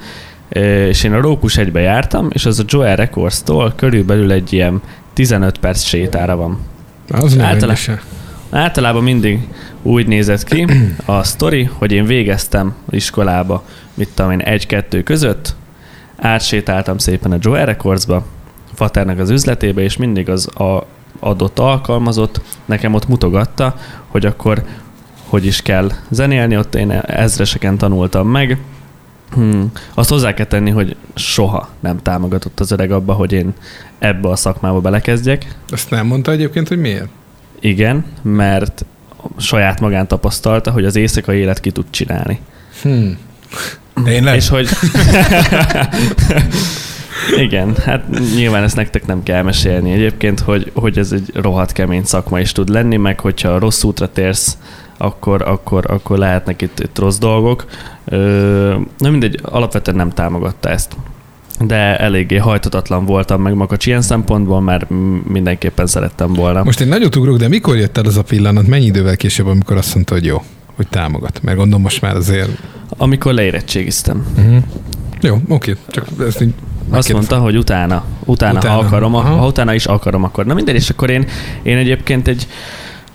és 0.88 1.04
én 1.04 1.12
a 1.12 1.20
Rókus 1.20 1.56
egybe 1.56 1.80
jártam, 1.80 2.28
és 2.32 2.46
az 2.46 2.58
a 2.58 2.64
Joel 2.66 2.96
Records-tól 2.96 3.72
körülbelül 3.76 4.32
egy 4.32 4.52
ilyen 4.52 4.82
15 5.12 5.58
perc 5.58 5.82
sétára 5.82 6.36
van. 6.36 6.58
Az 7.08 7.38
se. 7.76 8.02
Általában 8.54 9.02
mindig 9.02 9.38
úgy 9.84 10.06
nézett 10.06 10.44
ki 10.44 10.66
a 11.04 11.22
sztori, 11.22 11.62
hogy 11.62 11.92
én 11.92 12.04
végeztem 12.04 12.74
iskolába, 12.90 13.64
mit 13.94 14.08
tudom 14.14 14.30
én, 14.30 14.40
egy-kettő 14.40 15.02
között, 15.02 15.54
átsétáltam 16.16 16.98
szépen 16.98 17.32
a 17.32 17.38
Joe 17.40 17.64
Recordsba, 17.64 18.26
Faternek 18.74 19.18
az 19.18 19.30
üzletébe, 19.30 19.82
és 19.82 19.96
mindig 19.96 20.28
az 20.28 20.60
a 20.60 20.86
adott 21.18 21.58
alkalmazott 21.58 22.40
nekem 22.64 22.94
ott 22.94 23.08
mutogatta, 23.08 23.76
hogy 24.08 24.26
akkor 24.26 24.62
hogy 25.28 25.46
is 25.46 25.62
kell 25.62 25.90
zenélni, 26.10 26.56
ott 26.56 26.74
én 26.74 26.90
ezreseken 26.90 27.78
tanultam 27.78 28.28
meg. 28.28 28.58
Hmm. 29.32 29.72
Azt 29.94 30.10
hozzá 30.10 30.34
kell 30.34 30.46
tenni, 30.46 30.70
hogy 30.70 30.96
soha 31.14 31.68
nem 31.80 32.02
támogatott 32.02 32.60
az 32.60 32.70
öreg 32.70 32.92
abba, 32.92 33.12
hogy 33.12 33.32
én 33.32 33.54
ebbe 33.98 34.28
a 34.28 34.36
szakmába 34.36 34.80
belekezdjek. 34.80 35.54
Azt 35.68 35.90
nem 35.90 36.06
mondta 36.06 36.30
egyébként, 36.30 36.68
hogy 36.68 36.78
miért? 36.78 37.08
Igen, 37.60 38.04
mert 38.22 38.84
saját 39.38 39.80
magán 39.80 40.08
tapasztalta, 40.08 40.70
hogy 40.70 40.84
az 40.84 40.96
éjszakai 40.96 41.38
élet 41.38 41.60
ki 41.60 41.70
tud 41.70 41.84
csinálni. 41.90 42.38
Hmm. 42.82 43.18
Tényleg? 44.04 44.36
És 44.36 44.48
hogy... 44.48 44.68
Igen, 47.36 47.74
hát 47.84 48.04
nyilván 48.34 48.62
ezt 48.62 48.76
nektek 48.76 49.06
nem 49.06 49.22
kell 49.22 49.42
mesélni 49.42 49.92
egyébként, 49.92 50.40
hogy, 50.40 50.70
hogy 50.74 50.98
ez 50.98 51.12
egy 51.12 51.30
rohadt 51.34 51.72
kemény 51.72 52.04
szakma 52.04 52.40
is 52.40 52.52
tud 52.52 52.68
lenni, 52.68 52.96
meg 52.96 53.20
hogyha 53.20 53.58
rossz 53.58 53.82
útra 53.82 54.08
térsz, 54.12 54.58
akkor, 54.96 55.42
akkor, 55.42 55.84
akkor 55.88 56.18
lehetnek 56.18 56.62
itt, 56.62 56.80
itt 56.80 56.98
rossz 56.98 57.18
dolgok. 57.18 57.64
Ö, 58.04 58.76
na 58.98 59.10
mindegy, 59.10 59.38
alapvetően 59.42 59.96
nem 59.96 60.10
támogatta 60.10 60.68
ezt. 60.68 60.96
De 61.60 61.98
eléggé 61.98 62.36
hajtatatlan 62.36 63.04
voltam 63.04 63.42
meg 63.42 63.54
Makacs 63.54 63.86
ilyen 63.86 64.02
szempontból, 64.02 64.60
mert 64.60 64.86
mindenképpen 65.28 65.86
szerettem 65.86 66.32
volna. 66.32 66.62
Most 66.64 66.80
egy 66.80 66.88
nagyot 66.88 67.16
ugrok, 67.16 67.36
de 67.36 67.48
mikor 67.48 67.76
jött 67.76 67.96
el 67.96 68.04
az 68.04 68.16
a 68.16 68.22
pillanat, 68.22 68.66
mennyi 68.66 68.84
idővel 68.84 69.16
később, 69.16 69.46
amikor 69.46 69.76
azt 69.76 69.94
mondta, 69.94 70.14
hogy 70.14 70.24
jó, 70.24 70.42
hogy 70.76 70.86
támogat? 70.88 71.42
Mert 71.42 71.56
gondolom 71.56 71.82
most 71.82 72.00
már 72.00 72.16
azért... 72.16 72.48
Amikor 72.88 73.32
leérettségiztem. 73.34 74.26
Uh-huh. 74.38 74.62
Jó, 75.20 75.36
oké, 75.48 75.76
csak 75.88 76.06
ezt 76.26 76.42
így 76.42 76.52
Azt 76.90 77.12
mondta, 77.12 77.38
hogy 77.38 77.56
utána, 77.56 78.04
utána, 78.24 78.58
Utána. 78.58 78.74
ha 78.74 78.80
akarom, 78.80 79.14
Aha. 79.14 79.34
ha 79.36 79.46
utána 79.46 79.74
is 79.74 79.86
akarom, 79.86 80.24
akkor. 80.24 80.46
Na 80.46 80.54
mindegy, 80.54 80.74
és 80.74 80.90
akkor 80.90 81.10
én, 81.10 81.26
én 81.62 81.76
egyébként 81.76 82.28
egy 82.28 82.46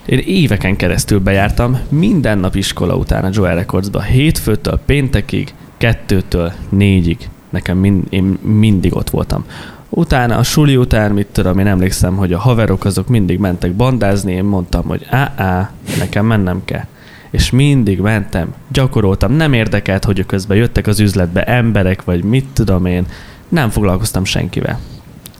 én 0.06 0.19
éveken 0.25 0.75
keresztül 0.75 1.19
bejártam 1.19 1.80
minden 1.89 2.38
nap 2.38 2.56
iskola 2.56 2.95
után 2.95 3.23
a 3.25 3.30
Joel 3.34 3.56
Recordsba. 3.56 4.02
Hétfőtől 4.02 4.80
péntekig, 4.86 5.54
kettőtől 5.78 6.52
négyig. 6.69 7.17
Nekem 7.49 7.77
mind, 7.77 8.03
én 8.09 8.38
mindig 8.41 8.95
ott 8.95 9.09
voltam. 9.09 9.45
Utána 9.89 10.38
a 10.38 10.43
suli 10.43 10.77
után, 10.77 11.12
mit 11.12 11.27
tudom, 11.27 11.59
én 11.59 11.67
emlékszem, 11.67 12.15
hogy 12.15 12.33
a 12.33 12.39
haverok 12.39 12.85
azok 12.85 13.07
mindig 13.07 13.39
mentek 13.39 13.73
bandázni, 13.73 14.33
én 14.33 14.43
mondtam, 14.43 14.83
hogy 14.88 15.05
á, 15.09 15.33
á, 15.35 15.71
nekem 15.97 16.25
mennem 16.25 16.62
kell. 16.65 16.85
És 17.29 17.49
mindig 17.49 17.99
mentem, 17.99 18.53
gyakoroltam, 18.71 19.31
nem 19.31 19.53
érdekelt, 19.53 20.05
hogy 20.05 20.25
közben 20.25 20.57
jöttek 20.57 20.88
az 20.88 20.99
üzletbe 20.99 21.43
emberek, 21.43 22.03
vagy 22.03 22.23
mit 22.23 22.45
tudom 22.53 22.85
én, 22.85 23.05
nem 23.49 23.69
foglalkoztam 23.69 24.23
senkivel. 24.23 24.79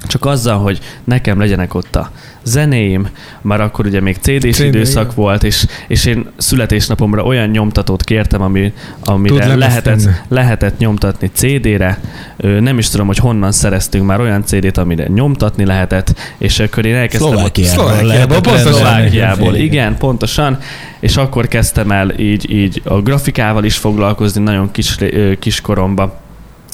Csak 0.08 0.26
azzal, 0.26 0.58
hogy 0.58 0.80
nekem 1.04 1.40
legyenek 1.40 1.74
ott 1.74 1.96
a 1.96 2.12
zenéim, 2.44 3.08
már 3.42 3.62
akkor 3.62 3.86
ugye 3.86 4.02
még 4.02 4.16
CD-s 4.16 4.56
CD, 4.56 4.66
időszak 4.66 5.04
igen. 5.04 5.16
volt, 5.16 5.44
és, 5.44 5.66
és 5.88 6.06
én 6.06 6.28
születésnapomra 6.38 7.24
olyan 7.24 7.50
nyomtatót 7.50 8.04
kértem, 8.04 8.42
ami, 8.42 8.74
amire 9.00 9.56
lehetett, 9.56 9.84
tenni. 9.84 10.16
lehetett 10.28 10.78
nyomtatni 10.78 11.30
CD-re. 11.34 12.00
Nem 12.38 12.78
is 12.78 12.90
tudom, 12.90 13.08
hogy 13.08 13.18
honnan 13.18 13.52
szereztünk 13.52 14.06
már 14.06 14.20
olyan 14.20 14.46
CD-t, 14.46 14.78
amire 14.78 15.08
nyomtatni 15.08 15.66
lehetett, 15.66 16.20
és 16.38 16.60
akkor 16.60 16.86
én 16.86 16.96
elkezdtem... 16.96 17.32
Szlovákiából. 17.32 17.88
Szlovákiából, 17.88 18.42
pontosan. 18.42 18.74
Szlovákiából, 18.74 19.56
igen, 19.56 19.98
pontosan. 19.98 20.58
És 21.00 21.18
akkor 21.18 21.48
kezdtem 21.48 21.92
el 21.92 22.20
így, 22.20 22.52
így 22.52 22.82
a 22.86 23.02
grafikával 23.02 23.64
is 23.64 23.78
foglalkozni 23.78 24.44
nagyon 24.44 24.72
kis, 24.72 24.98
kis 25.40 25.62
koromban. 25.62 26.14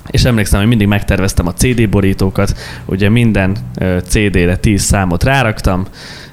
És 0.09 0.23
emlékszem, 0.23 0.59
hogy 0.59 0.69
mindig 0.69 0.87
megterveztem 0.87 1.47
a 1.47 1.53
CD 1.53 1.89
borítókat, 1.89 2.57
ugye 2.85 3.09
minden 3.09 3.55
CD-re 4.07 4.55
10 4.55 4.81
számot 4.81 5.23
ráraktam, 5.23 5.85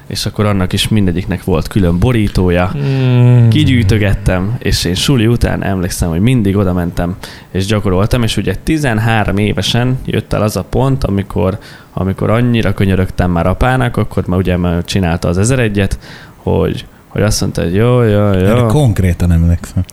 és 0.07 0.25
akkor 0.25 0.45
annak 0.45 0.73
is 0.73 0.87
mindegyiknek 0.87 1.43
volt 1.43 1.67
külön 1.67 1.99
borítója. 1.99 2.71
Mm. 2.77 3.49
Kigyűjtögettem, 3.49 4.55
és 4.59 4.85
én 4.85 4.95
suli 4.95 5.27
után 5.27 5.63
emlékszem, 5.63 6.09
hogy 6.09 6.19
mindig 6.19 6.57
oda 6.57 6.73
mentem, 6.73 7.15
és 7.51 7.65
gyakoroltam, 7.65 8.23
és 8.23 8.37
ugye 8.37 8.55
13 8.63 9.37
évesen 9.37 9.99
jött 10.05 10.33
el 10.33 10.41
az 10.41 10.57
a 10.57 10.63
pont, 10.63 11.03
amikor, 11.03 11.57
amikor 11.93 12.29
annyira 12.29 12.73
könyörögtem 12.73 13.31
már 13.31 13.47
apának, 13.47 13.97
akkor 13.97 14.27
már 14.27 14.39
ugye 14.39 14.57
már 14.57 14.83
csinálta 14.83 15.27
az 15.27 15.51
1001-et, 15.51 15.91
hogy, 16.35 16.85
hogy 17.07 17.21
azt 17.21 17.41
mondta, 17.41 17.61
hogy 17.61 17.75
jó, 17.75 18.01
jó, 18.01 18.21
jó. 18.21 18.27
Erre 18.27 18.65
konkrétan 18.67 19.31
emlékszem. 19.31 19.83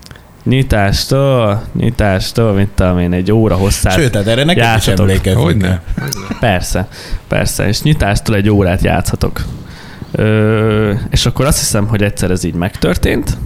Nyitástól, 0.45 1.63
nyitástól, 1.73 2.53
mint 2.53 2.71
tudom 2.71 2.99
én, 2.99 3.13
egy 3.13 3.33
óra 3.33 3.55
hosszát. 3.55 3.93
Sőt, 3.93 4.15
hát 4.15 4.27
erre 4.27 4.45
nekem 4.45 4.77
is 4.77 4.87
emlékezni 4.89 5.43
Hogyne? 5.43 5.83
Persze, 6.41 6.89
persze, 7.29 7.69
és 7.69 7.83
nyitástól 7.83 8.37
egy 8.37 8.51
órát 8.51 8.83
játszhatok. 8.83 9.45
Ö, 10.13 10.93
és 11.11 11.27
akkor 11.27 11.47
azt 11.47 11.59
hiszem, 11.59 11.87
hogy 11.87 12.03
egyszer 12.03 12.31
ez 12.31 12.45
így 12.45 12.55
megtörtént. 12.55 13.37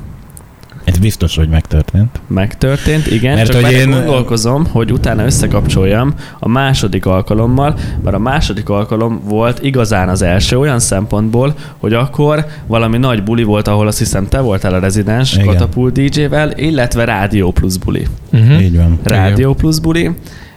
Ez 0.85 0.99
biztos, 0.99 1.37
hogy 1.37 1.49
megtörtént. 1.49 2.21
Megtörtént, 2.27 3.07
igen, 3.07 3.35
Mert 3.35 3.51
csak 3.51 3.63
hogy 3.65 3.73
én- 3.73 3.91
gondolkozom, 3.91 4.67
hogy 4.67 4.93
utána 4.93 5.25
összekapcsoljam 5.25 6.15
a 6.39 6.49
második 6.49 7.07
alkalommal, 7.07 7.77
mert 8.03 8.17
a 8.17 8.19
második 8.19 8.69
alkalom 8.69 9.21
volt 9.25 9.63
igazán 9.63 10.09
az 10.09 10.23
első 10.23 10.59
olyan 10.59 10.79
szempontból, 10.79 11.55
hogy 11.79 11.93
akkor 11.93 12.47
valami 12.67 12.99
nagy 12.99 13.23
buli 13.23 13.43
volt, 13.43 13.69
ahol 13.69 13.87
azt 13.87 13.99
hiszem 13.99 14.29
te 14.29 14.41
voltál 14.41 14.75
a 14.75 14.79
rezidens 14.79 15.35
Igen. 15.35 15.47
Katapult 15.47 15.93
DJ-vel, 15.93 16.51
illetve 16.57 17.05
Rádió 17.05 17.51
Plus 17.53 17.79
buli. 17.79 18.07
Uh-huh. 18.33 18.63
Így 18.63 18.77
van. 18.77 18.99
Rádió 19.03 19.55
Plus 19.55 19.81
buli, 19.81 20.11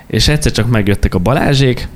és 0.08 0.28
egyszer 0.28 0.52
csak 0.52 0.70
megjöttek 0.70 1.16
a 1.16 1.20
Balázsék, 1.20 1.88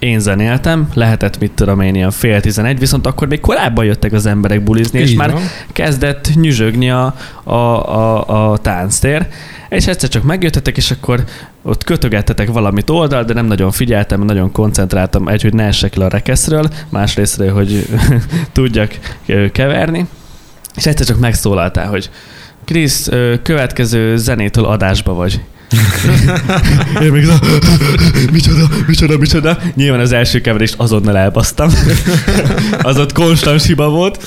én 0.00 0.18
zenéltem, 0.20 0.88
lehetett 0.94 1.38
mit 1.38 1.52
tudom 1.52 1.80
én, 1.80 1.94
ilyen 1.94 2.10
fél 2.10 2.40
tizenegy, 2.40 2.78
viszont 2.78 3.06
akkor 3.06 3.28
még 3.28 3.40
korábban 3.40 3.84
jöttek 3.84 4.12
az 4.12 4.26
emberek 4.26 4.62
bulizni, 4.62 4.98
és 4.98 5.10
Így 5.10 5.16
már 5.16 5.32
van. 5.32 5.42
kezdett 5.72 6.30
nyüzsögni 6.34 6.90
a, 6.90 7.14
a, 7.42 7.54
a, 7.54 8.50
a 8.50 8.58
tánctér, 8.58 9.26
és 9.68 9.86
egyszer 9.86 10.08
csak 10.08 10.22
megjöttetek, 10.22 10.76
és 10.76 10.90
akkor 10.90 11.24
ott 11.62 11.84
kötögettetek 11.84 12.50
valamit 12.50 12.90
oldal, 12.90 13.24
de 13.24 13.32
nem 13.32 13.46
nagyon 13.46 13.70
figyeltem, 13.70 14.22
nagyon 14.22 14.52
koncentráltam, 14.52 15.28
egy, 15.28 15.42
hogy 15.42 15.54
ne 15.54 15.64
essek 15.64 15.94
le 15.94 16.04
a 16.04 16.08
rekeszről, 16.08 16.68
másrésztről, 16.88 17.52
hogy 17.52 17.86
tudjak 18.52 18.98
keverni, 19.52 20.06
és 20.76 20.86
egyszer 20.86 21.06
csak 21.06 21.18
megszólaltál, 21.18 21.88
hogy 21.88 22.10
Krisz, 22.64 23.08
következő 23.42 24.16
zenétől 24.16 24.64
adásba 24.64 25.14
vagy. 25.14 25.40
Én 27.02 27.12
még 27.12 27.26
micsoda, 28.32 28.68
micsoda, 28.86 29.18
micsoda. 29.18 29.58
Nyilván 29.74 30.00
az 30.00 30.12
első 30.12 30.40
keverést 30.40 30.74
azonnal 30.76 31.16
elbasztam. 31.16 31.70
az 32.82 32.98
ott 32.98 33.12
konstans 33.12 33.66
hiba 33.66 33.88
volt. 33.88 34.22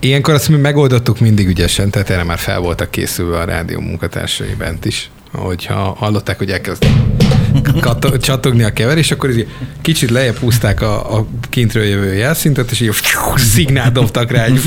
Ilyenkor 0.00 0.34
azt 0.34 0.48
mi 0.48 0.56
megoldottuk 0.56 1.20
mindig 1.20 1.46
ügyesen, 1.46 1.90
tehát 1.90 2.10
erre 2.10 2.24
már 2.24 2.38
fel 2.38 2.58
voltak 2.58 2.90
készülve 2.90 3.38
a 3.38 3.44
rádió 3.44 3.80
munkatársai 3.80 4.54
bent 4.58 4.84
is. 4.84 5.10
Hogyha 5.32 5.94
hallották, 5.98 6.38
hogy 6.38 6.50
elkezd 6.50 6.86
kato- 7.80 8.22
csatogni 8.22 8.62
a 8.62 8.70
keverés, 8.72 9.10
akkor 9.10 9.30
így 9.30 9.46
kicsit 9.82 10.10
lejjebb 10.10 10.36
húzták 10.36 10.80
a, 10.82 11.16
a 11.16 11.26
kintről 11.50 11.84
jövő 11.84 12.14
jelszintet, 12.14 12.70
és 12.70 12.80
így 12.80 12.90
szignált 13.36 13.92
dobtak 13.92 14.30
rá, 14.30 14.44
egy 14.44 14.60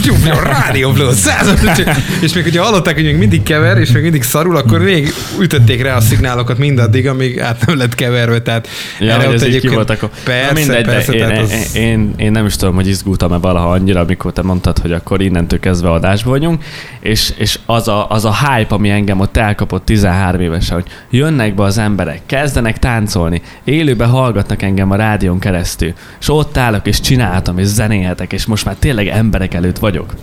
rádió 0.43 0.91
plus, 0.91 1.15
105, 1.15 1.89
és 2.21 2.33
még 2.33 2.43
hogyha 2.43 2.63
hallották, 2.63 2.93
hogy 2.95 3.03
még 3.03 3.17
mindig 3.17 3.43
kever, 3.43 3.77
és 3.77 3.91
még 3.91 4.01
mindig 4.01 4.23
szarul, 4.23 4.55
akkor 4.55 4.79
még 4.79 5.13
ütötték 5.39 5.81
rá 5.81 5.95
a 5.95 6.01
szignálokat 6.01 6.57
mindaddig, 6.57 7.07
amíg 7.07 7.39
át 7.39 7.65
nem 7.65 7.77
lett 7.77 7.95
keverve, 7.95 8.41
tehát 8.41 8.67
Ja, 8.99 9.13
erre 9.13 9.27
ott 9.27 9.41
egyébként- 9.41 9.73
volt 9.73 9.89
akkor. 9.89 10.09
Persze, 10.23 10.47
Na 10.53 10.59
mindegy, 10.59 10.85
de 10.85 10.91
persze, 10.91 11.13
én, 11.13 11.23
az- 11.23 11.51
én, 11.73 11.83
én, 11.83 12.13
én, 12.17 12.31
nem 12.31 12.45
is 12.45 12.55
tudom, 12.55 12.75
hogy 12.75 12.87
izgultam-e 12.87 13.37
valaha 13.37 13.71
annyira, 13.71 13.99
amikor 13.99 14.33
te 14.33 14.41
mondtad, 14.41 14.77
hogy 14.77 14.91
akkor 14.91 15.21
innentől 15.21 15.59
kezdve 15.59 15.91
adásba 15.91 16.29
vagyunk, 16.29 16.63
és, 16.99 17.33
és 17.37 17.59
az, 17.65 17.87
a, 17.87 18.09
az 18.09 18.25
a 18.25 18.35
hype, 18.35 18.75
ami 18.75 18.89
engem 18.89 19.19
ott 19.19 19.37
elkapott 19.37 19.85
13 19.85 20.41
évesen, 20.41 20.73
hogy 20.75 20.85
jönnek 21.09 21.55
be 21.55 21.63
az 21.63 21.77
emberek, 21.77 22.21
kezdenek 22.25 22.79
táncolni, 22.81 23.41
élőben 23.63 24.09
hallgatnak 24.09 24.61
engem 24.61 24.91
a 24.91 24.95
rádión 24.95 25.39
keresztül, 25.39 25.93
és 26.19 26.29
ott 26.29 26.57
állok, 26.57 26.87
és 26.87 26.99
csináltam, 26.99 27.57
és 27.57 27.65
zenélhetek, 27.65 28.33
és 28.33 28.45
most 28.45 28.65
már 28.65 28.75
tényleg 28.79 29.07
emberek 29.07 29.53
előtt 29.53 29.77
vagyok. 29.77 30.13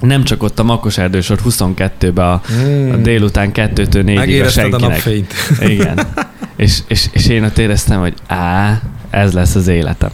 Nem 0.00 0.24
csak 0.24 0.42
ott 0.42 0.58
a 0.58 0.62
Makos 0.62 0.98
Erdősor 0.98 1.38
22-be 1.48 2.28
a, 2.28 2.42
a 2.92 2.96
délután 2.96 3.50
2-től 3.54 4.02
4-ig 4.06 4.42
a 4.42 4.46
a 4.46 4.48
senkinek. 4.48 4.80
napfényt. 4.80 5.32
Igen. 5.72 6.00
és, 6.56 6.78
és, 6.86 7.08
és 7.12 7.26
én 7.26 7.44
ott 7.44 7.58
éreztem, 7.58 8.00
hogy 8.00 8.14
á, 8.26 8.80
ez 9.10 9.32
lesz 9.32 9.54
az 9.54 9.68
életem. 9.68 10.10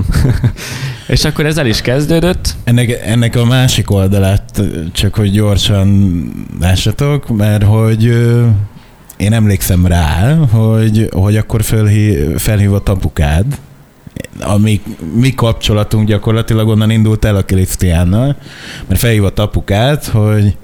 és 1.07 1.25
akkor 1.25 1.47
ez 1.47 1.59
el 1.59 1.67
is 1.67 1.81
kezdődött. 1.81 2.55
Ennek, 2.65 2.91
ennek 2.91 3.37
a 3.37 3.45
másik 3.45 3.91
oldalát, 3.91 4.63
csak 4.93 5.15
hogy 5.15 5.31
gyorsan 5.31 6.31
lássatok, 6.61 7.37
mert 7.37 7.63
hogy 7.63 8.15
én 9.17 9.33
emlékszem 9.33 9.87
rá, 9.87 10.35
hogy, 10.35 11.09
hogy 11.13 11.37
akkor 11.37 11.63
felhí, 11.63 12.17
felhívott 12.37 12.89
apukád, 12.89 13.45
a 14.41 14.59
mi, 14.59 14.81
mi 15.15 15.35
kapcsolatunk 15.35 16.09
gyakorlatilag 16.09 16.69
onnan 16.69 16.91
indult 16.91 17.25
el 17.25 17.37
a 17.37 17.43
Krisztiánnal, 17.43 18.37
mert 18.87 19.01
felhívott 19.01 19.39
apukát, 19.39 20.07
hogy, 20.07 20.57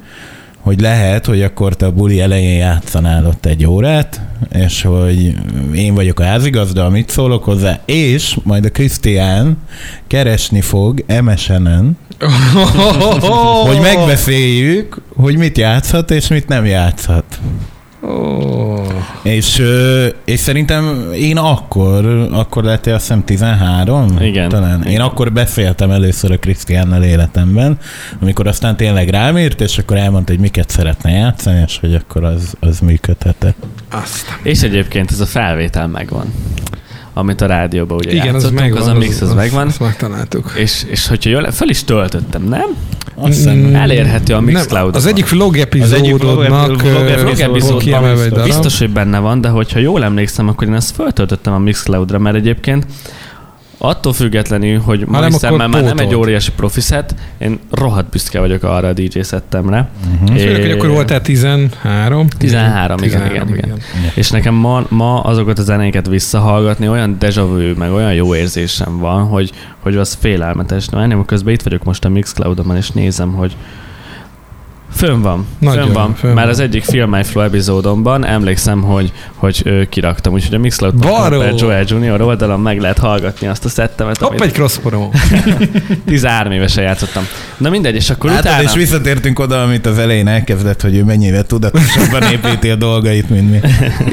hogy 0.61 0.81
lehet, 0.81 1.27
hogy 1.27 1.43
akkor 1.43 1.77
te 1.77 1.87
a 1.87 1.93
buli 1.93 2.21
elején 2.21 2.57
játszanál 2.57 3.27
ott 3.27 3.47
egy 3.47 3.67
órát, 3.67 4.21
és 4.53 4.83
hogy 4.83 5.35
én 5.75 5.95
vagyok 5.95 6.21
a 6.21 6.25
házigazda, 6.25 6.85
amit 6.85 7.11
szólok 7.11 7.45
hozzá, 7.45 7.81
és 7.85 8.38
majd 8.43 8.65
a 8.65 8.71
Krisztián 8.71 9.57
keresni 10.07 10.61
fog 10.61 11.05
MSN-en, 11.23 11.99
hogy 13.67 13.81
megbeszéljük, 13.81 15.01
hogy 15.17 15.37
mit 15.37 15.59
játszhat 15.59 16.11
és 16.11 16.29
mit 16.29 16.49
nem 16.49 16.65
játszhat. 16.65 17.25
Oh. 18.05 18.87
És, 19.23 19.62
és 20.25 20.41
szerintem 20.41 21.11
én 21.15 21.37
akkor, 21.37 22.29
akkor 22.33 22.65
lett 22.65 22.87
azt 22.87 23.01
hiszem 23.01 23.25
13? 23.25 24.17
Igen. 24.21 24.49
Talán. 24.49 24.83
Én 24.83 24.91
Igen. 24.91 25.01
akkor 25.01 25.33
beszéltem 25.33 25.91
először 25.91 26.31
a 26.31 26.38
Krisztiánnal 26.38 27.03
életemben, 27.03 27.79
amikor 28.21 28.47
aztán 28.47 28.77
tényleg 28.77 29.09
rám 29.09 29.38
írt, 29.38 29.61
és 29.61 29.79
akkor 29.79 29.97
elmondta, 29.97 30.33
hogy 30.33 30.41
miket 30.41 30.71
szeretne 30.71 31.11
játszani, 31.11 31.62
és 31.67 31.79
hogy 31.81 31.95
akkor 31.95 32.25
az, 32.25 32.55
az 32.61 32.81
működhetett. 32.81 33.67
Azt. 33.91 34.27
És 34.43 34.62
egyébként 34.62 35.11
ez 35.11 35.21
a 35.21 35.27
felvétel 35.27 35.87
megvan. 35.87 36.33
Amit 37.15 37.41
a 37.41 37.47
rádióban 37.47 37.97
ugye 37.97 38.11
Igen, 38.11 38.21
az 38.21 38.33
játszottunk, 38.33 38.61
megvan. 38.61 38.83
az 38.83 38.88
a 38.88 38.95
mix 38.95 39.21
az, 39.21 39.35
megvan. 39.35 39.67
Azt 39.67 39.81
megtaláltuk. 39.81 40.53
És, 40.57 40.85
és 40.91 41.07
hogyha 41.07 41.31
jól, 41.31 41.51
fel 41.51 41.69
is 41.69 41.85
töltöttem, 41.85 42.43
nem? 42.43 42.77
Azt 43.23 43.35
hiszem, 43.37 43.57
Mm, 43.57 43.75
Elérhető 43.75 44.35
a 44.35 44.41
Mixcloud. 44.41 44.97
az 44.97 45.07
egyik 45.07 45.29
vlog 45.31 45.57
epizódodnak 45.57 46.67
vlog- 46.67 46.83
vlog 46.83 46.95
ö, 46.95 46.99
Vlog 46.99 47.09
epizód 47.09 47.51
epizódban 47.51 47.79
kiemelve 47.79 48.43
biztos, 48.43 48.79
hogy 48.79 48.91
benne 48.91 49.19
van, 49.19 49.41
de 49.41 49.49
hogyha 49.49 49.79
jól 49.79 50.05
emlékszem, 50.05 50.49
akkor 50.49 50.69
én 50.69 50.75
ezt 50.75 50.95
föltöltöttem 50.95 51.53
a 51.53 51.59
Mixcloudra, 51.59 52.19
mert 52.19 52.37
egyébként 52.37 52.87
attól 53.85 54.12
függetlenül, 54.12 54.79
hogy 54.79 55.05
ma 55.07 55.18
akkor 55.18 55.68
már, 55.68 55.83
nem 55.83 55.99
egy 55.99 56.14
óriási 56.14 56.53
profi 56.53 56.81
set, 56.81 57.14
én 57.38 57.59
rohadt 57.71 58.11
büszke 58.11 58.40
vagyok 58.40 58.62
arra 58.62 58.88
a 58.88 58.92
DJ 58.92 59.21
szettemre. 59.21 59.88
uh-huh. 60.12 60.38
Főleg, 60.38 60.61
hogy 60.61 60.71
akkor 60.71 60.88
voltál 60.88 61.21
13. 61.21 62.29
13, 62.29 63.03
igen, 63.03 63.31
igen, 63.31 63.49
igen. 63.49 63.79
És 64.14 64.31
nekem 64.31 64.55
ma, 64.55 64.85
ma 64.88 65.21
azokat 65.21 65.59
a 65.59 65.62
zenéket 65.62 66.07
visszahallgatni, 66.07 66.88
olyan 66.88 67.16
deja 67.18 67.47
vu, 67.47 67.75
meg 67.77 67.92
olyan 67.92 68.14
jó 68.14 68.35
érzésem 68.35 68.99
van, 68.99 69.25
hogy, 69.25 69.53
hogy 69.79 69.97
az 69.97 70.16
félelmetes. 70.21 70.88
Na, 70.88 71.03
ennél 71.03 71.25
közben 71.27 71.55
itt 71.55 71.62
vagyok 71.62 71.85
most 71.85 72.05
a 72.05 72.09
Mixcloudon, 72.09 72.77
és 72.77 72.90
nézem, 72.90 73.33
hogy 73.33 73.57
Fönn 74.95 75.21
van, 75.21 75.47
Nagyon, 75.59 75.85
fönn 75.85 75.93
van. 75.93 76.15
fönn 76.15 76.33
Már 76.33 76.45
van. 76.45 76.53
az 76.53 76.61
egyik 76.61 76.85
Film 76.85 77.11
My 77.11 77.23
Flow 77.23 77.45
epizódomban 77.45 78.27
emlékszem, 78.27 78.83
hogy, 78.83 79.13
hogy 79.35 79.61
ö, 79.65 79.83
kiraktam, 79.89 80.33
úgyhogy 80.33 80.55
a 80.55 80.59
Mixcloud 80.59 81.03
Varó! 81.03 81.39
per 81.39 81.55
Joel 81.57 81.85
Junior 81.87 82.21
oldalon 82.21 82.61
meg 82.61 82.81
lehet 82.81 82.99
hallgatni 82.99 83.47
azt 83.47 83.65
a 83.65 83.69
szettemet, 83.69 84.19
Hopp, 84.19 84.29
amit 84.29 84.43
egy 84.43 84.53
cross 84.53 84.79
promo. 84.79 85.11
13 86.07 86.53
évesen 86.53 86.85
játszottam. 86.85 87.27
Na 87.57 87.71
mindegy, 87.71 87.95
és 87.95 88.11
akkor 88.11 88.31
Látod, 88.31 88.45
utána... 88.45 88.63
és 88.63 88.75
visszatértünk 88.75 89.39
oda, 89.39 89.63
amit 89.63 89.87
az 89.87 89.99
elején 89.99 90.29
elkezdett, 90.29 90.81
hogy 90.81 90.97
ő 90.97 91.05
mennyire 91.05 91.43
tudatosabban 91.43 92.23
építi 92.23 92.71
a 92.71 92.75
dolgait, 92.77 93.31
mint 93.31 93.51
mi. 93.51 93.61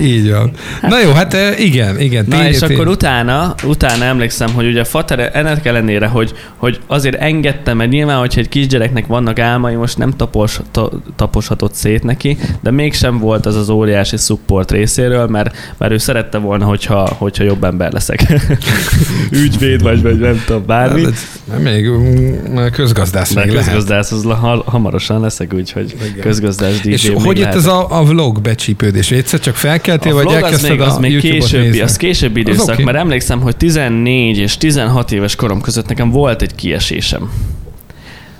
Így 0.15 0.31
van. 0.31 0.51
Na 0.81 0.99
jó, 1.01 1.11
hát 1.11 1.37
igen, 1.57 1.99
igen. 1.99 2.25
Na 2.29 2.47
és 2.47 2.61
akkor 2.61 2.87
utána, 2.87 3.55
utána 3.63 4.03
emlékszem, 4.03 4.53
hogy 4.53 4.67
ugye 4.67 4.83
Fater 4.83 5.29
ennek 5.33 5.65
ellenére, 5.65 6.07
hogy, 6.07 6.33
hogy 6.55 6.79
azért 6.87 7.15
engedtem, 7.15 7.77
mert 7.77 7.89
nyilván, 7.89 8.19
hogyha 8.19 8.39
egy 8.39 8.49
kisgyereknek 8.49 9.07
vannak 9.07 9.39
álmai, 9.39 9.75
most 9.75 9.97
nem 9.97 10.11
tapos, 10.11 10.59
ta- 10.71 10.93
taposhatott 11.15 11.73
szét 11.73 12.03
neki, 12.03 12.37
de 12.61 12.71
mégsem 12.71 13.17
volt 13.17 13.45
az 13.45 13.55
az 13.55 13.69
óriási 13.69 14.17
support 14.17 14.71
részéről, 14.71 15.27
mert, 15.27 15.55
mert 15.77 15.91
ő 15.91 15.97
szerette 15.97 16.37
volna, 16.37 16.65
hogyha, 16.65 17.09
hogyha 17.17 17.43
jobb 17.43 17.63
ember 17.63 17.91
leszek. 17.91 18.33
Ügyvéd 19.31 19.81
vagy, 19.81 20.01
vagy 20.01 20.19
nem 20.19 20.43
tudom, 20.45 20.65
bármi. 20.65 21.03
Hát, 21.03 21.11
ez- 21.11 21.61
még 21.63 21.87
mm, 21.89 22.57
közgazdász 22.71 23.33
még 23.33 23.47
közgazdász, 23.47 24.11
az 24.11 24.23
ha- 24.23 24.63
hamarosan 24.65 25.21
leszek, 25.21 25.53
úgyhogy 25.53 25.95
Igen. 26.01 26.19
közgazdász 26.19 26.79
DJ 26.79 26.89
És 26.91 27.11
hogy 27.23 27.37
lehet. 27.37 27.55
ez 27.55 27.65
a, 27.65 27.99
a 27.99 28.03
vlog 28.03 28.41
becsípődés? 28.41 29.11
Egyszer 29.11 29.39
csak 29.39 29.55
felkeltél, 29.55 30.11
A 30.11 30.15
vagy 30.15 30.23
vlog 30.23 30.35
az 30.35 30.43
elkezdted 30.43 30.69
még, 30.71 30.81
az 30.81 30.95
a 30.95 30.99
még 30.99 31.11
YouTube-ot 31.11 31.41
későbbi, 31.41 31.63
nézni? 31.65 31.81
az 31.81 31.95
későbbi 31.97 32.41
Az 32.41 32.47
időszak, 32.47 32.73
oké. 32.73 32.83
mert 32.83 32.97
emlékszem, 32.97 33.39
hogy 33.41 33.57
14 33.57 34.37
és 34.37 34.57
16 34.57 35.11
éves 35.11 35.35
korom 35.35 35.61
között 35.61 35.87
nekem 35.87 36.09
volt 36.11 36.41
egy 36.41 36.55
kiesésem. 36.55 37.31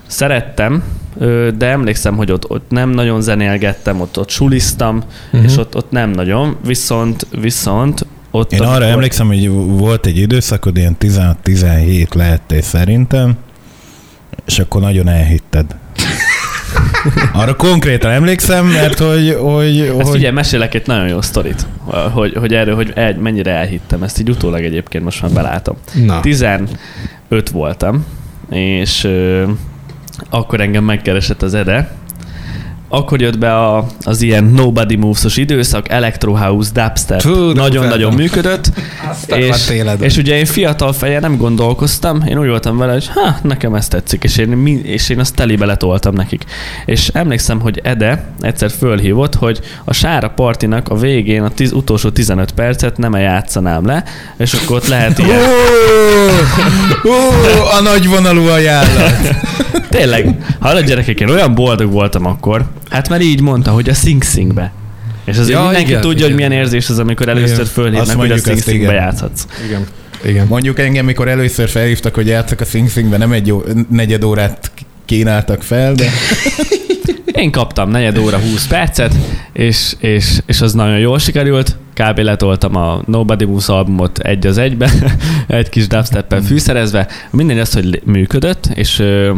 Szerettem, 0.06 0.82
de 1.56 1.66
emlékszem, 1.66 2.16
hogy 2.16 2.32
ott, 2.32 2.50
ott 2.50 2.70
nem 2.70 2.90
nagyon 2.90 3.20
zenélgettem, 3.20 4.00
ott, 4.00 4.18
ott 4.18 4.28
suliztam, 4.28 4.96
Mhm. 4.96 5.04
uh-huh. 5.32 5.50
és 5.50 5.56
ott, 5.56 5.76
ott 5.76 5.90
nem 5.90 6.10
nagyon, 6.10 6.56
viszont, 6.66 7.26
viszont 7.40 8.06
ott 8.30 8.52
Én 8.52 8.60
arra 8.60 8.70
amikor- 8.70 8.92
emlékszem, 8.92 9.26
hogy 9.26 9.48
volt 9.66 10.06
egy 10.06 10.16
időszakod, 10.18 10.76
ilyen 10.76 10.96
16-17 11.00 12.14
lehettél 12.14 12.62
szerintem, 12.62 13.36
és 14.46 14.58
akkor 14.58 14.80
nagyon 14.80 15.08
elhitted. 15.08 15.76
Arra 17.32 17.56
konkrétan 17.56 18.10
emlékszem, 18.10 18.66
mert 18.66 18.98
hogy... 18.98 19.36
hogy, 19.40 19.80
Ezt 19.80 19.92
hogy 20.02 20.10
figyelj, 20.14 20.32
mesélek 20.34 20.74
egy 20.74 20.86
nagyon 20.86 21.08
jó 21.08 21.20
sztorit, 21.20 21.66
hogy, 22.12 22.34
hogy 22.36 22.54
erről, 22.54 22.74
hogy 22.74 22.92
el, 22.94 23.14
mennyire 23.20 23.50
elhittem. 23.50 24.02
Ezt 24.02 24.20
így 24.20 24.30
utólag 24.30 24.62
egyébként 24.64 25.04
most 25.04 25.22
már 25.22 25.30
belátom. 25.30 25.76
Na, 26.04 26.20
15 26.20 26.68
voltam, 27.52 28.04
és 28.50 29.04
ö, 29.04 29.42
akkor 30.30 30.60
engem 30.60 30.84
megkeresett 30.84 31.42
az 31.42 31.54
Ede. 31.54 31.90
Akkor 32.92 33.20
jött 33.20 33.38
be 33.38 33.56
a, 33.56 33.86
az 34.02 34.22
ilyen 34.22 34.44
Nobody 34.44 34.96
Moves-os 34.96 35.36
időszak, 35.36 35.88
Electro 35.88 36.32
House, 36.32 36.70
Dubstep, 36.72 37.22
nagyon-nagyon 37.54 38.12
működött. 38.14 38.70
és, 39.26 39.72
és 40.00 40.16
ugye 40.16 40.36
én 40.36 40.44
fiatal 40.44 40.92
feje 40.92 41.20
nem 41.20 41.36
gondolkoztam, 41.36 42.22
én 42.28 42.38
úgy 42.38 42.48
voltam 42.48 42.76
vele, 42.76 42.92
hogy 42.92 43.08
ha, 43.08 43.36
nekem 43.42 43.74
ez 43.74 43.88
tetszik, 43.88 44.24
és 44.24 44.36
én, 44.36 44.80
és 44.82 45.08
én 45.08 45.18
azt 45.18 45.34
telibe 45.34 45.66
letoltam 45.66 46.14
nekik. 46.14 46.44
És 46.84 47.08
emlékszem, 47.08 47.60
hogy 47.60 47.80
Ede 47.82 48.24
egyszer 48.40 48.70
fölhívott, 48.70 49.34
hogy 49.34 49.60
a 49.84 49.92
Sára 49.92 50.28
partinak 50.28 50.88
a 50.88 50.94
végén 50.96 51.42
a 51.42 51.48
tiz, 51.48 51.72
utolsó 51.72 52.08
15 52.08 52.52
percet 52.52 52.96
nem 52.96 53.14
játszanám 53.16 53.86
le, 53.86 54.04
és 54.36 54.52
akkor 54.52 54.76
ott 54.76 54.88
lehet 54.88 55.18
ilyen. 55.24 55.40
ó, 57.04 57.12
a 57.78 57.80
nagyvonalú 57.82 58.46
ajánlat. 58.46 59.34
Tényleg, 59.88 60.54
hallod 60.60 60.84
gyerekek, 60.84 61.20
én 61.20 61.28
olyan 61.28 61.54
boldog 61.54 61.92
voltam 61.92 62.26
akkor, 62.26 62.64
hát 62.90 63.08
mert 63.08 63.22
így 63.22 63.40
mondta, 63.40 63.70
hogy 63.70 63.88
a 63.88 63.94
Sing 63.94 64.22
Singbe. 64.22 64.72
És 65.24 65.38
azért 65.38 65.58
Ja, 65.58 65.64
mindenki 65.64 65.88
igen, 65.88 66.00
tudja, 66.00 66.16
igen. 66.16 66.28
hogy 66.28 66.36
milyen 66.36 66.52
érzés 66.52 66.88
az, 66.88 66.98
amikor 66.98 67.28
először 67.28 67.66
fölhívnak, 67.66 68.16
hogy 68.16 68.30
a 68.30 68.36
Sing 68.36 68.62
Singbe 68.62 68.92
játszhatsz. 68.92 69.46
Igen. 69.66 69.86
Igen. 70.24 70.46
Mondjuk 70.46 70.78
engem, 70.78 71.04
mikor 71.04 71.28
először 71.28 71.68
felhívtak, 71.68 72.14
hogy 72.14 72.26
játszak 72.26 72.60
a 72.60 72.64
Sing 72.64 72.90
Singbe, 72.90 73.16
nem 73.16 73.32
egy 73.32 73.46
jó, 73.46 73.62
negyed 73.90 74.24
órát 74.24 74.70
kínáltak 75.04 75.62
fel, 75.62 75.94
de 75.94 76.06
Én 77.32 77.50
kaptam 77.50 77.90
negyed 77.90 78.18
óra 78.18 78.38
20 78.38 78.66
percet, 78.66 79.14
és, 79.52 79.94
és, 79.98 80.38
és 80.46 80.60
az 80.60 80.72
nagyon 80.72 80.98
jól 80.98 81.18
sikerült. 81.18 81.76
Kb. 81.94 82.18
letoltam 82.18 82.76
a 82.76 83.02
Nobody 83.06 83.44
Moves 83.44 83.68
albumot 83.68 84.18
egy 84.18 84.46
az 84.46 84.58
egybe, 84.58 84.90
egy 85.46 85.68
kis 85.68 85.86
dubsteppel 85.86 86.42
fűszerezve. 86.42 87.06
Mindegy 87.30 87.58
az, 87.58 87.72
hogy 87.72 88.02
működött, 88.04 88.66
és 88.74 88.98
ö, 88.98 89.36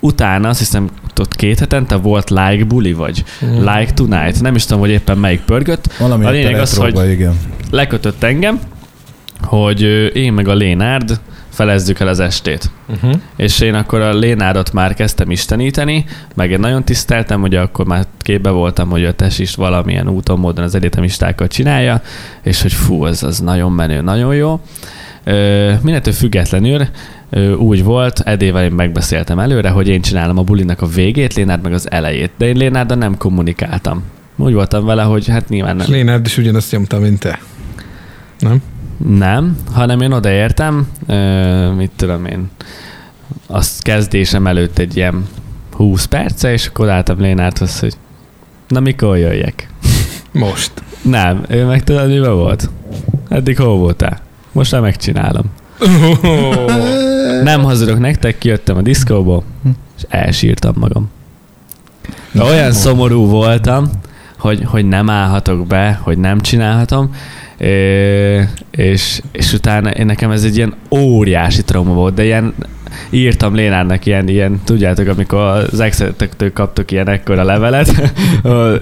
utána 0.00 0.48
azt 0.48 0.58
hiszem 0.58 0.88
ott 1.18 1.36
két 1.36 1.58
hetente 1.58 1.96
volt 1.96 2.30
Like 2.30 2.64
Bully, 2.64 2.92
vagy 2.92 3.24
Mm. 3.44 3.58
Like 3.58 3.92
Tonight. 3.94 4.40
Nem 4.40 4.54
is 4.54 4.64
tudom, 4.64 4.80
hogy 4.80 4.90
éppen 4.90 5.18
melyik 5.18 5.40
pörgött. 5.40 5.92
valami 5.98 6.24
A 6.24 6.30
lényeg 6.30 6.54
az, 6.54 6.78
retróba, 6.78 7.06
igen. 7.06 7.38
Lekötött 7.70 8.22
engem, 8.22 8.60
hogy 9.42 9.82
én 10.16 10.32
meg 10.32 10.48
a 10.48 10.54
Lénárd 10.54 11.20
felezzük 11.48 12.00
el 12.00 12.08
az 12.08 12.20
estét. 12.20 12.70
Uh-huh. 12.88 13.14
És 13.36 13.60
én 13.60 13.74
akkor 13.74 14.00
a 14.00 14.14
Lénárdot 14.14 14.72
már 14.72 14.94
kezdtem 14.94 15.30
isteníteni, 15.30 16.04
meg 16.34 16.50
én 16.50 16.60
nagyon 16.60 16.84
tiszteltem, 16.84 17.40
hogy 17.40 17.54
akkor 17.54 17.86
már 17.86 18.04
képbe 18.18 18.50
voltam, 18.50 18.88
hogy 18.88 19.04
a 19.04 19.12
test 19.12 19.40
is 19.40 19.54
valamilyen 19.54 20.08
úton, 20.08 20.38
módon 20.38 20.64
az 20.64 20.74
egyetemistákat 20.74 21.52
csinálja, 21.52 22.02
és 22.42 22.62
hogy 22.62 22.72
fú, 22.72 23.06
ez 23.06 23.22
az 23.22 23.38
nagyon 23.38 23.72
menő, 23.72 24.00
nagyon 24.00 24.34
jó. 24.34 24.60
Mindentől 25.82 26.12
függetlenül 26.12 26.86
úgy 27.56 27.84
volt, 27.84 28.20
Edével 28.20 28.64
én 28.64 28.72
megbeszéltem 28.72 29.38
előre, 29.38 29.68
hogy 29.68 29.88
én 29.88 30.00
csinálom 30.00 30.38
a 30.38 30.42
bulinak 30.42 30.82
a 30.82 30.86
végét, 30.86 31.34
Lénárd 31.34 31.62
meg 31.62 31.72
az 31.72 31.90
elejét, 31.90 32.30
de 32.36 32.46
én 32.46 32.56
Lénárddal 32.56 32.96
nem 32.96 33.16
kommunikáltam. 33.16 34.02
Úgy 34.36 34.52
voltam 34.52 34.84
vele, 34.84 35.02
hogy 35.02 35.28
hát 35.28 35.48
nyilván 35.48 35.76
nem. 35.76 35.86
Lénárd 35.90 36.26
is 36.26 36.38
ugyanazt 36.38 36.72
nyomta, 36.72 36.98
mint 36.98 37.18
te. 37.18 37.38
Nem? 38.38 38.62
Nem, 39.06 39.56
hanem 39.72 40.00
én 40.00 40.12
odaértem, 40.12 40.88
ö, 41.06 41.72
mit 41.72 41.90
tudom 41.96 42.26
én, 42.26 42.50
azt 43.46 43.82
kezdésem 43.82 44.46
előtt 44.46 44.78
egy 44.78 44.96
ilyen 44.96 45.26
20 45.72 46.04
perce, 46.04 46.52
és 46.52 46.66
akkor 46.66 46.88
álltam 46.88 47.20
Lénárthoz, 47.20 47.80
hogy 47.80 47.94
na 48.68 48.80
mikor 48.80 49.18
jöjjek? 49.18 49.68
Most. 50.32 50.72
Nem, 51.02 51.44
ő 51.48 51.64
meg 51.64 51.84
tudod, 51.84 52.08
miben 52.08 52.34
volt? 52.34 52.70
Eddig 53.28 53.58
hol 53.58 53.76
voltál? 53.76 54.20
Most 54.58 54.72
már 54.72 54.80
megcsinálom. 54.80 55.44
Nem 57.42 57.62
hazudok 57.62 57.98
nektek, 57.98 58.38
kijöttem 58.38 58.76
a 58.76 58.82
diszkóból, 58.82 59.42
és 59.96 60.02
elsírtam 60.08 60.74
magam. 60.78 61.10
De 62.32 62.42
olyan 62.42 62.72
szomorú 62.72 63.26
voltam, 63.26 63.90
hogy, 64.38 64.62
hogy 64.64 64.84
nem 64.84 65.10
állhatok 65.10 65.66
be, 65.66 66.00
hogy 66.02 66.18
nem 66.18 66.40
csinálhatom, 66.40 67.14
és, 68.70 69.20
és 69.32 69.52
utána 69.52 70.04
nekem 70.04 70.30
ez 70.30 70.44
egy 70.44 70.56
ilyen 70.56 70.74
óriási 70.90 71.64
trauma 71.64 71.92
volt, 71.92 72.14
de 72.14 72.24
ilyen 72.24 72.54
írtam 73.10 73.54
Lénárnak 73.54 74.06
ilyen, 74.06 74.28
ilyen, 74.28 74.60
tudjátok, 74.64 75.08
amikor 75.08 75.40
az 75.40 75.80
exetektől 75.80 76.52
kaptok 76.52 76.90
ilyen 76.90 77.08
ekkora 77.08 77.42
levelet 77.44 77.88
a 78.42 78.78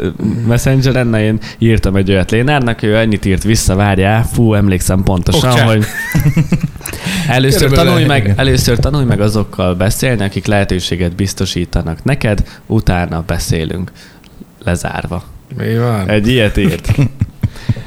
Messengeren, 0.47 1.07
na 1.07 1.21
én 1.21 1.39
írtam 1.59 1.97
egy 1.97 2.11
olyat 2.11 2.31
Lénárnak, 2.31 2.83
ő 2.83 2.97
annyit 2.97 3.25
írt 3.25 3.43
vissza, 3.43 3.75
várjál, 3.75 4.25
fú, 4.33 4.55
emlékszem 4.55 5.03
pontosan, 5.03 5.51
Okcsá. 5.51 5.65
hogy 5.65 5.85
először 7.29 7.61
Körülbelül 7.61 7.93
tanulj, 7.93 8.07
meg, 8.07 8.33
először 8.37 8.79
tanulj 8.79 9.05
meg 9.05 9.21
azokkal 9.21 9.75
beszélni, 9.75 10.23
akik 10.23 10.47
lehetőséget 10.47 11.15
biztosítanak 11.15 12.05
neked, 12.05 12.49
utána 12.67 13.23
beszélünk. 13.27 13.91
Lezárva. 14.65 15.23
Mi 15.57 15.79
van? 15.79 16.09
Egy 16.09 16.29
ilyet 16.29 16.57
írt. 16.57 16.95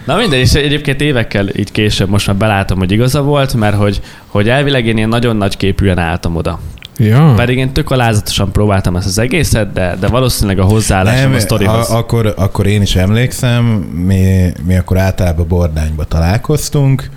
Na 0.09 0.17
mindegy, 0.17 0.39
és 0.39 0.53
egyébként 0.53 1.01
évekkel 1.01 1.47
így 1.55 1.71
később 1.71 2.09
most 2.09 2.27
már 2.27 2.35
belátom, 2.35 2.77
hogy 2.77 2.91
igaza 2.91 3.21
volt, 3.21 3.53
mert 3.53 3.75
hogy, 3.75 4.01
hogy 4.27 4.49
elvileg 4.49 4.85
én 4.85 4.97
ilyen 4.97 5.09
nagyon 5.09 5.35
nagy 5.35 5.57
képűen 5.57 5.97
álltam 5.97 6.35
oda. 6.35 6.59
Ja. 6.97 7.33
Pedig 7.35 7.57
én 7.57 7.73
tök 7.73 7.91
alázatosan 7.91 8.51
próbáltam 8.51 8.95
ezt 8.95 9.05
az 9.05 9.17
egészet, 9.17 9.73
de, 9.73 9.95
de 9.99 10.07
valószínűleg 10.07 10.59
a 10.59 10.63
hozzáállásom 10.63 11.33
a 11.33 11.39
sztorihoz. 11.39 11.89
a, 11.89 11.97
akkor, 11.97 12.33
akkor 12.37 12.67
én 12.67 12.81
is 12.81 12.95
emlékszem, 12.95 13.63
mi, 14.05 14.51
mi 14.65 14.75
akkor 14.75 14.97
általában 14.97 15.47
Bordányba 15.47 16.03
találkoztunk, 16.03 17.09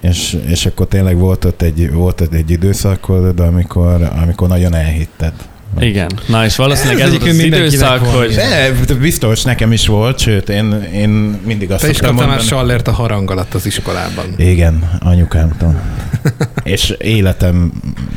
és, 0.00 0.36
és 0.46 0.66
akkor 0.66 0.86
tényleg 0.86 1.18
volt 1.18 1.44
ott 1.44 1.62
egy, 1.62 1.92
volt 1.92 2.20
ott 2.20 2.34
egy 2.34 2.50
időszakod, 2.50 3.40
amikor, 3.40 4.10
amikor 4.22 4.48
nagyon 4.48 4.74
elhitted. 4.74 5.32
Igen. 5.78 6.10
Na 6.26 6.44
és 6.44 6.56
valószínűleg 6.56 7.00
Ez 7.00 7.12
ez, 7.12 7.18
volt 7.18 7.30
az 7.30 7.38
időszak, 7.38 8.06
hogy... 8.06 8.34
De, 8.34 8.72
biztos 9.00 9.42
nekem 9.42 9.72
is 9.72 9.86
volt, 9.86 10.18
sőt, 10.18 10.48
én, 10.48 10.88
én 10.94 11.08
mindig 11.44 11.70
azt 11.70 11.82
Te 11.82 11.88
is 11.88 11.96
kaptál 11.96 12.12
már 12.12 12.26
mondani- 12.26 12.48
sallert 12.48 12.88
a 12.88 12.92
harang 12.92 13.30
alatt 13.30 13.54
az 13.54 13.66
iskolában. 13.66 14.24
Igen, 14.36 14.90
anyukámtól. 15.00 15.80
és 16.64 16.94
életem 16.98 17.72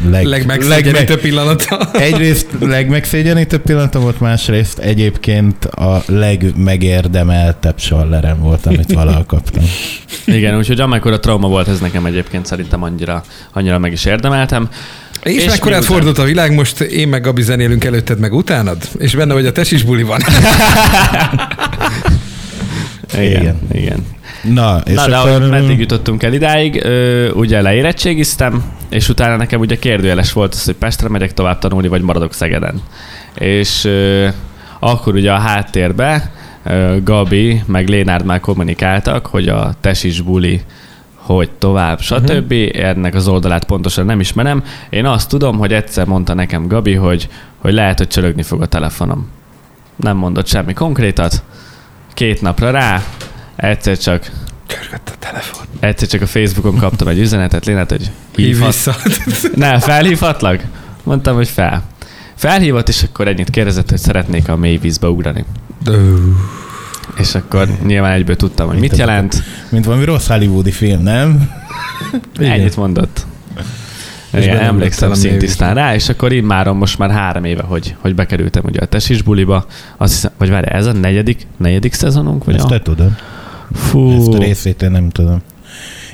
leg, 0.09 0.25
Legmegszégyenítő 0.25 1.17
pillanata. 1.17 1.89
Egyrészt 2.09 2.47
legmegszégyenítőbb 2.59 3.61
pillanata 3.61 3.99
volt, 3.99 4.19
másrészt 4.19 4.79
egyébként 4.79 5.65
a 5.65 6.03
legmegérdemeltebb 6.05 7.79
sallerem 7.79 8.39
volt, 8.39 8.65
amit 8.65 8.93
valaha 8.93 9.25
kaptam. 9.25 9.63
Igen, 10.25 10.57
úgyhogy 10.57 10.79
amikor 10.79 11.11
a 11.11 11.19
trauma 11.19 11.47
volt, 11.47 11.67
ez 11.67 11.79
nekem 11.79 12.05
egyébként 12.05 12.45
szerintem 12.45 12.83
annyira, 12.83 13.23
annyira 13.53 13.77
meg 13.77 13.91
is 13.91 14.05
érdemeltem. 14.05 14.69
És, 15.27 15.43
És 15.43 15.45
mekkorát 15.45 15.85
fordult 15.85 16.17
a 16.17 16.23
világ, 16.23 16.53
most 16.53 16.79
én 16.79 17.07
meg 17.07 17.21
Gabi 17.21 17.41
zenélünk 17.41 17.83
előtted, 17.83 18.19
meg 18.19 18.33
utánad? 18.33 18.77
És 18.97 19.15
benne 19.15 19.33
vagy 19.33 19.45
a 19.45 19.51
tesis 19.51 19.83
buliban. 19.83 20.21
Igen. 23.13 23.41
Igen. 23.41 23.57
igen. 23.71 24.05
Na, 24.43 24.81
és 24.85 24.93
Na, 24.93 25.07
de 25.07 25.17
akkor... 25.17 25.29
ahogy 25.29 25.49
meddig 25.49 25.79
jutottunk 25.79 26.23
el 26.23 26.33
idáig, 26.33 26.83
ö, 26.83 27.29
ugye 27.29 27.61
leérettségiztem, 27.61 28.63
és 28.89 29.09
utána 29.09 29.35
nekem 29.35 29.59
ugye 29.59 29.75
kérdőjeles 29.79 30.33
volt 30.33 30.53
az, 30.53 30.65
hogy 30.65 30.75
Pestre 30.75 31.09
megyek 31.09 31.33
tovább 31.33 31.59
tanulni, 31.59 31.87
vagy 31.87 32.01
maradok 32.01 32.33
Szegeden. 32.33 32.81
És 33.35 33.85
ö, 33.85 34.27
akkor 34.79 35.15
ugye 35.15 35.31
a 35.31 35.37
háttérbe 35.37 36.31
ö, 36.63 36.97
Gabi 37.03 37.63
meg 37.65 37.87
Lénárd 37.89 38.25
már 38.25 38.39
kommunikáltak, 38.39 39.25
hogy 39.25 39.47
a 39.47 39.73
tesis 39.81 40.21
buli 40.21 40.61
hogy 41.33 41.49
tovább, 41.51 42.01
stb. 42.01 42.51
Uh-huh. 42.51 42.85
Ennek 42.85 43.15
az 43.15 43.27
oldalát 43.27 43.65
pontosan 43.65 44.05
nem 44.05 44.19
ismerem. 44.19 44.63
Én 44.89 45.05
azt 45.05 45.29
tudom, 45.29 45.57
hogy 45.57 45.73
egyszer 45.73 46.05
mondta 46.05 46.33
nekem 46.33 46.67
Gabi, 46.67 46.93
hogy, 46.93 47.29
hogy 47.57 47.73
lehet, 47.73 47.97
hogy 47.97 48.07
csörögni 48.07 48.41
fog 48.43 48.61
a 48.61 48.65
telefonom. 48.65 49.27
nem 49.95 50.17
mondott 50.17 50.47
semmi 50.47 50.73
konkrétat. 50.73 51.43
Két 52.13 52.41
napra 52.41 52.71
rá, 52.71 53.03
egyszer 53.55 53.97
csak, 53.97 54.31
Csörgött 54.67 55.09
a 55.13 55.17
telefon. 55.19 55.65
egyszer 55.79 56.07
csak 56.07 56.21
a 56.21 56.27
Facebookon 56.27 56.77
kaptam 56.77 57.07
egy 57.07 57.19
üzenetet, 57.19 57.65
Lénát, 57.65 57.89
hogy 57.89 58.11
Hív 58.35 58.45
hívhat, 58.45 58.67
vissza. 58.67 58.95
ne, 59.55 59.79
felhívhatlak? 59.79 60.63
Mondtam, 61.03 61.35
hogy 61.35 61.47
fel. 61.47 61.83
Felhívott, 62.35 62.89
és 62.89 63.03
akkor 63.03 63.27
ennyit 63.27 63.49
kérdezett, 63.49 63.89
hogy 63.89 63.99
szeretnék 63.99 64.49
a 64.49 64.55
mély 64.55 64.77
vízbe 64.77 65.07
ugrani. 65.07 65.45
Ö, 65.85 66.15
És 67.17 67.35
akkor 67.35 67.67
nyilván 67.85 68.11
egyből 68.11 68.35
tudtam, 68.35 68.67
hogy 68.67 68.79
mit 68.79 68.89
Mit 68.89 68.99
jelent. 68.99 69.43
Mint 69.69 69.85
valami 69.85 70.05
rossz 70.05 70.27
hollywoodi 70.27 70.71
film, 70.71 71.01
nem? 71.01 71.49
Ennyit 72.39 72.75
mondott. 72.75 73.25
És 74.31 74.43
Igen, 74.45 74.57
emlékszem 74.57 75.13
szintisztán 75.13 75.73
rá, 75.75 75.93
és 75.93 76.09
akkor 76.09 76.31
immáron 76.31 76.75
most 76.75 76.97
már 76.97 77.11
három 77.11 77.43
éve, 77.43 77.63
hogy, 77.63 77.95
hogy 77.99 78.15
bekerültem 78.15 78.63
ugye 78.65 78.79
a 78.79 78.85
tesis 78.85 79.21
buliba. 79.21 79.65
Azt 79.97 80.13
hiszem, 80.13 80.31
vagy 80.37 80.49
várj, 80.49 80.65
ez 80.69 80.85
a 80.85 80.91
negyedik, 80.91 81.47
negyedik 81.57 81.93
szezonunk? 81.93 82.43
Vagy 82.43 82.55
Ezt 82.55 82.65
a... 82.65 82.67
te 82.67 82.79
tudod. 82.81 83.11
Fú, 83.73 84.11
Ezt 84.19 84.33
a 84.33 84.37
részét 84.37 84.81
én 84.81 84.91
nem 84.91 85.09
tudom. 85.09 85.41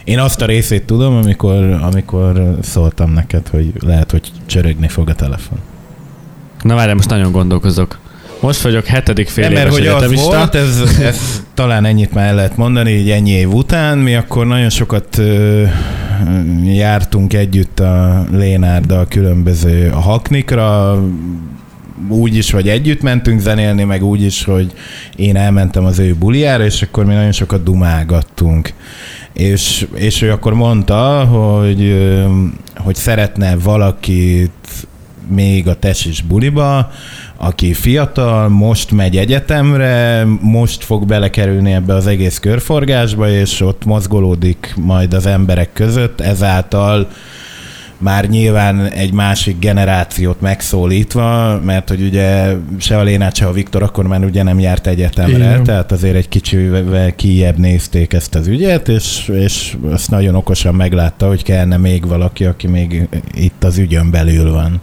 Én 0.03 0.19
azt 0.19 0.41
a 0.41 0.45
részét 0.45 0.83
tudom, 0.85 1.13
amikor, 1.15 1.79
amikor 1.81 2.57
szóltam 2.61 3.11
neked, 3.11 3.47
hogy 3.47 3.73
lehet, 3.79 4.11
hogy 4.11 4.31
csörögni 4.45 4.87
fog 4.87 5.09
a 5.09 5.15
telefon. 5.15 5.57
na 6.61 6.75
várj, 6.75 6.93
most 6.93 7.09
nagyon 7.09 7.31
gondolkozok. 7.31 7.99
Most 8.43 8.61
vagyok 8.61 8.85
hetedik 8.85 9.29
fél 9.29 9.43
Nem, 9.43 9.53
mert 9.53 9.65
éves 9.65 9.77
hogy 9.77 9.87
az 9.87 10.23
volt, 10.23 10.55
ez, 10.55 10.81
ez 11.01 11.43
talán 11.53 11.85
ennyit 11.85 12.13
már 12.13 12.27
el 12.27 12.35
lehet 12.35 12.57
mondani, 12.57 12.91
így 12.91 13.09
ennyi 13.09 13.29
év 13.29 13.53
után. 13.53 13.97
Mi 13.97 14.15
akkor 14.15 14.47
nagyon 14.47 14.69
sokat 14.69 15.17
ö, 15.17 15.63
jártunk 16.63 17.33
együtt 17.33 17.79
a 17.79 18.25
Lénárddal 18.31 19.07
különböző 19.07 19.91
a 19.93 19.99
Haknikra, 19.99 20.99
úgy 22.07 22.35
is, 22.35 22.51
hogy 22.51 22.69
együtt 22.69 23.01
mentünk 23.01 23.39
zenélni, 23.39 23.83
meg 23.83 24.03
úgy 24.03 24.21
is, 24.21 24.43
hogy 24.43 24.73
én 25.15 25.35
elmentem 25.35 25.85
az 25.85 25.99
ő 25.99 26.15
buliára, 26.19 26.65
és 26.65 26.81
akkor 26.81 27.05
mi 27.05 27.13
nagyon 27.13 27.31
sokat 27.31 27.63
dumálgattunk. 27.63 28.73
És, 29.33 29.87
és 29.93 30.21
ő 30.21 30.31
akkor 30.31 30.53
mondta, 30.53 31.23
hogy, 31.25 31.95
hogy 32.75 32.95
szeretne 32.95 33.55
valakit 33.55 34.51
még 35.27 35.67
a 35.67 35.79
tesis 35.79 36.21
buliba, 36.21 36.91
aki 37.45 37.73
fiatal, 37.73 38.49
most 38.49 38.91
megy 38.91 39.17
egyetemre, 39.17 40.25
most 40.41 40.83
fog 40.83 41.05
belekerülni 41.05 41.71
ebbe 41.71 41.93
az 41.93 42.07
egész 42.07 42.39
körforgásba, 42.39 43.29
és 43.29 43.61
ott 43.61 43.85
mozgolódik 43.85 44.73
majd 44.77 45.13
az 45.13 45.25
emberek 45.25 45.73
között, 45.73 46.21
ezáltal 46.21 47.07
már 47.97 48.29
nyilván 48.29 48.85
egy 48.85 49.13
másik 49.13 49.59
generációt 49.59 50.41
megszólítva, 50.41 51.59
mert 51.65 51.89
hogy 51.89 52.01
ugye 52.01 52.55
se 52.79 52.97
a 52.97 53.03
Lénát, 53.03 53.35
se 53.35 53.45
a 53.45 53.51
Viktor 53.51 53.83
akkor 53.83 54.07
már 54.07 54.23
ugye 54.23 54.43
nem 54.43 54.59
járt 54.59 54.87
egyetemre, 54.87 55.35
Igen. 55.35 55.63
tehát 55.63 55.91
azért 55.91 56.15
egy 56.15 56.29
kicsivel 56.29 57.15
kijebb 57.15 57.57
nézték 57.57 58.13
ezt 58.13 58.35
az 58.35 58.47
ügyet, 58.47 58.87
és, 58.89 59.31
és 59.33 59.75
azt 59.91 60.09
nagyon 60.09 60.35
okosan 60.35 60.75
meglátta, 60.75 61.27
hogy 61.27 61.43
kellene 61.43 61.77
még 61.77 62.07
valaki, 62.07 62.45
aki 62.45 62.67
még 62.67 63.07
itt 63.33 63.63
az 63.63 63.77
ügyön 63.77 64.11
belül 64.11 64.51
van. 64.51 64.81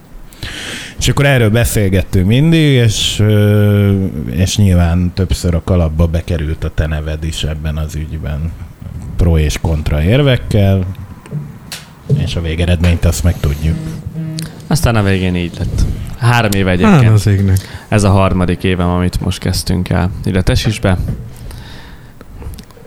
És 1.01 1.09
akkor 1.09 1.27
erről 1.27 1.51
beszélgettünk 1.51 2.27
mindig, 2.27 2.73
és, 2.73 3.23
és 4.31 4.57
nyilván 4.57 5.13
többször 5.15 5.55
a 5.55 5.63
kalapba 5.65 6.07
bekerült 6.07 6.65
a 6.65 6.71
te 6.75 6.87
neved 6.87 7.25
is 7.25 7.43
ebben 7.43 7.77
az 7.77 7.95
ügyben. 7.95 8.53
Pro 9.17 9.39
és 9.39 9.59
kontra 9.61 10.03
érvekkel, 10.03 10.85
és 12.25 12.37
a 12.37 12.41
végeredményt 12.41 13.05
azt 13.05 13.25
meg 13.25 13.41
tudjuk. 13.41 13.77
Aztán 14.67 14.97
a 14.97 15.03
végén 15.03 15.35
így 15.35 15.53
lett. 15.59 15.85
Három 16.19 16.51
éve 16.51 16.71
egyébként. 16.71 17.13
az 17.13 17.27
égnek. 17.27 17.59
Ez 17.89 18.03
a 18.03 18.11
harmadik 18.11 18.65
évem, 18.65 18.89
amit 18.89 19.21
most 19.21 19.39
kezdtünk 19.39 19.89
el 19.89 20.11
ide 20.25 20.43
tesisbe. 20.43 20.99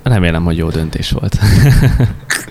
Remélem, 0.04 0.43
hogy 0.43 0.58
jó 0.58 0.69
döntés 0.69 1.12
volt. 1.12 1.39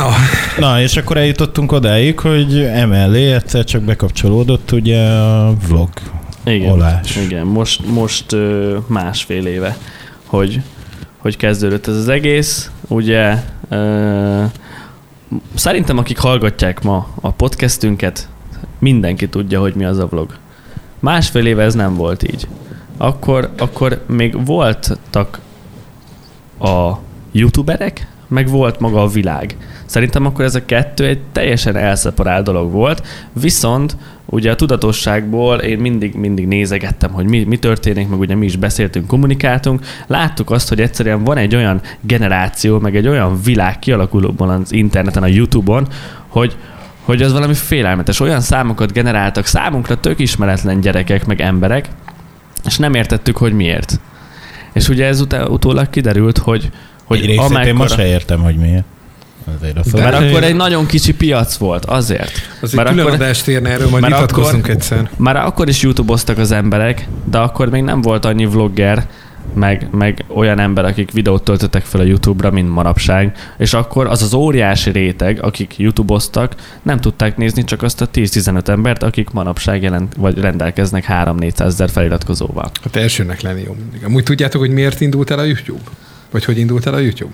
Na, 0.00 0.12
Na, 0.58 0.80
és 0.80 0.96
akkor 0.96 1.16
eljutottunk 1.16 1.72
odáig, 1.72 2.18
hogy 2.18 2.58
emellé 2.60 3.32
egyszer 3.32 3.64
csak 3.64 3.82
bekapcsolódott 3.82 4.72
ugye 4.72 5.08
a 5.08 5.54
vlog. 5.68 5.88
Igen, 6.44 6.70
Olás. 6.72 7.16
igen 7.16 7.46
most, 7.46 7.86
most 7.86 8.36
másfél 8.86 9.46
éve, 9.46 9.76
hogy, 10.26 10.60
hogy 11.18 11.36
kezdődött 11.36 11.86
ez 11.86 11.96
az 11.96 12.08
egész. 12.08 12.70
Ugye 12.88 13.36
szerintem 15.54 15.98
akik 15.98 16.18
hallgatják 16.18 16.82
ma 16.82 17.08
a 17.20 17.30
podcastünket, 17.30 18.28
mindenki 18.78 19.28
tudja, 19.28 19.60
hogy 19.60 19.74
mi 19.74 19.84
az 19.84 19.98
a 19.98 20.06
vlog. 20.06 20.36
Másfél 20.98 21.46
éve 21.46 21.62
ez 21.62 21.74
nem 21.74 21.94
volt 21.94 22.32
így. 22.32 22.46
Akkor, 22.96 23.50
akkor 23.58 24.04
még 24.06 24.44
voltak 24.44 25.40
a 26.60 26.92
youtuberek, 27.32 28.06
meg 28.30 28.48
volt 28.48 28.80
maga 28.80 29.02
a 29.02 29.08
világ. 29.08 29.56
Szerintem 29.84 30.26
akkor 30.26 30.44
ez 30.44 30.54
a 30.54 30.64
kettő 30.64 31.06
egy 31.06 31.20
teljesen 31.32 31.76
elszeparált 31.76 32.44
dolog 32.44 32.70
volt, 32.70 33.06
viszont 33.32 33.96
ugye 34.26 34.50
a 34.50 34.54
tudatosságból 34.54 35.58
én 35.58 35.78
mindig, 35.78 36.14
mindig 36.14 36.46
nézegettem, 36.46 37.12
hogy 37.12 37.24
mi, 37.24 37.44
mi 37.44 37.56
történik, 37.56 38.08
meg 38.08 38.18
ugye 38.18 38.34
mi 38.34 38.44
is 38.44 38.56
beszéltünk, 38.56 39.06
kommunikáltunk, 39.06 39.84
láttuk 40.06 40.50
azt, 40.50 40.68
hogy 40.68 40.80
egyszerűen 40.80 41.24
van 41.24 41.36
egy 41.36 41.54
olyan 41.54 41.80
generáció, 42.00 42.78
meg 42.78 42.96
egy 42.96 43.08
olyan 43.08 43.40
világ 43.42 43.78
kialakulóban 43.78 44.48
az 44.48 44.72
interneten, 44.72 45.22
a 45.22 45.26
Youtube-on, 45.26 45.86
hogy, 46.28 46.56
hogy 47.02 47.22
az 47.22 47.32
valami 47.32 47.54
félelmetes. 47.54 48.20
Olyan 48.20 48.40
számokat 48.40 48.92
generáltak 48.92 49.46
számunkra 49.46 50.00
tök 50.00 50.18
ismeretlen 50.18 50.80
gyerekek, 50.80 51.26
meg 51.26 51.40
emberek, 51.40 51.88
és 52.64 52.78
nem 52.78 52.94
értettük, 52.94 53.36
hogy 53.36 53.52
miért. 53.52 54.00
És 54.72 54.88
ugye 54.88 55.06
ez 55.06 55.20
utá- 55.20 55.48
utólag 55.48 55.90
kiderült, 55.90 56.38
hogy, 56.38 56.70
hogy 57.10 57.18
Hogy 57.18 57.28
egy 57.28 57.36
részét 57.36 57.50
én 57.50 57.56
amekkora- 57.56 57.78
most 57.78 57.94
se 57.94 58.06
értem, 58.06 58.40
hogy 58.40 58.56
miért. 58.56 58.84
Azért 59.58 59.78
azt 59.78 59.92
De- 59.92 60.02
mert 60.02 60.14
akkor 60.28 60.42
egy 60.44 60.54
nagyon 60.56 60.86
kicsi 60.86 61.14
piac 61.14 61.56
volt, 61.56 61.84
azért. 61.84 62.30
az 62.60 62.70
egy 62.70 62.76
Mert 62.76 62.88
külön 62.88 63.04
akkor- 63.06 63.20
adást 63.20 63.48
érne 63.48 63.70
erről, 63.70 63.88
majd 63.88 64.12
akkor- 64.12 64.68
egyszer. 64.68 65.10
Már 65.16 65.36
akkor 65.36 65.68
is 65.68 65.82
YouTube-oztak 65.82 66.38
az 66.38 66.50
emberek, 66.52 67.08
de 67.30 67.38
akkor 67.38 67.68
még 67.70 67.82
nem 67.82 68.00
volt 68.00 68.24
annyi 68.24 68.46
vlogger, 68.46 69.06
meg, 69.54 69.88
meg 69.90 70.24
olyan 70.34 70.58
ember, 70.58 70.84
akik 70.84 71.10
videót 71.12 71.42
töltöttek 71.42 71.82
fel 71.82 72.00
a 72.00 72.04
YouTube-ra, 72.04 72.50
mint 72.50 72.68
manapság, 72.70 73.36
és 73.58 73.74
akkor 73.74 74.06
az 74.06 74.22
az 74.22 74.34
óriási 74.34 74.90
réteg, 74.90 75.42
akik 75.42 75.74
YouTube-oztak, 75.78 76.54
nem 76.82 77.00
tudták 77.00 77.36
nézni 77.36 77.64
csak 77.64 77.82
azt 77.82 78.00
a 78.00 78.06
10-15 78.06 78.68
embert, 78.68 79.02
akik 79.02 79.30
manapság 79.30 79.82
jelent, 79.82 80.14
vagy 80.18 80.38
rendelkeznek 80.38 81.04
3-400 81.08 81.60
ezer 81.66 81.90
feliratkozóval. 81.90 82.70
Hát 82.82 82.96
elsőnek 82.96 83.40
lenni 83.40 83.62
jó 83.66 83.74
mindig. 83.78 84.04
Amúgy 84.04 84.22
tudjátok, 84.22 84.60
hogy 84.60 84.70
miért 84.70 85.00
indult 85.00 85.30
el 85.30 85.38
a 85.38 85.44
YouTube? 85.44 85.82
Vagy 86.30 86.44
hogy 86.44 86.58
indult 86.58 86.86
el 86.86 86.94
a 86.94 86.98
YouTube? 86.98 87.32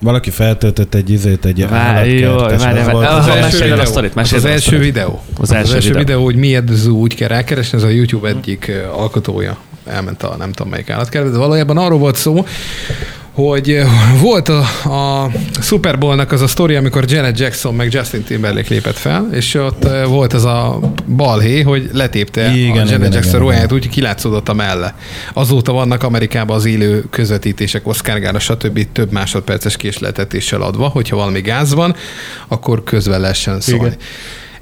Valaki 0.00 0.30
feltöltött 0.30 0.94
egy 0.94 1.10
izét, 1.10 1.44
egy 1.44 1.62
állatkertes, 1.62 3.40
mesélj 3.40 3.70
a 3.70 3.74
videó. 3.74 3.84
sztorit, 3.84 4.14
Az, 4.14 4.32
az 4.32 4.44
első 4.44 4.78
videó. 4.78 5.22
Az 5.40 5.52
első 5.52 5.68
az 5.68 5.74
első 5.74 5.88
videó. 5.88 5.98
videó, 6.04 6.24
hogy 6.24 6.36
miért 6.36 6.68
zú 6.72 6.96
úgy 6.98 7.14
kell 7.14 7.28
rákeresni, 7.28 7.78
ez 7.78 7.84
a 7.84 7.88
YouTube 7.88 8.28
egyik 8.28 8.72
alkotója 8.92 9.56
elment 9.86 10.22
a 10.22 10.36
nem 10.36 10.52
tudom 10.52 10.72
melyik 10.72 10.90
állatkertbe, 10.90 11.30
de 11.30 11.38
valójában 11.38 11.76
arról 11.78 11.98
volt 11.98 12.16
szó, 12.16 12.44
hogy 13.34 13.70
ö, 13.70 13.84
volt 14.20 14.48
a, 14.48 14.60
a 14.84 15.30
Super 15.60 15.98
Bowl-nak 15.98 16.32
az 16.32 16.40
a 16.40 16.46
sztori, 16.46 16.74
amikor 16.74 17.04
Janet 17.06 17.38
Jackson 17.38 17.74
meg 17.74 17.92
Justin 17.92 18.22
Timberlake 18.22 18.66
lépett 18.68 18.96
fel, 18.96 19.28
és 19.32 19.54
ott 19.54 19.84
ö, 19.84 20.04
volt 20.06 20.32
az 20.32 20.44
a 20.44 20.78
balhé, 21.16 21.60
hogy 21.60 21.90
letépte 21.92 22.54
igen, 22.54 22.70
a 22.70 22.76
Janet 22.76 22.98
igen, 22.98 23.12
Jackson 23.12 23.40
ruháját, 23.40 23.72
úgy 23.72 23.88
kilátszódott 23.88 24.48
a 24.48 24.54
melle. 24.54 24.94
Azóta 25.32 25.72
vannak 25.72 26.02
Amerikában 26.02 26.56
az 26.56 26.64
élő 26.64 27.04
közvetítések, 27.10 27.86
Oscar 27.86 28.18
gála, 28.18 28.38
stb. 28.38 28.86
több 28.92 29.12
másodperces 29.12 29.76
késletetéssel 29.76 30.62
adva, 30.62 30.88
hogyha 30.88 31.16
valami 31.16 31.40
gáz 31.40 31.74
van, 31.74 31.94
akkor 32.48 32.84
közben 32.84 33.20
lehessen 33.20 33.60
szólni. 33.60 33.84
Igen. 33.84 33.96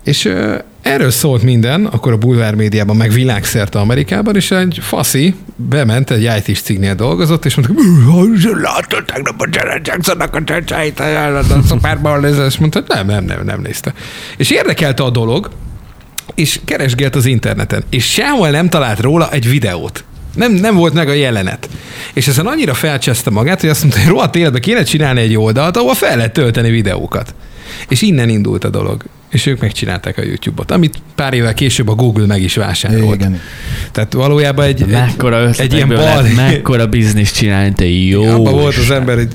És 0.05 0.25
ö, 0.25 0.55
erről 0.83 1.11
szólt 1.11 1.43
minden, 1.43 1.87
akkor 1.87 2.13
a 2.13 2.17
bulvár 2.17 2.55
médiában, 2.55 2.97
meg 2.97 3.11
világszerte 3.11 3.79
Amerikában, 3.79 4.37
és 4.37 4.51
egy 4.51 4.79
faszi 4.83 5.35
bement, 5.57 6.11
egy 6.11 6.31
IT-s 6.47 6.61
cégnél 6.61 6.95
dolgozott, 6.95 7.45
és 7.45 7.55
mondta, 7.55 7.83
hogy 8.11 8.61
láttad 8.61 9.05
tegnap 9.05 9.41
a 9.41 9.49
Janet 9.51 9.87
Jacksonnak 9.87 10.35
a 10.35 10.45
csecsáit, 10.45 11.01
a 11.01 11.43
Super 11.69 12.01
Bowl 12.01 12.25
és 12.25 12.59
mondta, 12.59 12.83
nem, 12.87 13.07
nem, 13.07 13.25
nem, 13.25 13.45
nem 13.45 13.61
nézte. 13.61 13.95
És 14.37 14.51
érdekelte 14.51 15.03
a 15.03 15.11
dolog, 15.11 15.51
és 16.35 16.61
keresgélt 16.65 17.15
az 17.15 17.27
interneten, 17.27 17.83
és 17.91 18.13
sehol 18.13 18.51
nem 18.51 18.69
talált 18.69 19.01
róla 19.01 19.31
egy 19.31 19.49
videót. 19.49 20.05
Nem, 20.35 20.53
nem 20.53 20.75
volt 20.75 20.93
meg 20.93 21.09
a 21.09 21.13
jelenet. 21.13 21.69
És 22.13 22.29
ezen 22.29 22.47
annyira 22.47 22.75
felcseszte 22.75 23.31
magát, 23.31 23.61
hogy 23.61 23.71
azt 23.71 23.83
mondta, 23.83 24.01
hogy 24.01 24.09
rohadt 24.09 24.37
életbe 24.37 24.59
kéne 24.59 24.83
csinálni 24.83 25.21
egy 25.21 25.37
oldalt, 25.37 25.77
ahol 25.77 25.95
fel 25.95 26.17
lehet 26.17 26.33
tölteni 26.33 26.71
videókat. 26.71 27.35
És 27.89 28.03
innen 28.03 28.29
indult 28.29 28.65
a 28.65 28.69
dolog. 28.69 29.05
És 29.33 29.47
ők 29.47 29.61
megcsinálták 29.61 30.19
a 30.19 30.23
YouTube-ot, 30.23 30.71
amit 30.71 30.99
pár 31.15 31.35
évvel 31.35 31.55
később 31.55 31.89
a 31.89 31.95
Google 31.95 32.27
meg 32.27 32.43
is 32.43 32.55
vásárolt. 32.55 33.15
Igen. 33.15 33.41
Tehát 33.93 34.13
valójában 34.13 34.65
egy, 34.65 34.83
egy, 34.83 34.89
Mekkora 34.89 35.51
egy 35.51 35.73
ilyen 35.73 35.89
bal... 35.89 36.23
mekkora 36.37 36.87
bizniszt 36.87 37.37
csinálni, 37.37 37.73
te 37.73 37.89
jó 37.89 38.25
Abban 38.25 38.53
volt 38.53 38.77
az 38.77 38.91
ember, 38.91 39.17
hogy 39.17 39.29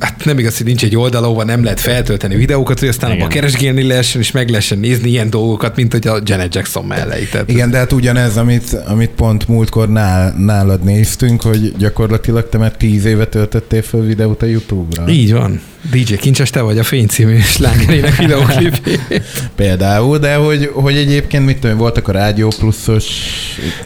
hát 0.00 0.24
nem 0.24 0.38
igaz, 0.38 0.56
hogy 0.56 0.66
nincs 0.66 0.84
egy 0.84 0.96
oldal, 0.96 1.24
ahova 1.24 1.44
nem 1.44 1.62
lehet 1.62 1.80
feltölteni 1.80 2.36
videókat, 2.36 2.78
hogy 2.78 2.88
aztán 2.88 3.10
abba 3.10 3.26
keresgélni 3.26 3.82
lehessen, 3.82 4.20
és 4.20 4.30
meg 4.30 4.48
lehessen 4.48 4.78
nézni 4.78 5.08
ilyen 5.08 5.30
dolgokat, 5.30 5.76
mint 5.76 5.92
hogy 5.92 6.06
a 6.06 6.20
Janet 6.24 6.54
Jackson 6.54 6.84
mellé. 6.84 7.24
Tehát 7.24 7.50
Igen, 7.50 7.70
de 7.70 7.78
hát 7.78 7.92
ugyanez, 7.92 8.36
amit, 8.36 8.72
amit 8.72 9.10
pont 9.10 9.48
múltkor 9.48 9.88
nál, 9.88 10.34
nálad 10.38 10.82
néztünk, 10.82 11.42
hogy 11.42 11.72
gyakorlatilag 11.78 12.48
te 12.48 12.58
már 12.58 12.72
tíz 12.76 13.04
éve 13.04 13.26
töltöttél 13.26 13.82
föl 13.82 14.06
videót 14.06 14.42
a 14.42 14.46
YouTube-ra. 14.46 15.08
Így 15.08 15.32
van. 15.32 15.60
DJ 15.90 16.14
Kincses, 16.14 16.50
te 16.50 16.60
vagy 16.60 16.78
a 16.78 16.82
Fény 16.82 17.06
című 17.06 17.38
slágerének 17.38 18.16
videoklipé. 18.16 18.98
Például, 19.54 20.18
de 20.18 20.34
hogy, 20.34 20.70
hogy 20.74 20.96
egyébként 20.96 21.46
mit 21.46 21.58
tudom, 21.58 21.76
voltak 21.76 22.08
a 22.08 22.12
Rádió 22.12 22.48
Pluszos 22.58 23.06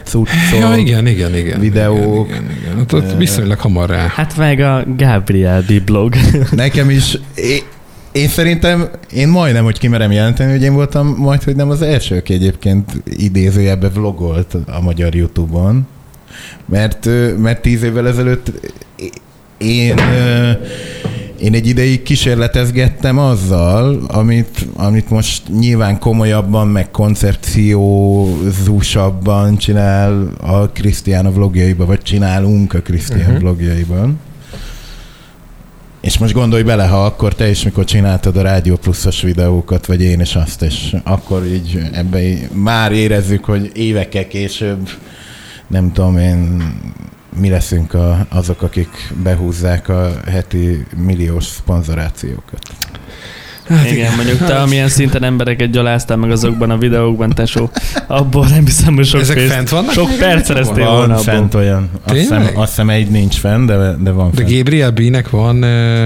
cuccok. 0.03 0.59
ja, 0.59 0.75
igen, 0.75 1.07
igen, 1.07 1.35
igen. 1.35 1.59
videók. 1.59 2.27
Igen, 2.27 2.43
igen, 2.43 2.57
igen. 2.61 2.79
Ott, 2.79 2.93
ott 2.93 3.17
viszonylag 3.17 3.59
hamar 3.59 3.89
rá. 3.89 4.07
Hát 4.07 4.37
meg 4.37 4.59
a 4.59 4.83
Gabriel 4.97 5.61
B. 5.61 5.81
blog. 5.81 6.15
Nekem 6.51 6.89
is, 6.89 7.17
én, 7.35 7.61
én 8.11 8.27
szerintem, 8.27 8.89
én 9.11 9.27
majdnem, 9.27 9.63
hogy 9.63 9.79
kimerem 9.79 10.11
jelenteni, 10.11 10.51
hogy 10.51 10.63
én 10.63 10.73
voltam 10.73 11.15
majd, 11.17 11.43
hogy 11.43 11.55
nem 11.55 11.69
az 11.69 11.81
első, 11.81 12.17
aki 12.17 12.33
egyébként 12.33 12.91
idézőjelbe 13.05 13.89
vlogolt 13.89 14.57
a 14.67 14.81
magyar 14.81 15.15
YouTube-on. 15.15 15.87
Mert, 16.65 17.09
mert 17.37 17.61
tíz 17.61 17.83
évvel 17.83 18.07
ezelőtt 18.07 18.51
én, 19.57 19.95
én 21.39 21.53
egy 21.53 21.67
ideig 21.67 22.03
kísérletezgettem 22.03 23.17
azzal, 23.17 24.03
amit, 24.07 24.67
amit 24.73 25.09
most 25.09 25.41
nyilván 25.59 25.99
komolyabban, 25.99 26.67
meg 26.67 26.91
koncepciózúsabban 26.91 29.57
csinál 29.57 30.31
a 30.41 30.67
Krisztián 30.67 31.25
a 31.25 31.31
vlogjaiban, 31.31 31.87
vagy 31.87 32.01
csinálunk 32.01 32.73
a 32.73 32.81
Krisztián 32.81 33.19
uh-huh. 33.19 33.39
vlogjaiban. 33.39 34.19
És 36.01 36.17
most 36.17 36.33
gondolj 36.33 36.63
bele, 36.63 36.87
ha 36.87 37.05
akkor 37.05 37.35
te 37.35 37.49
is, 37.49 37.63
mikor 37.63 37.83
csináltad 37.83 38.37
a 38.37 38.41
Rádió 38.41 38.75
Pluszos 38.75 39.21
videókat, 39.21 39.85
vagy 39.85 40.01
én 40.01 40.19
is 40.19 40.35
azt, 40.35 40.61
és 40.61 40.95
akkor 41.03 41.45
így 41.45 41.89
ebbe 41.91 42.19
már 42.51 42.91
érezzük, 42.91 43.45
hogy 43.45 43.71
évekkel 43.73 44.27
később, 44.27 44.89
nem 45.67 45.91
tudom 45.91 46.17
én, 46.17 46.63
mi 47.39 47.49
leszünk 47.49 47.93
a, 47.93 48.25
azok, 48.29 48.61
akik 48.61 49.13
behúzzák 49.23 49.89
a 49.89 50.11
heti 50.31 50.85
milliós 50.97 51.43
szponzorációkat. 51.43 52.59
Hát 53.69 53.91
Igen, 53.91 54.15
mondjuk 54.15 54.37
te 54.37 54.55
amilyen 54.61 54.87
szinten 54.87 55.23
embereket 55.23 55.69
gyaláztál 55.69 56.17
meg 56.17 56.31
azokban 56.31 56.69
a 56.69 56.77
videókban, 56.77 57.29
tesó, 57.29 57.69
abból 58.07 58.47
nem 58.47 58.65
hiszem, 58.65 58.95
hogy 58.95 59.05
sok 59.05 59.21
Ezek 59.21 59.35
pénzt, 59.35 59.53
fent 59.53 59.69
vannak? 59.69 59.91
sok 59.91 60.15
perc 60.19 60.45
szereztél 60.45 60.77
YouTube-on? 60.77 60.97
volna 60.97 61.13
Van 61.13 61.21
abból. 61.21 61.33
fent 61.33 61.53
olyan. 61.53 61.89
Azt 62.03 62.15
hiszem, 62.15 62.49
azt 62.53 62.69
hiszem 62.69 62.89
egy 62.89 63.07
nincs 63.09 63.35
fent, 63.35 63.65
de, 63.65 63.95
de 63.99 64.11
van 64.11 64.29
De 64.31 64.35
fent. 64.41 64.55
Gabriel 64.55 64.91
B-nek 64.91 65.29
van 65.29 65.63
uh, 65.63 66.05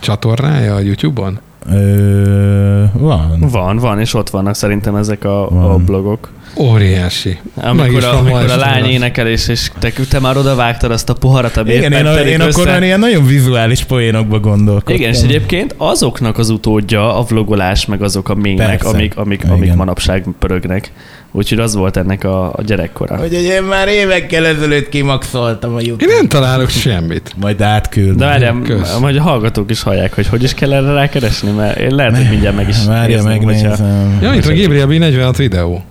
csatornája 0.00 0.74
a 0.74 0.80
YouTube-on? 0.80 1.38
Ö, 1.72 2.84
van. 2.92 3.36
Van, 3.40 3.76
van, 3.76 4.00
és 4.00 4.14
ott 4.14 4.30
vannak 4.30 4.54
szerintem 4.54 4.96
ezek 4.96 5.24
a, 5.24 5.72
a 5.72 5.76
blogok. 5.76 6.28
Óriási. 6.56 7.38
Amikor, 7.54 8.04
a, 8.04 8.18
amikor 8.18 8.50
a 8.50 8.56
lány 8.56 8.84
énekel, 8.84 9.26
és, 9.26 9.48
és 9.48 9.70
te, 9.78 9.92
te 10.08 10.20
már 10.20 10.36
oda 10.36 10.54
vágtad 10.54 10.90
azt 10.90 11.08
a 11.08 11.14
poharat, 11.14 11.56
ami 11.56 11.72
Igen, 11.72 11.92
én, 11.92 12.06
a, 12.06 12.14
én 12.20 12.40
akkor 12.40 12.66
már 12.66 12.82
ilyen 12.82 12.98
nagyon 12.98 13.26
vizuális 13.26 13.84
poénokba 13.84 14.40
gondolkodtam. 14.40 14.94
Igen, 14.94 15.12
és 15.12 15.22
egyébként 15.22 15.74
azoknak 15.78 16.38
az 16.38 16.48
utódja 16.48 17.18
a 17.18 17.22
vlogolás, 17.22 17.86
meg 17.86 18.02
azok 18.02 18.28
a 18.28 18.34
mémek, 18.34 18.84
amik, 18.84 19.16
amik, 19.16 19.44
amik 19.48 19.74
manapság 19.74 20.24
pörögnek. 20.38 20.92
Úgyhogy 21.36 21.58
az 21.58 21.74
volt 21.74 21.96
ennek 21.96 22.24
a, 22.24 22.52
a 22.52 22.62
gyerekkora. 22.62 23.16
Hogy 23.16 23.34
hogy 23.34 23.42
én 23.42 23.62
már 23.62 23.88
évekkel 23.88 24.46
ezelőtt 24.46 24.88
kimaxoltam 24.88 25.74
a 25.74 25.80
Én 25.80 25.86
YouTube. 25.86 26.12
nem 26.14 26.28
találok 26.28 26.68
semmit. 26.68 27.32
Majd 27.40 27.60
átküld. 27.60 28.16
De 28.16 28.24
várjál, 28.24 28.60
Kösz. 28.64 28.98
majd 28.98 29.16
a 29.16 29.22
hallgatók 29.22 29.70
is 29.70 29.82
hallják, 29.82 30.14
hogy 30.14 30.26
hogy 30.26 30.42
is 30.42 30.54
kell 30.54 30.72
erre 30.72 30.92
rákeresni, 30.92 31.50
mert 31.50 31.78
én 31.78 31.94
lehet, 31.94 32.16
hogy 32.16 32.28
mindjárt 32.30 32.56
meg 32.56 32.68
is 32.68 32.84
Várja, 32.86 33.16
nézném, 33.16 33.42
hogyha 33.42 33.68
megnézem. 33.68 34.18
Ja, 34.22 34.34
itt 34.34 34.44
van 34.44 34.54
Gabriel 34.56 34.86
B 34.86 34.90
46 34.92 35.36
videó. 35.36 35.82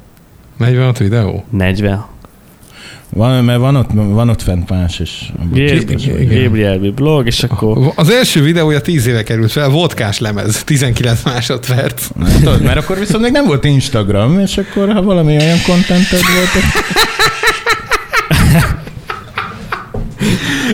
46 0.58 0.98
videó? 0.98 1.44
40. 1.50 2.06
Van, 3.16 3.44
mert 3.44 3.60
van 3.60 3.76
ott, 3.76 3.90
van 3.94 4.30
ott 4.30 4.42
fent 4.42 4.70
más 4.70 5.00
is. 5.00 5.32
Gé- 5.54 5.90
Igen. 6.06 6.44
Gabriel 6.44 6.78
B. 6.80 6.94
blog, 6.94 7.26
és 7.28 7.44
akkor 7.44 7.92
Az 7.96 8.10
első 8.10 8.42
videója 8.42 8.82
10 8.82 9.06
éve 9.08 9.24
került 9.24 9.52
fel, 9.52 9.70
vodkás 9.70 10.20
lemez, 10.20 10.64
19 10.64 11.24
másodperc. 11.24 12.08
Tudod, 12.40 12.62
mert 12.62 12.78
akkor 12.78 13.00
viszont 13.00 13.24
még 13.24 13.32
nem 13.32 13.46
volt 13.46 13.66
Instagram, 13.66 14.40
és 14.40 14.58
akkor 14.58 14.92
ha 14.94 15.02
valami 15.02 15.38
olyan 15.38 15.62
kontented 15.66 16.20
volt, 16.36 16.64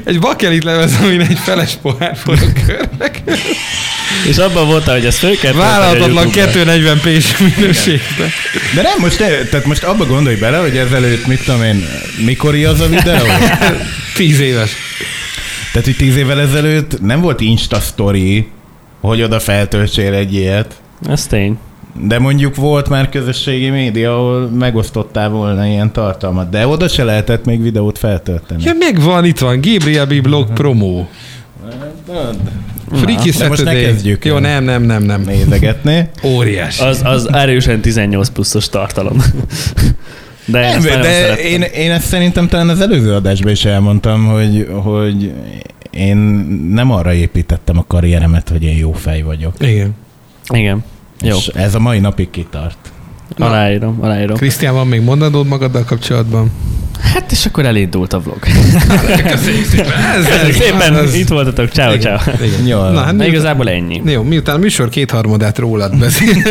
Egy 0.06 0.20
bakelit 0.20 0.64
lemez, 0.64 0.96
amin 1.04 1.22
egy 1.22 1.38
feles 1.40 1.76
pohár 1.82 2.16
forog 2.18 2.54
körnek. 2.66 3.22
És 4.28 4.38
abban 4.38 4.68
volt, 4.68 4.84
hogy 4.84 5.06
ez 5.06 5.18
föl 5.18 5.38
kell 5.38 5.54
Vállalhatatlan 5.54 6.30
YouTube-ra. 6.36 6.72
240p-s 6.74 7.38
minőségben. 7.38 8.30
De 8.76 8.82
nem, 8.82 9.00
most, 9.00 9.18
te, 9.18 9.28
tehát 9.46 9.66
most 9.66 9.84
abba 9.84 10.06
gondolj 10.06 10.36
bele, 10.36 10.58
hogy 10.58 10.78
ezelőtt, 10.78 11.28
mit 11.28 11.44
tudom 11.46 11.64
én, 11.64 11.86
mikori 12.26 12.66
az 12.66 12.80
a 12.80 12.88
videó? 12.88 13.26
10 14.16 14.40
éves. 14.40 14.72
Tehát, 15.72 15.88
hogy 15.88 15.96
tíz 15.96 16.16
évvel 16.16 16.40
ezelőtt 16.40 17.02
nem 17.02 17.22
volt 17.22 17.42
Insta 17.42 17.80
Story, 17.80 18.48
hogy 19.02 19.22
oda 19.22 19.40
feltöltsél 19.40 20.14
egy 20.14 20.34
ilyet. 20.34 20.74
Ez 21.08 21.28
tény. 21.28 21.58
De 22.08 22.20
mondjuk 22.20 22.56
volt 22.56 22.90
már 22.90 23.10
közösségi 23.10 23.70
média, 23.70 24.14
ahol 24.16 24.50
megosztottál 24.50 25.30
volna 25.30 25.66
ilyen 25.66 25.92
tartalmat, 25.92 26.50
de 26.50 26.68
oda 26.68 26.88
se 26.88 27.04
lehetett 27.04 27.46
még 27.46 27.62
videót 27.62 27.98
feltölteni. 27.98 28.64
Ja, 28.66 28.74
megvan, 28.80 29.26
itt 29.26 29.40
van, 29.40 29.62
Gabriel 29.62 30.06
B. 30.06 30.22
blog 30.22 30.54
promo. 30.54 31.06
Freaky 32.92 33.30
de 33.30 33.48
most 33.48 33.64
ne 33.64 33.74
kezdjük 33.74 34.26
Jó, 34.26 34.38
nem, 34.38 34.64
nem, 34.64 34.84
nem, 34.84 35.04
nem. 35.04 35.22
Nézegetni. 35.22 36.10
Óriási. 36.24 36.84
Az, 36.84 37.02
az 37.04 37.34
erősen 37.34 37.82
18 37.82 38.30
pluszos 38.30 38.70
tartalom. 38.70 39.24
De 40.46 40.60
én 40.62 40.70
Nem, 40.70 40.82
de 40.82 41.04
szerettem. 41.04 41.46
én, 41.46 41.62
én 41.62 41.92
ezt 41.92 42.08
szerintem 42.08 42.48
talán 42.48 42.70
az 42.70 42.82
előző 42.82 43.14
adásban 43.14 43.52
is 43.52 43.66
elmondtam, 43.66 44.26
hogy, 44.26 44.68
hogy 44.84 45.32
én 45.92 46.18
nem 46.72 46.92
arra 46.92 47.14
építettem 47.14 47.78
a 47.78 47.84
karrieremet, 47.88 48.50
hogy 48.50 48.64
én 48.64 48.78
jó 48.78 48.92
fej 48.92 49.22
vagyok. 49.22 49.54
Igen. 49.60 49.96
Igen. 50.54 50.84
Jó. 51.22 51.36
És 51.36 51.48
ez 51.48 51.76
a 51.76 51.80
mai 51.80 52.00
napig 52.00 52.30
kitart. 52.30 52.78
Na. 53.36 53.46
Aláírom, 53.46 53.98
aláírom. 54.02 54.38
Krisztián, 54.38 54.74
van 54.74 54.88
még 54.88 55.02
mondandód 55.02 55.48
magaddal 55.48 55.84
kapcsolatban? 55.84 56.52
Hát 57.14 57.32
és 57.32 57.46
akkor 57.46 57.66
elindult 57.66 58.14
a 58.14 58.20
vlog. 58.20 58.40
Köszönjük 59.32 59.66
szépen. 59.66 59.92
Ez, 60.18 60.26
Köszönjük 60.26 60.56
szépen, 60.56 61.14
itt 61.14 61.28
voltatok, 61.28 61.70
ciao, 61.70 61.98
ciao. 61.98 62.18
Jó. 62.66 62.78
Na, 62.78 63.00
hát 63.00 63.12
miután, 63.12 63.28
igazából 63.28 63.70
ennyi. 63.70 64.02
jó, 64.06 64.24
miután 64.24 64.56
a 64.56 64.58
műsor 64.58 64.90
kétharmadát 64.90 65.58
rólad 65.58 65.98
beszél, 66.00 66.36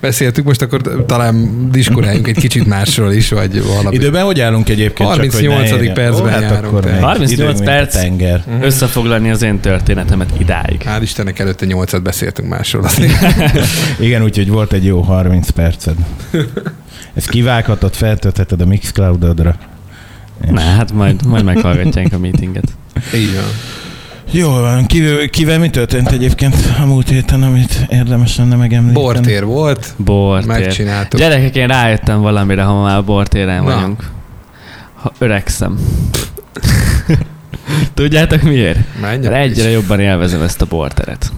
beszéltük, 0.00 0.44
most 0.44 0.62
akkor 0.62 1.04
talán 1.06 1.68
diskuráljunk 1.70 2.28
egy 2.28 2.38
kicsit 2.38 2.66
másról 2.66 3.12
is, 3.12 3.28
vagy 3.28 3.62
valami. 3.62 3.94
Időben 3.94 4.24
hogy 4.24 4.40
állunk 4.40 4.68
egyébként? 4.68 5.08
38. 5.08 5.68
Csak, 5.68 5.78
hogy 5.78 5.92
percben 5.92 6.32
érjen? 6.32 6.42
járunk, 6.42 6.64
akkor 6.64 6.84
te. 6.84 6.90
még 6.90 7.00
38 7.00 7.30
időnk, 7.30 7.52
mint 7.52 7.68
a 7.68 7.72
perc. 7.72 7.94
Tenger. 7.94 8.44
Összefoglalni 8.60 9.30
az 9.30 9.42
én 9.42 9.60
történetemet 9.60 10.30
idáig. 10.38 10.80
Hál' 10.84 11.02
Istennek 11.02 11.38
előtte 11.38 11.66
nyolcat 11.66 12.02
beszéltünk 12.02 12.48
másról. 12.48 12.90
Igen, 14.00 14.22
úgyhogy 14.22 14.48
volt 14.48 14.72
egy 14.72 14.84
jó 14.84 15.00
30 15.00 15.50
perced. 15.50 15.94
Ezt 17.14 17.28
kivághatod, 17.28 17.94
feltöltheted 17.94 18.60
a 18.60 18.66
Mixcloud-odra. 18.66 19.56
Na, 20.50 20.60
hát 20.60 20.92
majd, 20.92 21.26
majd 21.26 21.44
meghallgatják 21.44 22.12
a 22.12 22.18
meetinget. 22.18 22.64
Így 23.14 23.34
van. 23.34 23.44
Jól 24.30 24.60
van. 24.60 24.86
Kivel, 24.86 25.28
kivel 25.28 25.58
mi 25.58 25.70
történt 25.70 26.10
egyébként 26.10 26.54
a 26.80 26.84
múlt 26.86 27.08
héten, 27.08 27.42
amit 27.42 27.86
érdemes 27.88 28.36
lenne 28.36 28.56
megemlíteni? 28.56 29.04
Bortér 29.04 29.44
volt, 29.44 29.94
Bortér. 29.96 30.48
megcsináltuk. 30.48 31.20
Gyerekek, 31.20 31.56
én 31.56 31.66
rájöttem 31.66 32.20
valamire, 32.20 32.62
ha 32.62 32.82
már 32.82 33.04
bortéren 33.04 33.62
Na. 33.64 33.74
vagyunk. 33.74 34.10
Ha 34.94 35.12
öregszem. 35.18 35.78
Tudjátok 37.94 38.42
miért? 38.42 38.78
Menj 39.00 39.22
Mert 39.28 39.34
egyre 39.34 39.70
jobban 39.70 40.00
élvezem 40.00 40.42
ezt 40.42 40.62
a 40.62 40.66
borteret. 40.66 41.32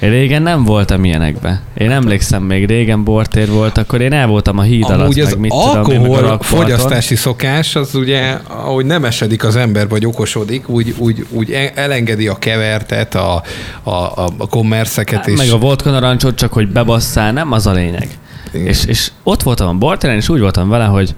Én 0.00 0.10
régen 0.10 0.42
nem 0.42 0.64
voltam 0.64 1.04
ilyenekbe. 1.04 1.60
Én 1.74 1.90
emlékszem, 1.90 2.42
még 2.42 2.66
régen 2.66 3.04
bortér 3.04 3.50
volt, 3.50 3.78
akkor 3.78 4.00
én 4.00 4.12
el 4.12 4.26
voltam 4.26 4.58
a 4.58 4.62
híd 4.62 4.84
alatt, 4.84 5.00
Amúgy 5.00 5.22
meg 5.24 5.38
mit 5.38 5.50
tudom 5.50 5.68
a 5.68 5.76
alkohol 5.76 6.38
fogyasztási 6.40 7.16
szokás, 7.16 7.76
az 7.76 7.94
ugye, 7.94 8.38
ahogy 8.48 8.86
nem 8.86 9.04
esedik 9.04 9.44
az 9.44 9.56
ember, 9.56 9.88
vagy 9.88 10.06
okosodik, 10.06 10.68
úgy, 10.68 10.94
úgy, 10.98 11.26
úgy 11.30 11.50
e- 11.50 11.72
elengedi 11.74 12.28
a 12.28 12.38
kevertet, 12.38 13.14
a, 13.14 13.42
a, 13.82 13.90
a, 13.90 14.28
a 14.38 14.48
kommerszeket, 14.48 15.18
Hát, 15.18 15.28
és 15.28 15.36
Meg 15.36 15.50
a 15.50 15.58
vodka 15.58 15.90
narancsot, 15.90 16.34
csak 16.34 16.52
hogy 16.52 16.68
bebasszál, 16.68 17.32
nem 17.32 17.52
az 17.52 17.66
a 17.66 17.72
lényeg. 17.72 18.08
Igen. 18.52 18.66
És, 18.66 18.84
és 18.84 19.10
ott 19.22 19.42
voltam 19.42 19.68
a 19.68 19.72
bortéren, 19.72 20.16
és 20.16 20.28
úgy 20.28 20.40
voltam 20.40 20.68
vele, 20.68 20.84
hogy 20.84 21.14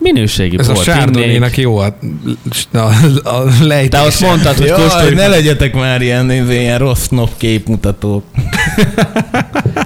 minőségi 0.00 0.58
ez 0.58 0.68
a 0.68 0.72
bort 0.72 0.86
Sárdoninak 0.86 1.56
jó 1.56 1.76
a, 1.76 1.98
a, 2.72 2.78
a 3.22 3.44
lejtése. 3.60 3.88
De 3.88 4.06
azt 4.06 4.20
mondtad, 4.20 4.56
hogy 4.56 4.66
Jaj, 4.66 5.14
ne 5.14 5.26
legyetek 5.26 5.74
már 5.74 6.02
ilyen, 6.02 6.30
ilyen 6.30 6.78
rossz 6.78 7.08
képmutatók. 7.36 8.24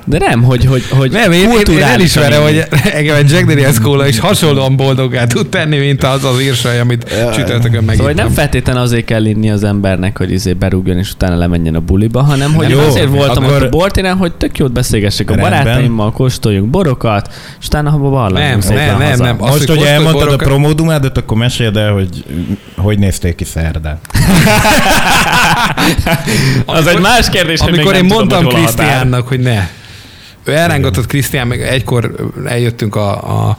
De 0.04 0.18
nem, 0.18 0.42
hogy, 0.42 0.64
hogy, 0.64 0.84
hogy 0.90 1.10
Nem, 1.10 1.32
én, 1.32 1.50
én, 1.50 1.74
én 1.74 1.82
elismerem, 1.82 2.42
hogy 2.42 2.66
engem 2.94 3.16
egy 3.16 3.30
Jack 3.30 3.46
Daniels 3.46 3.80
Cola 3.80 4.06
is 4.08 4.18
hasonlóan 4.18 4.76
boldoggá 4.76 5.26
tud 5.26 5.48
tenni, 5.48 5.78
mint 5.78 6.02
az 6.04 6.24
az 6.24 6.40
írsaj, 6.42 6.80
amit 6.80 7.04
csütörtökön 7.34 7.84
meg. 7.84 7.96
Szóval 7.96 8.12
hogy 8.12 8.22
nem 8.22 8.30
feltétlenül 8.30 8.82
azért 8.82 9.04
kell 9.04 9.24
inni 9.24 9.50
az 9.50 9.64
embernek, 9.64 10.18
hogy 10.18 10.32
izé 10.32 10.52
berúgjon 10.52 10.98
és 10.98 11.10
utána 11.12 11.36
lemenjen 11.36 11.74
a 11.74 11.80
buliba, 11.80 12.22
hanem 12.22 12.54
hogy 12.54 12.68
Jó, 12.70 12.78
azért 12.80 13.08
voltam 13.08 13.44
akkor- 13.44 13.56
akkor... 13.56 13.66
a 13.66 13.68
bortéren, 13.68 14.16
hogy 14.16 14.32
tök 14.32 14.58
jót 14.58 14.72
beszélgessek 14.72 15.30
a 15.30 15.34
barátaimmal, 15.34 16.12
kóstoljunk 16.12 16.70
borokat, 16.70 17.28
és 17.60 17.66
utána 17.66 17.90
ha 17.90 17.98
ballanunk 17.98 18.64
Nem, 18.68 18.76
nem, 18.76 18.98
nem, 18.98 19.18
nem. 19.18 19.36
Most, 19.38 19.52
hogy 19.52 19.68
hogy 19.68 19.86
elmondtad 19.86 20.22
a 20.22 20.24
borokat- 20.24 20.46
promódumádat, 20.48 21.18
akkor 21.18 21.36
meséld 21.36 21.76
el, 21.76 21.92
hogy 21.92 22.24
hogy 22.76 22.98
nézték 22.98 23.34
ki 23.34 23.44
szerdán. 23.44 23.98
Az 26.66 26.86
egy 26.86 27.00
más 27.00 27.28
kérdés, 27.28 27.60
hogy 27.60 27.72
Amikor 27.72 27.92
még 27.92 28.02
én 28.02 28.08
mondtam 28.08 28.46
a. 28.46 28.48
Krisztiánnak, 28.48 29.28
hogy 29.28 29.40
ne. 29.40 29.68
Elrángatott 30.44 31.06
Krisztián, 31.06 31.46
meg 31.46 31.62
egykor 31.62 32.32
eljöttünk 32.44 32.96
a, 32.96 33.10
a, 33.48 33.56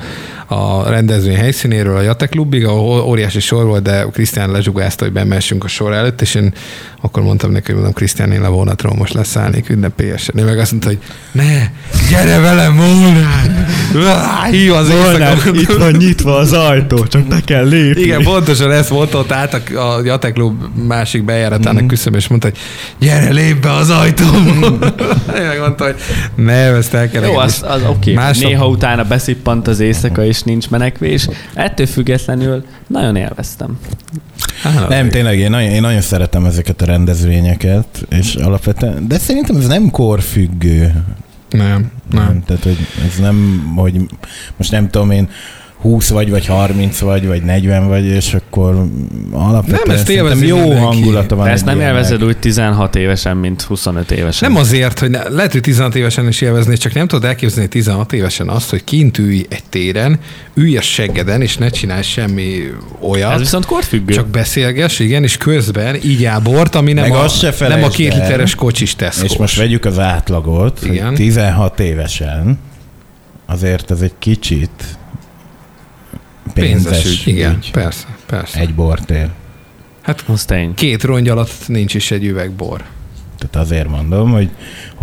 a 0.54 0.90
rendezvény 0.90 1.36
helyszínéről 1.36 1.96
a 1.96 2.02
Jate 2.02 2.28
klubig, 2.28 2.66
ahol 2.66 3.02
óriási 3.02 3.40
sor 3.40 3.66
volt, 3.66 3.84
de 3.84 4.06
Krisztián 4.14 4.52
lezsugázta, 4.52 5.04
hogy 5.04 5.14
bemessünk 5.14 5.64
a 5.64 5.68
sor 5.68 5.94
előtt, 5.94 6.22
és 6.22 6.36
én 6.36 6.54
akkor 7.02 7.24
mondtam 7.24 7.52
neki, 7.52 7.66
hogy 7.66 7.76
mondom, 7.76 7.94
Krisztián, 7.94 8.32
én 8.32 8.44
a 8.44 8.50
vonatról 8.50 8.94
most 8.98 9.14
leszállnék 9.14 9.70
ünnepélyesen. 9.70 10.38
Ő 10.38 10.44
meg 10.44 10.60
azt 10.60 10.72
mondta, 10.72 10.90
hogy 10.90 11.00
ne, 11.32 11.70
gyere 12.10 12.40
velem, 12.40 12.74
Molnár! 12.74 14.50
Hív 14.52 14.74
az 14.74 14.90
éjszaka. 14.90 15.78
van 15.78 15.92
nyitva 15.92 16.36
az 16.36 16.54
ajtó, 16.54 17.08
csak 17.08 17.28
ne 17.28 17.40
kell 17.42 17.68
lépni. 17.68 18.02
Igen, 18.02 18.24
pontosan 18.24 18.72
ezt 18.72 18.90
mondta, 18.90 19.18
ott 19.18 19.32
állt 19.32 19.54
a, 19.54 19.80
a 19.80 20.02
Jate 20.04 20.32
Klub 20.32 20.64
másik 20.88 21.24
bejáratának 21.24 21.84
mm. 21.84 21.88
küszöb, 21.88 22.16
és 22.16 22.28
mondta, 22.28 22.48
hogy 22.48 22.58
gyere, 23.00 23.32
lép 23.32 23.62
be 23.62 23.72
az 23.72 23.90
ajtóba. 23.90 24.86
Én 25.40 25.48
megmondta, 25.48 25.84
hogy 25.84 25.96
nem, 26.36 26.76
ezt 26.76 26.94
el 26.94 27.10
kell 27.10 27.24
Jó, 27.24 27.36
az, 27.36 27.64
az 27.68 27.82
oké. 27.90 28.14
Másnap- 28.14 28.50
Néha 28.50 28.68
utána 28.68 29.04
beszippant 29.04 29.68
az 29.68 29.80
éjszaka, 29.80 30.26
és 30.26 30.43
nincs 30.46 30.70
menekvés. 30.70 31.28
Ettől 31.54 31.86
függetlenül 31.86 32.66
nagyon 32.88 33.16
élveztem. 33.16 33.80
Á, 34.64 34.88
Nem, 34.88 35.10
tényleg, 35.10 35.40
én 35.40 35.50
nagyon, 35.50 35.70
én 35.70 35.82
nagyon 35.82 36.02
szeretem 36.02 36.46
ezeket 36.46 36.82
a 36.82 36.86
rendezvényeket, 36.86 38.06
és 38.10 38.36
alapvetően, 38.36 39.08
de 39.08 39.18
szerintem 39.18 39.56
ez 39.56 39.68
nem 39.68 39.90
korfüggő. 39.90 41.04
Nem, 41.50 41.92
nem. 42.12 42.44
Tehát, 42.46 42.64
hogy 42.64 42.78
ez 43.08 43.20
nem, 43.20 43.68
hogy 43.76 43.96
most 44.58 44.72
nem 44.72 44.90
tudom 44.90 45.12
én, 45.12 45.30
20 45.84 46.10
vagy, 46.10 46.30
vagy 46.30 46.46
30 46.46 47.00
vagy, 47.00 47.28
vagy 47.28 47.44
40 47.44 47.88
vagy, 47.88 48.06
és 48.06 48.34
akkor 48.34 48.86
alapvetően 49.32 49.82
Nem, 49.86 49.96
ezt 49.96 50.10
élvezi 50.10 50.48
jó 50.48 50.58
mindenki. 50.58 50.84
hangulata 50.84 51.36
van. 51.36 51.46
De 51.46 51.52
ezt 51.52 51.66
nem 51.66 51.80
élvezed 51.80 52.24
úgy 52.24 52.38
16 52.38 52.96
évesen, 52.96 53.38
mint 53.38 53.62
25 53.62 54.12
évesen. 54.12 54.52
Nem 54.52 54.62
azért, 54.62 55.00
hogy 55.00 55.10
ne, 55.10 55.30
lehet, 55.30 55.52
hogy 55.52 55.62
16 55.62 55.96
évesen 55.96 56.28
is 56.28 56.42
élvezni, 56.42 56.78
csak 56.78 56.94
nem 56.94 57.08
tudod 57.08 57.26
elképzelni 57.26 57.70
16 57.70 58.14
évesen 58.14 58.50
azt, 58.50 58.70
hogy 58.70 58.84
kint 58.84 59.18
ülj 59.18 59.46
egy 59.50 59.64
téren, 59.70 60.20
ülj 60.54 60.78
a 60.78 60.82
seggeden, 60.82 61.42
és 61.42 61.58
ne 61.58 61.70
csinálj 61.70 62.02
semmi 62.02 62.72
olyat. 63.00 63.34
Ez 63.34 63.40
viszont 63.40 63.66
korfüggő. 63.66 64.14
Csak 64.14 64.28
beszélges, 64.28 65.00
igen, 65.00 65.24
és 65.24 65.38
közben 65.38 65.96
így 66.04 66.30
bort, 66.44 66.76
ami 66.76 66.94
nem, 66.94 67.10
Meg 67.10 67.18
a, 67.20 67.28
se 67.28 67.54
nem 67.60 67.84
a 67.84 67.88
két 67.88 68.14
literes 68.14 68.56
kocsis 68.56 68.96
Tesco. 68.96 69.24
És 69.24 69.38
most 69.38 69.58
vegyük 69.58 69.86
az 69.86 70.00
átlagot, 70.00 70.80
Igen. 70.84 71.08
hogy 71.08 71.16
16 71.16 71.80
évesen, 71.80 72.60
azért 73.46 73.92
ez 73.92 74.02
egy 74.02 74.14
kicsit 74.20 74.98
pénzes, 76.54 76.92
pénzes 76.92 77.06
ügy. 77.06 77.34
Igen, 77.34 77.56
ügy. 77.56 77.72
persze, 77.72 78.08
persze. 78.26 78.60
Egy 78.60 78.76
bortér. 78.76 79.30
Hát 80.02 80.26
tény. 80.46 80.74
két 80.74 81.04
rongy 81.04 81.30
alatt 81.30 81.68
nincs 81.68 81.94
is 81.94 82.12
egy 82.12 82.26
üveg 82.26 82.52
bor. 82.52 82.84
Tehát 83.38 83.68
azért 83.68 83.88
mondom, 83.88 84.32
hogy, 84.32 84.50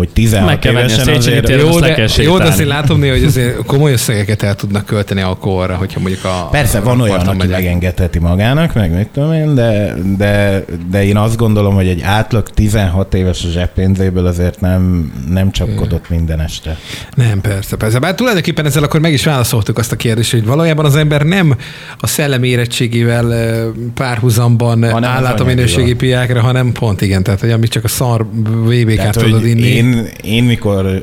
hogy 0.00 0.08
16 0.12 0.46
Meg 0.46 0.58
kell 0.58 0.72
venni 0.72 0.92
a 0.92 0.94
évesen 0.94 1.16
azért... 1.16 1.48
Jó, 1.48 1.80
de, 1.80 2.08
jó, 2.16 2.38
de 2.38 2.44
azért 2.44 2.68
látom 2.68 2.98
néha, 2.98 3.14
hogy 3.14 3.24
azért 3.24 3.64
komoly 3.64 3.92
összegeket 3.92 4.42
el 4.42 4.54
tudnak 4.54 4.86
költeni 4.86 5.20
alkoholra, 5.20 5.74
hogyha 5.74 6.00
mondjuk 6.00 6.24
a... 6.24 6.48
Persze, 6.50 6.80
van 6.80 7.00
a 7.00 7.02
olyan, 7.02 7.16
parton 7.16 7.34
aki 7.34 7.46
megyek. 7.46 7.62
megengedheti 7.62 8.18
magának, 8.18 8.74
meg 8.74 8.96
mit 8.96 9.08
tudom 9.08 9.32
én, 9.32 9.54
de, 9.54 9.94
de, 10.16 10.64
de 10.90 11.04
én 11.04 11.16
azt 11.16 11.36
gondolom, 11.36 11.74
hogy 11.74 11.88
egy 11.88 12.00
átlag 12.02 12.48
16 12.48 13.14
éves 13.14 13.44
a 13.44 13.48
zseppénzéből 13.48 14.26
azért 14.26 14.60
nem, 14.60 15.12
nem 15.28 15.50
csapkodott 15.50 16.08
minden 16.08 16.40
este. 16.40 16.76
Nem, 17.14 17.40
persze, 17.40 17.76
persze. 17.76 17.98
Bár 17.98 18.14
tulajdonképpen 18.14 18.66
ezzel 18.66 18.82
akkor 18.82 19.00
meg 19.00 19.12
is 19.12 19.24
válaszoltuk 19.24 19.78
azt 19.78 19.92
a 19.92 19.96
kérdést, 19.96 20.30
hogy 20.30 20.44
valójában 20.44 20.84
az 20.84 20.96
ember 20.96 21.22
nem 21.22 21.56
a 21.98 22.06
szellemi 22.06 22.48
érettségével 22.48 23.64
párhuzamban 23.94 24.84
áll 24.84 25.26
át 25.26 25.40
a 25.40 25.44
minőségi 25.44 25.94
piákra, 25.94 26.40
hanem 26.40 26.72
pont 26.72 27.00
igen, 27.00 27.22
tehát 27.22 27.40
hogy 27.40 27.50
amit 27.50 27.70
csak 27.70 27.84
a 27.84 27.88
szar 27.88 28.26
VBK-t 28.64 29.18
tudod 29.18 29.46
inni. 29.46 29.66
én, 29.66 29.89
én 30.22 30.44
mikor 30.44 31.02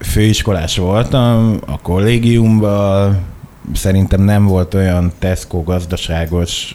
főiskolás 0.00 0.76
voltam, 0.76 1.58
a 1.66 1.78
kollégiumban 1.80 3.18
szerintem 3.74 4.22
nem 4.22 4.46
volt 4.46 4.74
olyan 4.74 5.12
Tesco 5.18 5.62
gazdaságos 5.62 6.74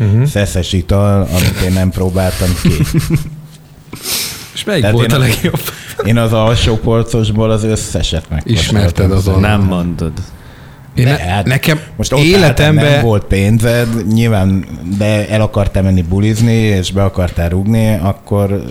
Uh-huh. 0.00 0.24
szeszes 0.24 0.72
ital, 0.72 1.20
amit 1.20 1.60
én 1.64 1.72
nem 1.72 1.90
próbáltam 1.90 2.48
ki. 2.62 2.68
És 4.54 4.64
melyik 4.64 4.80
Tehát 4.82 4.96
volt 4.96 5.10
én 5.10 5.16
a 5.16 5.18
legjobb? 5.18 5.60
Én 6.04 6.16
az 6.16 6.32
alsó 6.32 6.76
polcosból 6.76 7.50
az 7.50 7.64
összeset 7.64 8.28
meg. 8.28 8.42
Ismerted 8.44 9.12
azon. 9.12 9.40
Nem 9.40 9.60
mondod. 9.60 10.12
Én 10.98 11.16
hát 11.16 11.46
nekem 11.46 11.80
Most 11.96 12.12
ott 12.12 12.20
életemben... 12.20 12.84
nem 12.84 13.02
volt 13.02 13.24
pénzed, 13.24 14.06
nyilván, 14.12 14.64
de 14.98 15.28
el 15.28 15.40
akartál 15.40 15.82
menni 15.82 16.02
bulizni, 16.02 16.52
és 16.52 16.92
be 16.92 17.04
akartál 17.04 17.48
rugni, 17.48 17.98
akkor 18.02 18.64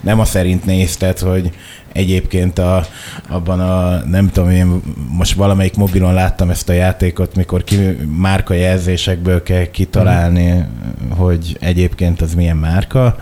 nem 0.00 0.20
a 0.20 0.24
szerint 0.24 0.64
nézted, 0.64 1.18
hogy 1.18 1.50
egyébként 1.92 2.58
a, 2.58 2.86
abban 3.28 3.60
a, 3.60 4.02
nem 4.06 4.30
tudom 4.30 4.50
én, 4.50 4.80
most 5.08 5.34
valamelyik 5.34 5.76
mobilon 5.76 6.14
láttam 6.14 6.50
ezt 6.50 6.68
a 6.68 6.72
játékot, 6.72 7.36
mikor 7.36 7.64
ki, 7.64 7.76
márka 8.16 8.54
jelzésekből 8.54 9.42
kell 9.42 9.64
kitalálni, 9.70 10.64
hogy 11.08 11.56
egyébként 11.60 12.20
az 12.20 12.34
milyen 12.34 12.56
márka, 12.56 13.16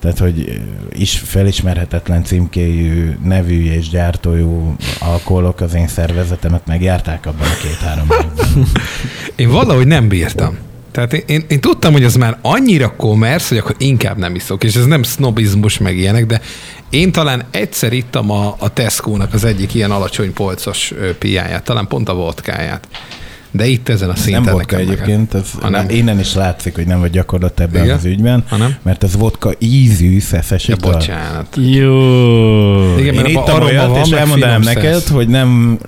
tehát, 0.00 0.18
hogy 0.18 0.60
is 0.92 1.18
felismerhetetlen 1.18 2.24
címkéjű, 2.24 3.16
nevű 3.24 3.70
és 3.70 3.88
gyártójú 3.88 4.76
alkoholok 5.00 5.60
az 5.60 5.74
én 5.74 5.88
szervezetemet 5.88 6.66
megjárták 6.66 7.26
abban 7.26 7.46
a 7.46 7.62
két-három 7.62 8.08
évben. 8.10 8.66
Én 9.36 9.50
valahogy 9.50 9.86
nem 9.86 10.08
bírtam. 10.08 10.58
Tehát 10.96 11.12
én, 11.12 11.22
én, 11.26 11.44
én 11.48 11.60
tudtam, 11.60 11.92
hogy 11.92 12.04
az 12.04 12.16
már 12.16 12.38
annyira 12.42 12.96
kommersz, 12.96 13.48
hogy 13.48 13.58
akkor 13.58 13.74
inkább 13.78 14.16
nem 14.16 14.34
iszok, 14.34 14.64
és 14.64 14.74
ez 14.74 14.84
nem 14.84 15.02
sznobizmus 15.02 15.78
meg 15.78 15.96
ilyenek, 15.96 16.26
de 16.26 16.40
én 16.90 17.12
talán 17.12 17.44
egyszer 17.50 17.92
ittam 17.92 18.30
a, 18.30 18.56
a 18.58 18.72
Tesco-nak 18.72 19.34
az 19.34 19.44
egyik 19.44 19.74
ilyen 19.74 19.90
alacsony 19.90 20.32
polcos 20.32 20.94
piáját, 21.18 21.64
talán 21.64 21.86
pont 21.86 22.08
a 22.08 22.14
vodkáját. 22.14 22.88
De 23.56 23.66
itt 23.66 23.88
ezen 23.88 24.10
a 24.10 24.16
szinten 24.16 24.42
nem 24.42 24.52
vodka 24.52 24.76
egyébként, 24.76 25.34
ez, 25.34 25.50
Ha 25.60 25.68
nem. 25.68 25.86
innen 25.90 26.18
is 26.18 26.34
látszik, 26.34 26.74
hogy 26.74 26.86
nem 26.86 27.00
vagy 27.00 27.10
gyakorlat 27.10 27.60
ebben 27.60 27.84
Igen? 27.84 27.96
az 27.96 28.04
ügyben, 28.04 28.44
Ha 28.48 28.56
nem? 28.56 28.74
mert 28.82 29.04
ez 29.04 29.16
vodka 29.16 29.52
ízű 29.58 30.18
szeszes 30.20 30.68
Ja, 30.68 30.76
bocsánat. 30.80 31.56
Jó. 31.56 32.98
Igen, 32.98 33.14
Én 33.14 33.20
mert 33.22 33.34
abban 33.36 33.42
ittam 33.42 33.62
olyat, 33.62 33.88
van, 33.88 34.00
és 34.04 34.10
elmondanám 34.10 34.60
neked, 34.60 34.92
szesz. 34.94 35.08
hogy 35.10 35.28
nem, 35.28 35.78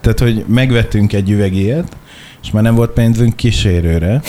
tehát, 0.00 0.18
hogy 0.18 0.44
megvettünk 0.48 1.12
egy 1.12 1.30
üveg 1.30 1.54
ilyet, 1.54 1.96
és 2.42 2.50
már 2.50 2.62
nem 2.62 2.74
volt 2.74 2.90
pénzünk 2.90 3.36
kísérőre, 3.36 4.20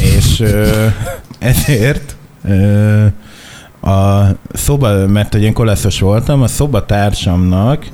és 0.00 0.40
ö, 0.40 0.86
ezért 1.38 2.16
ö, 2.48 3.04
a 3.90 4.26
szoba, 4.52 5.06
mert 5.06 5.32
hogy 5.32 5.42
én 5.42 5.52
koleszos 5.52 6.00
voltam, 6.00 6.42
a 6.42 6.46
szobatársamnak 6.46 7.86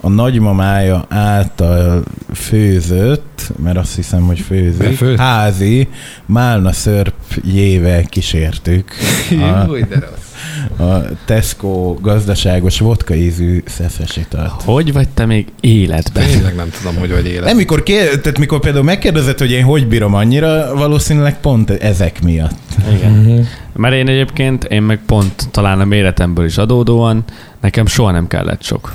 a 0.00 0.08
nagymamája 0.08 1.04
által 1.08 2.02
főzött, 2.34 3.52
mert 3.62 3.76
azt 3.76 3.94
hiszem, 3.94 4.22
hogy 4.22 4.40
főzik, 4.40 4.78
Befőtt? 4.82 5.18
házi 5.18 5.88
málna 6.26 6.72
szörpjével 6.72 8.04
kísértük 8.04 8.90
a, 9.30 9.64
Jó, 9.66 9.74
de 9.74 9.98
rossz. 9.98 10.88
a 10.90 11.08
Tesco 11.24 11.94
gazdaságos 12.00 12.78
vodka 12.78 13.14
ízű 13.14 13.62
szeszes 13.66 14.16
italt. 14.16 14.62
Hogy 14.64 14.92
vagy 14.92 15.08
te 15.08 15.26
még 15.26 15.46
életben? 15.60 16.26
Tényleg 16.26 16.54
nem 16.54 16.70
tudom, 16.78 16.96
hogy 16.96 17.10
vagy 17.10 17.26
élet. 17.26 17.44
Nem, 17.44 17.56
mikor, 17.56 17.82
kér, 17.82 18.20
tehát 18.20 18.38
mikor 18.38 18.60
például 18.60 18.84
megkérdezed, 18.84 19.38
hogy 19.38 19.50
én 19.50 19.64
hogy 19.64 19.86
bírom 19.86 20.14
annyira, 20.14 20.74
valószínűleg 20.74 21.40
pont 21.40 21.70
ezek 21.70 22.22
miatt. 22.22 22.58
Igen. 22.96 23.12
Mhm. 23.12 23.40
Mert 23.76 23.94
én 23.94 24.08
egyébként, 24.08 24.64
én 24.64 24.82
meg 24.82 25.00
pont 25.06 25.48
talán 25.50 25.80
a 25.80 25.84
méretemből 25.84 26.44
is 26.44 26.56
adódóan, 26.58 27.24
nekem 27.60 27.86
soha 27.86 28.10
nem 28.10 28.26
kellett 28.28 28.62
sok. 28.62 28.94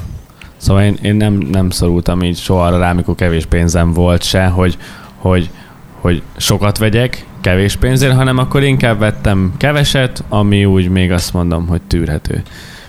Szóval 0.65 0.83
én, 0.83 0.97
én 1.01 1.15
nem, 1.15 1.33
nem 1.51 1.69
szorultam 1.69 2.23
így 2.23 2.37
soha 2.37 2.65
arra 2.65 2.77
rá, 2.77 2.91
amikor 2.91 3.15
kevés 3.15 3.45
pénzem 3.45 3.93
volt 3.93 4.23
se, 4.23 4.45
hogy, 4.45 4.77
hogy, 5.15 5.49
hogy 6.01 6.21
sokat 6.37 6.77
vegyek 6.77 7.25
kevés 7.41 7.75
pénzért, 7.75 8.15
hanem 8.15 8.37
akkor 8.37 8.63
inkább 8.63 8.99
vettem 8.99 9.53
keveset, 9.57 10.23
ami 10.29 10.65
úgy 10.65 10.89
még 10.89 11.11
azt 11.11 11.33
mondom, 11.33 11.67
hogy 11.67 11.81
tűrhető 11.81 12.43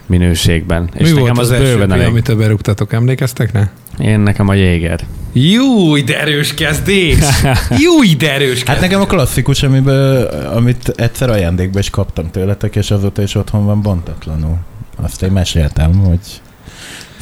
minőségben. 0.06 0.88
És 0.94 1.00
Mi 1.00 1.08
nekem 1.08 1.20
volt 1.20 1.38
az, 1.38 1.50
az 1.50 1.50
első 1.50 1.72
bőven 1.72 1.86
pia, 1.86 1.96
elég. 1.96 2.08
amit 2.08 2.36
berúgtatok, 2.36 2.92
emlékeztek, 2.92 3.52
ne? 3.52 3.68
Én 3.98 4.20
nekem 4.20 4.48
a 4.48 4.54
Jéger. 4.54 5.00
Jó, 5.32 5.96
de 5.96 6.20
erős 6.20 6.54
kezdés! 6.54 7.18
Jó, 7.84 8.16
de 8.18 8.32
erős 8.32 8.48
kezdés! 8.48 8.68
Hát 8.68 8.80
nekem 8.80 9.00
a 9.00 9.06
klasszikus, 9.06 9.62
amiből, 9.62 10.24
amit 10.54 10.92
egyszer 10.96 11.30
ajándékba 11.30 11.78
is 11.78 11.90
kaptam 11.90 12.30
tőletek, 12.30 12.76
és 12.76 12.90
azóta 12.90 13.22
is 13.22 13.34
otthon 13.34 13.64
van 13.64 13.82
bontatlanul. 13.82 14.56
Azt 15.02 15.22
én 15.22 15.30
meséltem, 15.30 15.94
hogy 15.94 16.40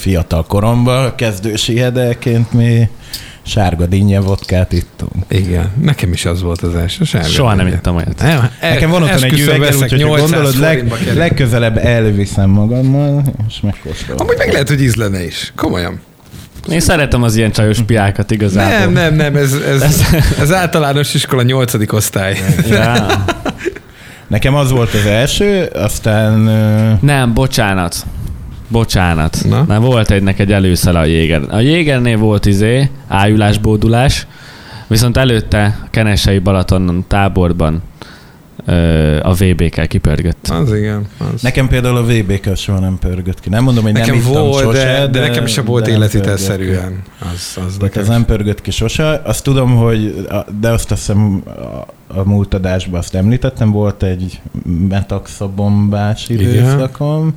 fiatal 0.04 0.44
koromban 0.46 1.14
kezdős 1.14 1.68
éhedelként 1.68 2.52
mi 2.52 2.88
sárga 3.42 3.86
dinnye 3.86 4.20
vodkát 4.20 4.72
ittunk. 4.72 5.12
Igen, 5.28 5.72
nekem 5.82 6.12
is 6.12 6.24
az 6.24 6.42
volt 6.42 6.62
az 6.62 6.74
első 6.74 7.04
sárga. 7.04 7.28
Soha 7.28 7.54
nem 7.54 7.64
dinnye. 7.64 7.76
ittam 7.78 7.96
olyat. 7.96 8.20
Nem, 8.20 8.50
Nekem 8.60 8.90
van 8.90 9.02
otthon 9.02 9.22
egy 9.22 9.40
üveggel, 9.40 9.74
úgyhogy 9.74 10.02
ha 10.02 10.08
800 10.08 10.30
gondolod, 10.30 10.58
leg, 10.58 10.92
legközelebb 11.14 11.76
elviszem 11.76 12.50
magammal, 12.50 13.22
és 13.48 13.60
megkóstolom. 13.62 14.20
Amúgy 14.20 14.36
meg 14.38 14.52
lehet, 14.52 14.68
hogy 14.68 14.82
ízlene 14.82 15.24
is. 15.24 15.52
Komolyan. 15.56 16.00
Én 16.68 16.80
szeretem 16.80 17.22
az 17.22 17.36
ilyen 17.36 17.52
csajos 17.52 17.78
piákat 17.86 18.30
igazából. 18.30 18.78
Nem, 18.78 18.92
nem, 18.92 19.14
nem, 19.14 19.36
ez, 19.36 19.52
ez, 19.52 20.00
ez 20.40 20.52
általános 20.52 21.14
iskola 21.14 21.42
nyolcadik 21.42 21.92
osztály. 21.92 22.38
Ja. 22.68 23.06
Nekem 24.26 24.54
az 24.54 24.70
volt 24.70 24.94
az 24.94 25.06
első, 25.06 25.62
aztán 25.62 26.40
Nem, 27.00 27.34
bocsánat. 27.34 28.04
Bocsánat. 28.68 29.38
Na? 29.48 29.56
Na? 29.56 29.62
Nem, 29.62 29.82
volt 29.82 30.10
egy 30.10 30.22
neked 30.22 30.50
előszele 30.50 30.98
a 30.98 31.04
jéger. 31.04 31.42
A 31.50 31.58
jégernél 31.58 32.18
volt 32.18 32.46
izé, 32.46 32.90
ájulás, 33.08 33.58
bódulás, 33.58 34.26
viszont 34.86 35.16
előtte 35.16 35.78
a 35.84 35.86
Kenesei 35.90 36.38
Balaton 36.38 37.04
táborban 37.08 37.82
ö, 38.66 39.20
a 39.22 39.32
VB-kel 39.32 39.86
kipörgött. 39.86 40.48
Az 40.48 40.74
igen. 40.74 41.06
Az. 41.34 41.42
nekem 41.42 41.68
például 41.68 41.96
a 41.96 42.04
VB-kel 42.04 42.54
soha 42.54 42.78
nem 42.78 42.98
pörgött 42.98 43.40
ki. 43.40 43.48
Nem 43.48 43.64
mondom, 43.64 43.84
hogy 43.84 43.92
Nekem 43.92 44.14
nem 44.14 44.32
volt, 44.32 44.62
sose, 44.62 44.84
de, 44.84 45.06
de, 45.06 45.20
nekem 45.20 45.46
sem 45.46 45.64
volt 45.64 45.84
de 45.84 45.90
életvitelszerűen. 45.90 47.02
Az, 47.18 47.64
az 47.66 47.76
nekem 47.76 48.02
Ez 48.02 48.08
nem 48.08 48.24
pörgött 48.24 48.60
ki 48.60 48.70
sose. 48.70 49.22
Azt 49.24 49.44
tudom, 49.44 49.76
hogy, 49.76 50.26
de 50.60 50.68
azt 50.68 50.90
azt 50.90 51.06
hiszem 51.06 51.42
a, 51.46 52.20
a 52.20 52.24
múlt 52.24 52.54
adásban 52.54 52.98
azt 52.98 53.14
említettem, 53.14 53.70
volt 53.70 54.02
egy 54.02 54.40
metaxabombás 54.88 56.28
Igen. 56.28 56.48
időszakom. 56.48 57.34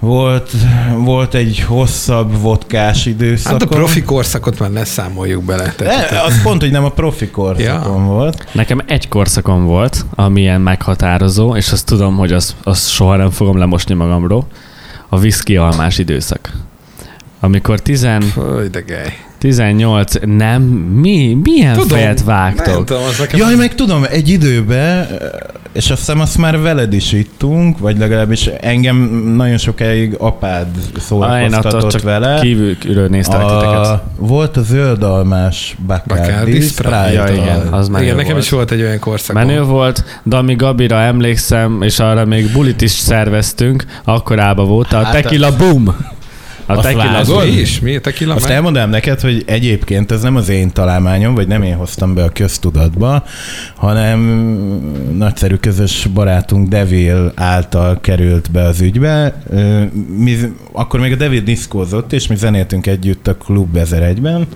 Volt, 0.00 0.50
volt 0.96 1.34
egy 1.34 1.60
hosszabb 1.60 2.40
vodkás 2.40 3.06
időszakom. 3.06 3.58
Hát 3.58 3.70
a 3.70 3.74
profi 3.74 4.02
korszakot 4.02 4.58
már 4.58 4.70
ne 4.70 4.84
számoljuk 4.84 5.44
bele. 5.44 5.72
Tehát, 5.76 6.10
E, 6.10 6.22
az 6.22 6.42
pont, 6.42 6.60
hogy 6.60 6.70
nem 6.70 6.84
a 6.84 6.88
profi 6.88 7.28
korszakon 7.28 8.06
volt. 8.06 8.46
Nekem 8.52 8.80
egy 8.86 9.08
korszakom 9.08 9.64
volt, 9.64 10.04
amilyen 10.14 10.60
meghatározó, 10.60 11.56
és 11.56 11.72
azt 11.72 11.86
tudom, 11.86 12.16
hogy 12.16 12.32
azt, 12.32 12.54
azt 12.62 12.88
soha 12.88 13.16
nem 13.16 13.30
fogom 13.30 13.58
lemosni 13.58 13.94
magamról. 13.94 14.46
A 15.08 15.18
viszki 15.18 15.56
almás 15.56 15.98
időszak. 15.98 16.52
Amikor 17.40 17.80
10, 17.80 18.06
Hogy 18.34 18.70
de 18.70 18.80
gej. 18.80 19.29
18, 19.40 20.12
nem, 20.36 20.62
mi, 20.62 21.38
milyen 21.42 21.72
Tudom, 21.72 21.88
fejet 21.88 22.16
Nem 22.16 22.26
vágtok? 22.26 22.84
tudom, 22.84 23.02
az 23.02 23.18
nekem... 23.18 23.38
Jaj, 23.38 23.54
meg 23.54 23.74
tudom, 23.74 24.04
egy 24.10 24.28
időben, 24.28 25.06
és 25.72 25.90
azt 25.90 25.98
hiszem 25.98 26.20
azt 26.20 26.38
már 26.38 26.60
veled 26.60 26.92
is 26.92 27.12
ittunk, 27.12 27.78
vagy 27.78 27.98
legalábbis 27.98 28.46
engem 28.46 28.96
nagyon 29.36 29.58
sokáig 29.58 30.14
apád 30.18 30.66
szórakoztatott 30.98 31.90
csak 31.90 32.02
vele. 32.02 32.40
kívülről 32.40 33.08
néztelek 33.08 33.46
titeket. 33.46 33.86
A, 33.86 34.02
volt 34.16 34.56
a 34.56 34.62
zöldalmás 34.62 35.76
Bacardi, 35.86 36.22
Bacardi 36.30 36.60
Sprite. 36.60 37.12
Ja, 37.12 37.26
igen, 37.28 37.60
az 37.72 37.88
menő 37.88 38.04
Igen, 38.04 38.16
nekem 38.16 38.32
volt. 38.32 38.44
is 38.44 38.50
volt 38.50 38.70
egy 38.70 38.80
olyan 38.80 38.98
korszakom. 38.98 39.46
Menő 39.46 39.62
volt, 39.62 40.04
de 40.22 40.36
ami 40.36 40.54
Gabira 40.54 41.00
emlékszem, 41.00 41.82
és 41.82 41.98
arra 41.98 42.24
még 42.24 42.52
bulit 42.52 42.80
is 42.80 42.90
szerveztünk, 42.90 43.84
akkorában 44.04 44.66
volt 44.68 44.92
a 44.92 45.02
Hát, 45.02 45.12
Tequila 45.12 45.56
Boom. 45.56 45.96
A 46.70 46.76
azt 46.76 46.82
Tequila. 46.82 47.44
Mi 47.44 47.50
is? 47.50 47.80
Mi? 47.80 47.98
Tequila 47.98 48.34
Azt 48.34 48.44
meg? 48.44 48.52
elmondanám 48.52 48.90
neked, 48.90 49.20
hogy 49.20 49.42
egyébként 49.46 50.12
ez 50.12 50.22
nem 50.22 50.36
az 50.36 50.48
én 50.48 50.70
találmányom, 50.70 51.34
vagy 51.34 51.46
nem 51.46 51.62
én 51.62 51.74
hoztam 51.74 52.14
be 52.14 52.24
a 52.24 52.28
köztudatba, 52.28 53.24
hanem 53.76 54.20
nagyszerű 55.16 55.54
közös 55.54 56.06
barátunk 56.14 56.68
Devil 56.68 57.32
által 57.34 58.00
került 58.00 58.50
be 58.50 58.62
az 58.62 58.80
ügybe. 58.80 59.42
Mi, 60.16 60.36
akkor 60.72 61.00
még 61.00 61.12
a 61.12 61.16
Devil 61.16 61.40
diszkózott, 61.40 62.12
és 62.12 62.26
mi 62.26 62.36
zenéltünk 62.36 62.86
együtt 62.86 63.26
a 63.26 63.36
Klub 63.36 63.76
1001-ben, 63.78 64.46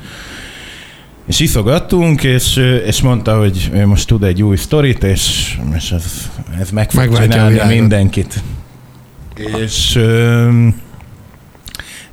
és 1.27 1.41
iszogattunk, 1.41 2.23
és, 2.23 2.57
és 2.87 3.03
mondta, 3.03 3.39
hogy 3.39 3.71
ő 3.75 3.87
most 3.87 4.07
tud 4.07 4.23
egy 4.23 4.43
új 4.43 4.57
sztorit, 4.57 5.05
és, 5.05 5.55
és 5.77 5.91
ez, 5.91 6.05
ez 6.61 6.71
meg 6.71 6.91
fog 6.91 7.13
a 7.15 7.21
csinálni 7.21 7.75
mindenkit. 7.75 8.43
És 9.37 9.97
ö, 9.97 10.49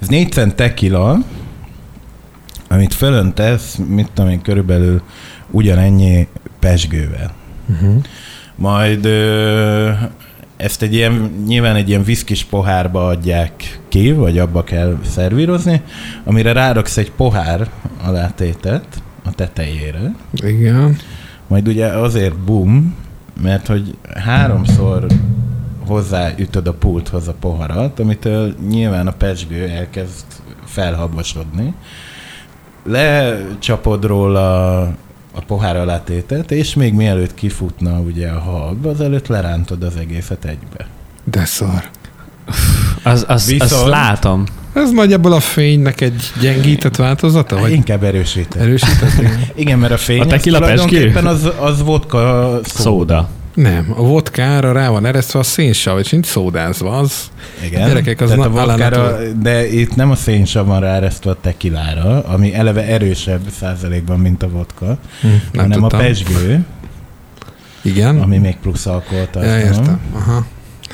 ez 0.02 0.08
4 0.08 0.32
cent 0.32 0.56
amit 2.68 2.94
fölöntesz, 2.94 3.80
mit 3.88 4.10
tudom 4.14 4.32
én, 4.32 4.42
körülbelül 4.42 5.02
ugyanennyi 5.50 6.28
pesgővel. 6.60 7.32
Uh-huh. 7.70 8.04
Majd 8.56 9.06
ö, 9.06 9.92
ezt 10.58 10.82
egy 10.82 10.94
ilyen, 10.94 11.44
nyilván 11.48 11.76
egy 11.76 11.90
ilyen 11.90 12.04
viszkis 12.04 12.44
pohárba 12.44 13.08
adják 13.08 13.80
ki, 13.88 14.12
vagy 14.12 14.38
abba 14.38 14.64
kell 14.64 14.98
szervírozni, 15.06 15.82
amire 16.24 16.52
ráraksz 16.52 16.98
egy 16.98 17.12
pohár 17.12 17.70
alátétet 18.04 19.02
a 19.24 19.32
tetejére, 19.32 20.16
Igen. 20.34 20.98
majd 21.48 21.68
ugye 21.68 21.86
azért 21.86 22.38
bum, 22.38 22.96
mert 23.42 23.68
hogy 23.68 23.98
háromszor 24.16 25.06
hozzáütöd 25.92 26.68
a 26.68 26.74
pulthoz 26.74 27.28
a 27.28 27.34
poharat, 27.40 28.00
amitől 28.00 28.56
nyilván 28.70 29.08
a 29.08 29.12
pesgő 29.12 29.68
elkezd 29.68 30.26
felhabosodni. 30.66 31.74
Lecsapod 32.84 34.06
róla 34.06 34.80
a 35.32 35.42
pohár 35.48 35.78
alátétet, 35.78 36.52
és 36.52 36.74
még 36.74 36.94
mielőtt 36.94 37.34
kifutna 37.34 38.00
ugye 38.00 38.30
a 38.30 38.40
hab, 38.40 38.86
az 38.86 39.02
előtt 39.02 39.28
lerántod 39.28 39.84
az 39.84 39.96
egészet 39.96 40.46
egybe. 40.46 40.88
De 41.24 41.46
szar. 41.46 41.90
Az, 43.04 43.26
az, 43.28 43.46
Viszont- 43.48 43.72
azt 43.72 43.86
látom. 43.88 44.44
Ez 44.74 44.92
nagyjából 44.92 45.34
a 45.34 45.40
fénynek 45.40 46.02
egy 46.02 46.32
gyengített 46.42 46.96
változata? 46.96 47.60
Vagy 47.60 47.72
Inkább 47.72 48.04
erősített. 48.04 48.62
erősített? 48.62 49.20
Igen. 49.20 49.40
Igen, 49.56 49.80
mert 49.80 49.94
a 49.94 49.98
fény 49.98 50.20
A 50.22 50.34
az 50.34 50.42
tulajdonképpen 50.42 51.26
az, 51.26 51.50
az 51.60 51.82
vodka 51.82 52.60
szóda. 52.64 52.82
Szóda. 52.82 53.30
Nem, 53.54 53.94
a 53.96 54.02
vodkára 54.02 54.72
rá 54.72 54.90
van 54.90 55.06
eresztve 55.06 55.40
a 55.40 55.44
szénsav, 55.44 56.00
és 56.00 56.10
nincs 56.10 56.26
szódázva, 56.26 56.98
az. 56.98 57.32
Igen. 57.66 57.88
Gyerekek, 57.88 58.22
az 58.22 58.30
Tehát 58.30 58.46
a 58.46 58.50
na- 58.50 58.66
vodkára, 58.66 59.18
de 59.42 59.68
itt 59.68 59.96
nem 59.96 60.12
a 60.12 60.16
szénsav 60.16 60.66
van 60.68 60.80
ráeresztve 60.80 61.30
a 61.32 61.38
tekilára, 61.42 62.24
ami 62.24 62.54
eleve 62.54 62.84
erősebb 62.88 63.42
százalékban, 63.60 64.20
mint 64.20 64.44
a 64.44 64.50
vodka, 64.50 64.98
Hm, 65.22 65.28
nem 65.28 65.40
hanem 65.56 65.80
tudtam. 65.80 66.00
a 66.00 66.04
pesgő, 66.04 66.66
Igen? 67.82 68.20
ami 68.22 68.38
még 68.38 68.56
plusz 68.62 68.86
alkoholt 68.86 69.36
ja, 69.36 69.58
értem. 69.60 70.00
Aha. 70.14 70.46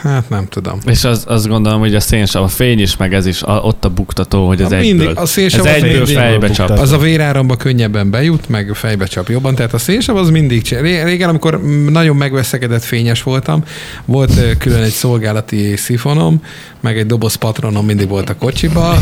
Hát 0.02 0.30
nem 0.30 0.48
tudom. 0.48 0.80
És 0.86 1.04
az, 1.04 1.24
azt 1.28 1.48
gondolom, 1.48 1.80
hogy 1.80 1.96
a 1.96 2.00
szénsav, 2.00 2.44
a 2.44 2.48
fény 2.48 2.80
is, 2.80 2.98
meg 2.98 3.14
ez 3.14 3.26
is 3.26 3.42
a, 3.42 3.60
ott 3.62 3.86
a 3.86 3.90
buktató, 3.90 4.48
hogy 4.48 4.62
ez 4.62 4.70
Na, 4.70 4.76
egyből. 4.76 4.98
mindig, 4.98 5.18
a 5.18 5.26
szénsav 5.26 5.66
ez 5.66 5.76
az 5.76 5.84
egyből 5.84 5.92
mindig- 5.92 6.16
fejbe 6.16 6.50
csap. 6.50 6.70
Az 6.70 6.92
a 6.92 6.98
véráramba 6.98 7.56
könnyebben 7.56 8.10
bejut, 8.10 8.50
meg 8.50 8.72
fejbe 8.74 9.06
csap 9.06 9.30
jobban, 9.30 9.56
tehát 9.56 9.74
a 9.74 9.78
szénsav 9.78 10.16
az 10.16 10.30
mindig 10.30 10.62
csinál. 10.62 10.84
Ré- 10.84 11.04
Régen, 11.04 11.30
amikor 11.30 11.62
nagyon 11.90 12.16
megveszekedett 12.16 12.84
fényes 12.84 13.24
voltam, 13.24 13.64
volt 14.06 14.58
külön 14.58 14.82
egy 14.84 14.92
szolgálati 14.92 15.76
szifonom, 15.76 16.42
meg 16.80 16.98
egy 16.98 17.06
doboz 17.06 17.36
patronom 17.36 17.86
mindig 17.86 18.08
volt 18.08 18.30
a 18.30 18.36
kocsiba, 18.36 18.98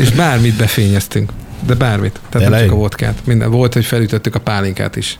és 0.00 0.10
bármit 0.10 0.56
befényeztünk. 0.56 1.30
De 1.66 1.74
bármit. 1.74 2.12
Tehát 2.12 2.32
nem 2.32 2.42
Tényleg? 2.42 2.62
csak 2.62 2.72
a 2.72 2.76
vodkát. 2.76 3.18
Minden. 3.24 3.50
Volt, 3.50 3.72
hogy 3.74 3.84
felütöttük 3.84 4.34
a 4.34 4.40
pálinkát 4.40 4.96
is. 4.96 5.18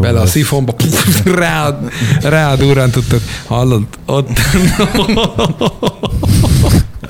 Bele 0.00 0.18
a 0.18 0.22
az- 0.22 0.30
szifonba, 0.30 0.72
puf, 0.72 1.24
rá, 1.40 1.78
rá 2.22 2.54
durrantottuk. 2.54 3.20
Hallod? 3.46 3.82
Ott 4.06 4.28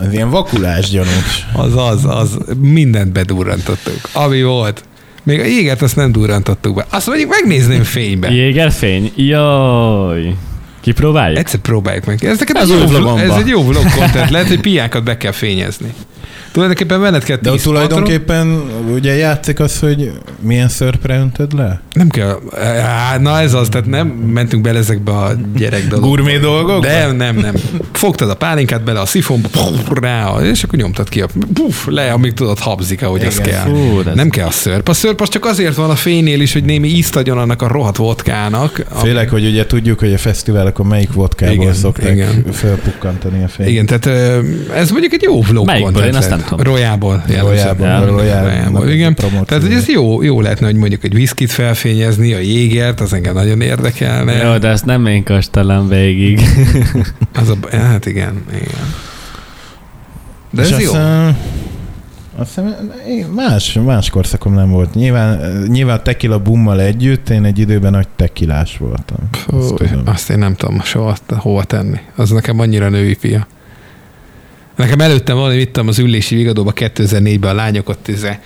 Ez 0.02 0.12
ilyen 0.12 0.30
vakulás 0.30 0.90
gyanús. 0.90 1.46
Az, 1.52 1.76
az, 1.76 2.04
az. 2.04 2.38
Mindent 2.60 3.12
bedurrantottuk. 3.12 4.00
Ami 4.12 4.42
volt. 4.42 4.84
Még 5.22 5.40
a 5.40 5.44
jégert 5.44 5.82
azt 5.82 5.96
nem 5.96 6.12
durrantottuk 6.12 6.74
be. 6.74 6.86
Azt 6.90 7.06
mondjuk 7.06 7.30
megnézném 7.30 7.82
fénybe. 7.82 8.30
Jégerfény? 8.30 9.12
Jaj. 9.16 10.34
Kipróbáljuk? 10.80 11.38
Egyszer 11.38 11.60
próbáljuk 11.60 12.04
meg. 12.04 12.24
Ez, 12.24 12.38
neked 12.38 12.56
Az 12.56 12.70
egy 12.70 12.78
jó 12.78 12.86
vlog, 12.86 13.18
ez 13.18 13.30
egy 13.36 13.46
jó 13.48 13.64
vlog 13.64 13.84
content. 13.96 14.30
Lehet, 14.30 14.48
hogy 14.48 14.60
piákat 14.60 15.04
be 15.04 15.16
kell 15.16 15.32
fényezni. 15.32 15.94
Tulajdonképpen 16.54 17.00
veled 17.00 17.24
kell 17.24 17.36
De 17.42 17.50
ott 17.50 17.56
tíz 17.56 17.64
patron. 17.64 17.86
tulajdonképpen 17.88 18.62
ugye 18.94 19.14
játszik 19.16 19.60
az, 19.60 19.78
hogy 19.78 20.12
milyen 20.40 20.68
szörpre 20.68 21.18
öntöd 21.18 21.52
le? 21.54 21.80
Nem 21.92 22.08
kell. 22.08 22.38
Na 23.20 23.40
ez 23.40 23.54
az, 23.54 23.68
tehát 23.68 23.86
nem 23.86 24.06
mentünk 24.08 24.62
bele 24.62 24.78
ezekbe 24.78 25.12
a 25.12 25.32
gyerek 25.56 25.80
dolgokba. 25.88 26.06
Gurmé 26.16 26.38
dolgokba? 26.38 26.86
Nem, 26.88 27.16
nem, 27.16 27.36
nem. 27.36 27.54
Fogtad 27.92 28.30
a 28.30 28.34
pálinkát 28.34 28.84
bele 28.84 29.00
a 29.00 29.06
szifonba, 29.06 29.48
puf, 29.48 29.88
rá, 30.00 30.30
és 30.42 30.62
akkor 30.64 30.78
nyomtad 30.78 31.08
ki 31.08 31.20
a 31.20 31.26
puf, 31.54 31.86
le, 31.86 32.12
amíg 32.12 32.32
tudod 32.32 32.58
habzik, 32.58 33.02
ahogy 33.02 33.24
az 33.24 33.38
Igen. 33.38 33.48
kell. 33.50 33.64
Fú, 33.74 34.02
de 34.02 34.10
ez- 34.10 34.16
Nem 34.16 34.28
kell 34.30 34.46
a 34.46 34.50
szörp. 34.50 34.88
A 34.88 34.92
szörp 34.94 35.20
az 35.20 35.28
csak 35.28 35.44
azért 35.44 35.74
van 35.74 35.90
a 35.90 35.94
fénynél 35.96 36.40
is, 36.40 36.52
hogy 36.52 36.64
némi 36.64 36.88
ízt 36.88 37.16
adjon 37.16 37.38
annak 37.38 37.62
a 37.62 37.66
rohadt 37.68 37.96
vodkának. 37.96 38.84
ami- 38.90 39.00
Félek, 39.08 39.30
hogy 39.30 39.46
ugye 39.46 39.66
tudjuk, 39.66 39.98
hogy 39.98 40.12
a 40.12 40.18
fesztiválokon 40.18 40.86
melyik 40.86 41.12
vodkából 41.12 41.54
Igen, 41.54 41.74
szokták 41.74 42.12
igen. 42.12 42.44
felpukkantani 42.52 43.42
a 43.44 43.48
fényt. 43.48 43.68
Igen, 43.70 43.86
tehát 43.86 44.06
ez 44.74 44.90
mondjuk 44.90 45.12
egy 45.12 45.22
jó 45.22 45.40
vlog 45.42 45.66
Melyikből? 45.66 46.02
Én 46.04 46.14
azt 46.14 46.28
nem. 46.30 46.42
Tudom. 46.48 46.64
Rojából. 46.64 47.24
Royalból, 48.06 48.88
igen. 48.88 49.14
Tehát, 49.14 49.62
hogy 49.62 49.72
ez 49.72 49.88
jó, 49.88 50.22
jó 50.22 50.40
lehetne, 50.40 50.66
hogy 50.66 50.76
mondjuk 50.76 51.04
egy 51.04 51.14
viszkit 51.14 51.50
felfényezni, 51.50 52.32
a 52.32 52.38
jégert, 52.38 53.00
az 53.00 53.12
engem 53.12 53.34
nagyon 53.34 53.60
érdekelne. 53.60 54.32
Jó, 54.32 54.58
de 54.58 54.68
ezt 54.68 54.84
nem 54.84 55.06
én 55.06 55.24
kastalám 55.24 55.88
végig. 55.88 56.40
Az 57.40 57.48
a, 57.48 57.76
hát 57.76 58.06
igen, 58.06 58.44
igen. 58.54 58.94
De 60.50 60.62
És 60.62 60.70
ez 60.70 60.80
jó. 60.80 60.86
Aztán, 60.86 61.36
aztán 62.36 62.92
én- 63.08 63.26
más, 63.26 63.78
más 63.84 64.10
korszakom 64.10 64.54
nem 64.54 64.70
volt. 64.70 64.94
Nyilván, 64.94 65.62
nyilván 65.66 65.96
a 65.96 66.02
tequila 66.02 66.38
bummal 66.38 66.80
együtt 66.80 67.28
én 67.28 67.44
egy 67.44 67.58
időben 67.58 67.90
nagy 67.90 68.08
tekilás 68.16 68.76
voltam. 68.78 69.16
Azt 69.46 69.74
tudom. 69.74 70.02
azt 70.04 70.30
én 70.30 70.38
nem 70.38 70.54
tudom 70.54 70.80
soha 70.80 71.16
hova 71.36 71.64
tenni. 71.64 71.98
Az 72.16 72.30
nekem 72.30 72.58
annyira 72.60 72.88
női 72.88 73.14
fia. 73.14 73.46
Nekem 74.76 75.00
előttem 75.00 75.36
valami, 75.36 75.56
vittem 75.56 75.88
az 75.88 75.98
ülési 75.98 76.34
vigadóba 76.34 76.72
2004-ben 76.74 77.50
a 77.50 77.54
lányok 77.54 77.88
ott 77.88 78.08
izé, 78.08 78.38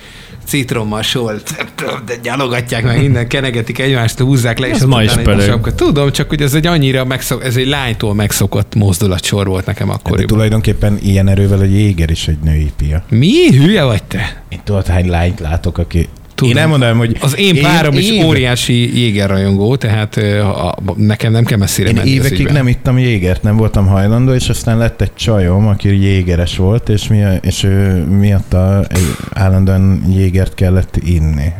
citrommal 0.45 1.01
solt, 1.01 1.65
de 2.05 2.15
gyalogatják 2.23 2.83
meg, 2.83 2.99
minden 2.99 3.27
kenegetik 3.27 3.79
egymást, 3.79 4.19
húzzák 4.19 4.59
le, 4.59 4.67
és 4.67 4.73
Ez 4.73 4.83
ma 4.83 5.03
is 5.03 5.15
egy. 5.15 5.73
Tudom, 5.75 6.11
csak 6.11 6.29
hogy 6.29 6.41
ez 6.41 6.53
egy 6.53 6.67
annyira 6.67 7.05
megszok, 7.05 7.43
ez 7.45 7.55
egy 7.55 7.67
lánytól 7.67 8.13
megszokott 8.13 8.75
mozdulatsor 8.75 9.47
volt 9.47 9.65
nekem 9.65 9.87
De 9.87 9.93
akkoriban. 9.93 10.27
tulajdonképpen 10.27 10.97
ilyen 11.01 11.27
erővel 11.27 11.59
a 11.59 11.63
jéger 11.63 12.09
is 12.09 12.27
egy 12.27 12.39
női 12.43 12.71
pia. 12.77 13.03
Mi? 13.09 13.57
Hülye 13.57 13.83
vagy 13.83 14.03
te? 14.03 14.43
Én 14.49 14.59
tudod, 14.63 14.87
hány 14.87 15.09
lányt 15.09 15.39
látok, 15.39 15.77
aki... 15.77 16.07
Tudom. 16.39 16.55
Én 16.55 16.61
nem 16.61 16.69
mondanám, 16.69 16.97
hogy... 16.97 17.17
Az 17.21 17.37
én 17.37 17.61
párom 17.61 17.93
is 17.93 18.09
éve- 18.09 18.25
óriási 18.25 18.99
jégerrajongó, 18.99 19.75
tehát 19.75 20.17
a, 20.17 20.67
a, 20.67 20.75
nekem 20.95 21.31
nem 21.31 21.43
kell 21.43 21.57
messzire 21.57 21.89
Én 21.89 21.95
menni 21.95 22.09
évekig 22.09 22.47
nem 22.47 22.67
ittam 22.67 22.97
jégert, 22.97 23.43
nem 23.43 23.57
voltam 23.57 23.87
hajlandó, 23.87 24.33
és 24.33 24.49
aztán 24.49 24.77
lett 24.77 25.01
egy 25.01 25.13
csajom, 25.13 25.67
aki 25.67 26.01
jégeres 26.01 26.57
volt, 26.57 26.89
és, 26.89 27.07
mi, 27.07 27.23
és 27.41 27.63
ő 27.63 28.05
miatta 28.05 28.83
egy 28.89 29.15
állandóan 29.33 30.03
jégert 30.15 30.53
kellett 30.55 30.99
inni. 31.03 31.51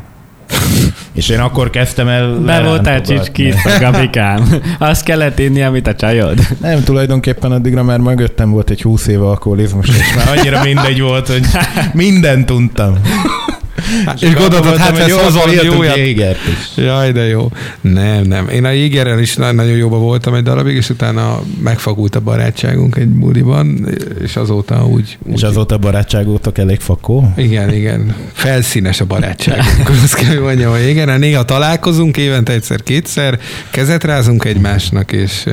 És 1.14 1.30
én 1.30 1.40
akkor 1.40 1.70
kezdtem 1.70 2.08
el 2.08 2.36
Be 2.36 2.62
voltál 2.62 3.02
csicskít, 3.02 3.56
Gabikám. 3.80 4.62
Azt 4.80 5.04
kellett 5.04 5.40
inni, 5.40 5.62
amit 5.62 5.88
a 5.88 5.96
csajod. 5.96 6.40
Nem, 6.62 6.84
tulajdonképpen 6.84 7.52
addigra 7.52 7.84
már 7.84 8.00
mögöttem 8.00 8.52
volt 8.52 8.70
egy 8.70 8.82
20 8.82 9.08
éve 9.08 9.26
alkoholizmus, 9.26 9.88
és 9.88 10.14
már 10.16 10.38
annyira 10.38 10.64
mindegy 10.64 11.02
volt, 11.02 11.28
hogy 11.28 11.46
mindent 11.94 12.46
tudtam. 12.46 12.98
És 14.20 14.34
gondoltad, 14.34 14.78
hát 14.78 14.98
ez 14.98 15.12
hozol 15.12 15.50
egy 15.50 15.64
jójat. 15.64 15.96
jégert 15.96 16.40
is. 16.48 16.84
Jaj, 16.84 17.12
de 17.12 17.28
jó. 17.28 17.52
Nem, 17.82 18.24
nem. 18.24 18.48
Én 18.50 18.66
a 18.66 18.70
Jégerrel 18.72 19.20
is 19.20 19.36
na- 19.36 19.52
nagyon 19.52 19.78
jóba 19.78 19.98
voltam 19.98 20.34
egy 20.34 20.44
darabig, 20.44 20.76
és 20.76 20.90
utána 20.90 21.42
megfagult 21.64 22.16
a 22.16 22.20
barátságunk 22.20 22.96
egy 22.98 23.08
buliban, 23.08 23.88
és 24.24 24.36
azóta 24.36 24.86
úgy... 24.88 25.18
úgy 25.26 25.34
És 25.34 25.44
azóta 25.44 25.78
barátságótok 25.78 26.58
elég 26.58 26.80
fakó? 26.80 27.34
Igen, 27.38 27.74
igen. 27.74 28.16
Felszínes 28.34 29.02
a 29.02 29.06
barátságunk. 29.06 29.90
Azt 30.04 30.16
kell, 30.16 30.40
mondjam, 30.40 30.72
hogy 30.72 30.88
igen, 30.88 31.20
néha 31.20 31.44
találkozunk, 31.46 32.18
évente 32.18 32.54
egyszer-kétszer, 32.54 33.40
kezet 33.72 34.04
rázunk 34.04 34.46
egymásnak, 34.46 35.12
és 35.12 35.44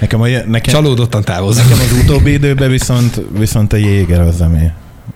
Nekem, 0.00 0.20
a, 0.20 0.26
nekem, 0.46 0.74
csalódottan 0.74 1.22
távozunk. 1.22 1.68
nekem 1.68 1.84
az 1.90 1.98
utóbbi 2.04 2.32
időben 2.32 2.70
viszont, 2.70 3.20
viszont 3.38 3.72
a 3.72 3.76
jéger 3.76 4.20
az, 4.20 4.40
ami, 4.40 4.70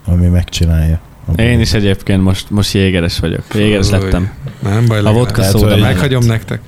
ami 0.05 0.27
megcsinálja. 0.27 0.99
Én 1.35 1.59
is 1.59 1.73
egyébként 1.73 2.23
most, 2.23 2.49
most 2.49 2.73
jégeres 2.73 3.19
vagyok. 3.19 3.43
Jégeres 3.53 3.89
lettem. 3.89 4.31
Nem 4.59 4.85
baj, 4.87 4.99
A 4.99 5.11
vodka 5.11 5.43
szóda. 5.43 5.75
Meghagyom 5.77 6.25
nektek. 6.25 6.59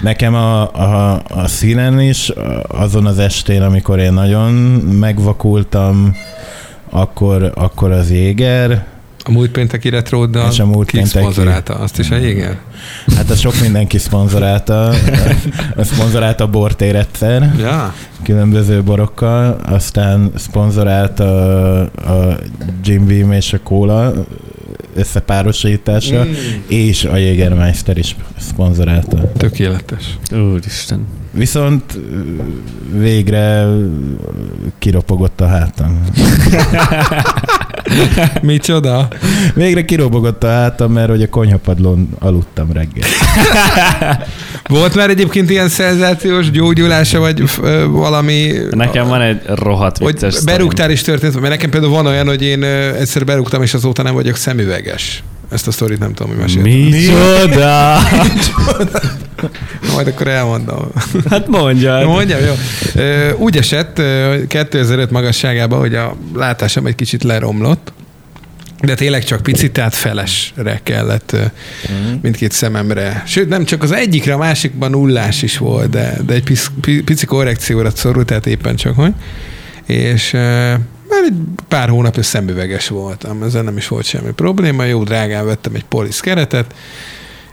Nekem 0.00 0.34
a, 0.34 0.72
a, 0.72 1.22
a 1.28 1.46
színen 1.46 2.00
is, 2.00 2.32
azon 2.68 3.06
az 3.06 3.18
estén, 3.18 3.62
amikor 3.62 3.98
én 3.98 4.12
nagyon 4.12 4.52
megvakultam, 5.00 6.16
akkor, 6.90 7.52
akkor 7.54 7.92
az 7.92 8.10
jéger, 8.10 8.86
A 9.28 9.30
múlt 9.30 9.50
pénteki 9.50 9.88
retróddal 9.88 10.50
És 10.50 10.58
a 10.58 10.66
múlt 10.66 10.90
ki 10.90 10.96
pénteki. 10.96 11.18
szponzorálta? 11.18 11.74
Azt 11.74 11.98
is 11.98 12.10
a 12.10 12.16
Jéger? 12.16 12.58
hát 13.16 13.30
az 13.30 13.38
sok 13.38 13.60
mindenki 13.60 13.98
szponzorálta, 13.98 14.88
a 15.76 15.84
szponzorálta 15.84 16.44
a 16.44 16.46
bortér 16.46 16.94
egyszer, 16.96 17.54
Ja. 17.58 17.94
különböző 18.22 18.82
borokkal, 18.82 19.60
aztán 19.66 20.30
szponzorálta 20.34 21.24
a, 21.24 21.80
a 21.80 22.36
Jim 22.84 23.06
Beam 23.06 23.32
és 23.32 23.52
a 23.52 23.58
Cola 23.62 24.12
összepárosítása, 24.94 26.24
Mm. 26.24 26.30
és 26.66 27.04
a 27.04 27.16
Jägermeister 27.16 27.98
is 27.98 28.16
szponzorálta. 28.38 29.32
Tökéletes. 29.36 30.18
Úristen. 30.52 31.06
Viszont 31.32 31.98
végre 32.92 33.66
kiropogott 34.78 35.40
a 35.40 35.46
hátam. 35.46 36.00
Micsoda? 38.42 39.08
Végre 39.54 39.84
kirobogott 39.84 40.44
a 40.44 40.48
hátam, 40.48 40.92
mert 40.92 41.08
hogy 41.08 41.22
a 41.22 41.28
konyhapadlón 41.28 42.08
aludtam 42.18 42.72
reggel. 42.72 43.08
Volt 44.68 44.94
már 44.94 45.10
egyébként 45.10 45.50
ilyen 45.50 45.68
szenzációs 45.68 46.50
gyógyulása, 46.50 47.18
vagy 47.18 47.42
ö, 47.62 47.86
valami... 47.86 48.52
Nekem 48.70 49.08
van 49.08 49.20
egy 49.20 49.40
rohadt 49.46 49.98
hogy 49.98 50.12
vicces 50.12 50.34
sztorim. 50.34 50.56
berúgtál 50.56 50.90
is 50.90 51.00
történt, 51.00 51.34
mert 51.34 51.48
nekem 51.48 51.70
például 51.70 51.92
van 51.92 52.06
olyan, 52.06 52.26
hogy 52.26 52.42
én 52.42 52.62
egyszer 52.98 53.24
berúgtam, 53.24 53.62
és 53.62 53.74
azóta 53.74 54.02
nem 54.02 54.14
vagyok 54.14 54.36
szemüveges. 54.36 55.22
Ezt 55.50 55.66
a 55.66 55.70
sztorit 55.70 55.98
nem 55.98 56.14
tudom, 56.14 56.32
mi 56.32 56.40
meséltem. 56.40 56.72
Micsoda? 56.72 57.96
Majd 59.94 60.06
akkor 60.06 60.28
elmondom. 60.28 60.88
Hát 61.30 61.48
mondja. 61.48 62.06
Mondjam, 62.06 62.40
jó. 62.40 62.54
Úgy 63.36 63.56
esett 63.56 63.98
ö, 63.98 64.36
2005 64.48 65.10
magasságában, 65.10 65.78
hogy 65.78 65.94
a 65.94 66.16
látásom 66.34 66.86
egy 66.86 66.94
kicsit 66.94 67.22
leromlott, 67.22 67.92
de 68.80 68.94
tényleg 68.94 69.24
csak 69.24 69.42
picit, 69.42 69.72
tehát 69.72 69.94
felesre 69.94 70.80
kellett 70.82 71.32
ö, 71.32 71.42
mindkét 72.22 72.52
szememre. 72.52 73.22
Sőt, 73.26 73.48
nem 73.48 73.64
csak 73.64 73.82
az 73.82 73.92
egyikre, 73.92 74.34
a 74.34 74.38
másikban 74.38 74.90
nullás 74.90 75.42
is 75.42 75.58
volt, 75.58 75.90
de, 75.90 76.18
de 76.26 76.34
egy 76.34 76.42
pici, 76.44 77.02
pici 77.04 77.26
korrekcióra 77.26 77.90
szorult, 77.90 78.26
tehát 78.26 78.46
éppen 78.46 78.76
csak 78.76 78.94
hogy. 78.94 79.12
És 79.86 80.32
már 81.08 81.22
egy 81.24 81.36
pár 81.68 81.88
hónapja 81.88 82.22
szemüveges 82.22 82.88
voltam, 82.88 83.42
ezzel 83.42 83.62
nem 83.62 83.76
is 83.76 83.88
volt 83.88 84.04
semmi 84.04 84.32
probléma, 84.32 84.84
jó 84.84 85.02
drágán 85.02 85.46
vettem 85.46 85.74
egy 85.74 85.84
polisz 85.84 86.20
keretet, 86.20 86.74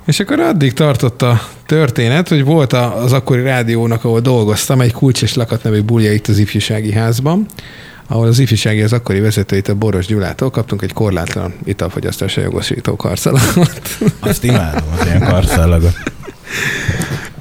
és 0.05 0.19
akkor 0.19 0.39
addig 0.39 0.73
tartott 0.73 1.21
a 1.21 1.41
történet, 1.65 2.27
hogy 2.27 2.43
volt 2.43 2.73
az 2.73 3.13
akkori 3.13 3.41
rádiónak, 3.41 4.03
ahol 4.03 4.19
dolgoztam, 4.19 4.81
egy 4.81 4.93
kulcs 4.93 5.21
és 5.21 5.33
lakat 5.33 5.63
nevű 5.63 5.81
bulja 5.81 6.13
itt 6.13 6.27
az 6.27 6.37
ifjúsági 6.37 6.91
házban, 6.91 7.45
ahol 8.07 8.27
az 8.27 8.39
ifjúsági 8.39 8.81
az 8.81 8.93
akkori 8.93 9.19
vezetőit 9.19 9.67
a 9.67 9.75
Boros 9.75 10.05
Gyulától 10.05 10.49
kaptunk 10.49 10.81
egy 10.81 10.93
korlátlan 10.93 11.53
italfogyasztásra 11.63 12.41
jogosító 12.41 12.95
karszalagot. 12.95 13.81
Azt 14.19 14.43
imádom, 14.43 14.83
az 14.99 15.05
ilyen 15.05 15.23
karszallagot. 15.23 15.97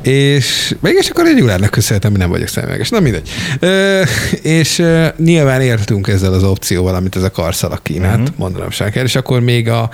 És 0.02 0.74
mégis 0.80 1.08
akkor 1.08 1.26
egy 1.26 1.36
Gyulának 1.36 1.70
köszönhetem, 1.70 2.10
hogy 2.10 2.20
nem 2.20 2.30
vagyok 2.30 2.48
szemüveges. 2.48 2.88
Na 2.88 3.00
mindegy. 3.00 3.28
Ö, 3.58 4.02
és 4.42 4.78
ö, 4.78 5.06
nyilván 5.16 5.60
értünk 5.60 6.08
ezzel 6.08 6.32
az 6.32 6.42
opcióval, 6.42 6.94
amit 6.94 7.16
ez 7.16 7.22
a 7.22 7.30
karszalak 7.30 7.82
kínált, 7.82 8.20
uh-huh. 8.20 8.36
mondanom 8.36 8.70
sem 8.70 8.90
kell, 8.90 9.04
és 9.04 9.16
akkor 9.16 9.40
még 9.40 9.68
a, 9.68 9.90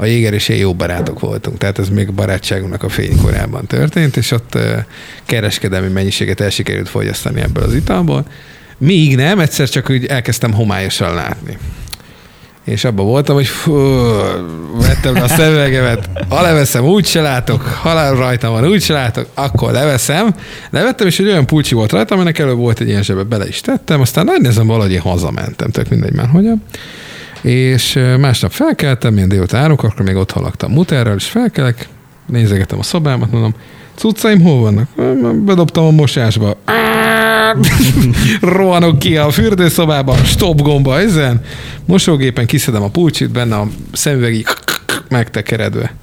a 0.00 0.04
Jéger 0.04 0.32
és 0.32 0.48
én 0.48 0.56
jó 0.56 0.74
barátok 0.74 1.20
voltunk, 1.20 1.58
tehát 1.58 1.78
ez 1.78 1.88
még 1.88 2.12
barátságunknak 2.12 2.82
a 2.82 2.88
fénykorában 2.88 3.66
történt, 3.66 4.16
és 4.16 4.30
ott 4.30 4.58
kereskedelmi 5.24 5.88
mennyiséget 5.88 6.40
el 6.40 6.50
sikerült 6.50 6.88
fogyasztani 6.88 7.40
ebből 7.40 7.64
az 7.64 7.74
italból. 7.74 8.26
Míg 8.78 9.16
nem, 9.16 9.38
egyszer 9.38 9.68
csak 9.68 9.90
úgy 9.90 10.06
elkezdtem 10.06 10.52
homályosan 10.52 11.14
látni. 11.14 11.58
És 12.64 12.84
abban 12.84 13.06
voltam, 13.06 13.34
hogy 13.34 13.46
fú, 13.46 13.72
vettem 14.78 15.14
le 15.14 15.22
a 15.22 15.28
szemüvegemet, 15.28 16.08
ha 16.28 16.42
leveszem, 16.42 16.84
úgy 16.84 17.06
se 17.06 17.20
látok, 17.20 17.62
ha 17.62 18.14
rajtam 18.14 18.52
van, 18.52 18.66
úgy 18.66 18.82
se 18.82 18.92
látok, 18.92 19.26
akkor 19.34 19.72
leveszem. 19.72 20.34
Levettem, 20.70 21.06
és 21.06 21.18
egy 21.18 21.26
olyan 21.26 21.46
pulcsi 21.46 21.74
volt 21.74 21.92
rajtam, 21.92 22.18
aminek 22.18 22.38
előbb 22.38 22.58
volt 22.58 22.80
egy 22.80 22.88
ilyen 22.88 23.02
zsebbe, 23.02 23.22
bele 23.22 23.48
is 23.48 23.60
tettem, 23.60 24.00
aztán 24.00 24.24
nagy 24.24 24.40
nézem, 24.40 24.66
valahogy 24.66 24.92
én 24.92 25.00
hazamentem, 25.00 25.70
tök 25.70 25.88
mindegy 25.88 26.14
már 26.14 26.28
hogyan. 26.28 26.62
És 27.42 27.98
másnap 28.18 28.50
felkeltem, 28.50 29.16
ilyen 29.16 29.28
délután 29.28 29.62
árok, 29.62 29.82
akkor 29.82 30.06
még 30.06 30.16
ott 30.16 30.32
laktam 30.32 30.72
muterrel, 30.72 31.14
és 31.14 31.24
felkelek, 31.24 31.88
nézegetem 32.26 32.78
a 32.78 32.82
szobámat, 32.82 33.30
mondom, 33.30 33.54
cuccaim 33.94 34.40
hol 34.40 34.60
vannak? 34.60 34.88
Bedobtam 35.44 35.84
a 35.84 35.90
mosásba. 35.90 36.56
Rohanok 38.40 38.98
ki 38.98 39.16
a 39.16 39.30
fürdőszobába, 39.30 40.14
stop 40.14 40.62
gomba 40.62 41.00
ezen, 41.00 41.40
mosógépen 41.84 42.46
kiszedem 42.46 42.82
a 42.82 42.88
pulcsit, 42.88 43.30
benne 43.30 43.56
a 43.56 43.68
szemüveg 43.92 44.34
így 44.34 44.46
megtekeredve. 45.08 45.94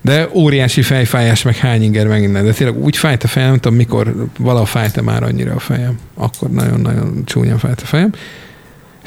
De 0.00 0.28
óriási 0.32 0.82
fejfájás, 0.82 1.42
meg 1.42 1.56
hány 1.56 1.82
inger, 1.82 2.06
meg 2.06 2.22
innen. 2.22 2.44
De 2.44 2.52
tényleg 2.52 2.78
úgy 2.78 2.96
fájt 2.96 3.24
a 3.24 3.26
fejem, 3.26 3.48
nem 3.48 3.58
tudom, 3.58 3.76
mikor 3.76 4.14
valaha 4.38 4.64
fájt 4.64 5.00
már 5.02 5.22
annyira 5.22 5.54
a 5.54 5.58
fejem. 5.58 5.98
Akkor 6.14 6.50
nagyon-nagyon 6.50 7.22
csúnyán 7.24 7.58
fájt 7.58 7.80
a 7.80 7.84
fejem. 7.84 8.12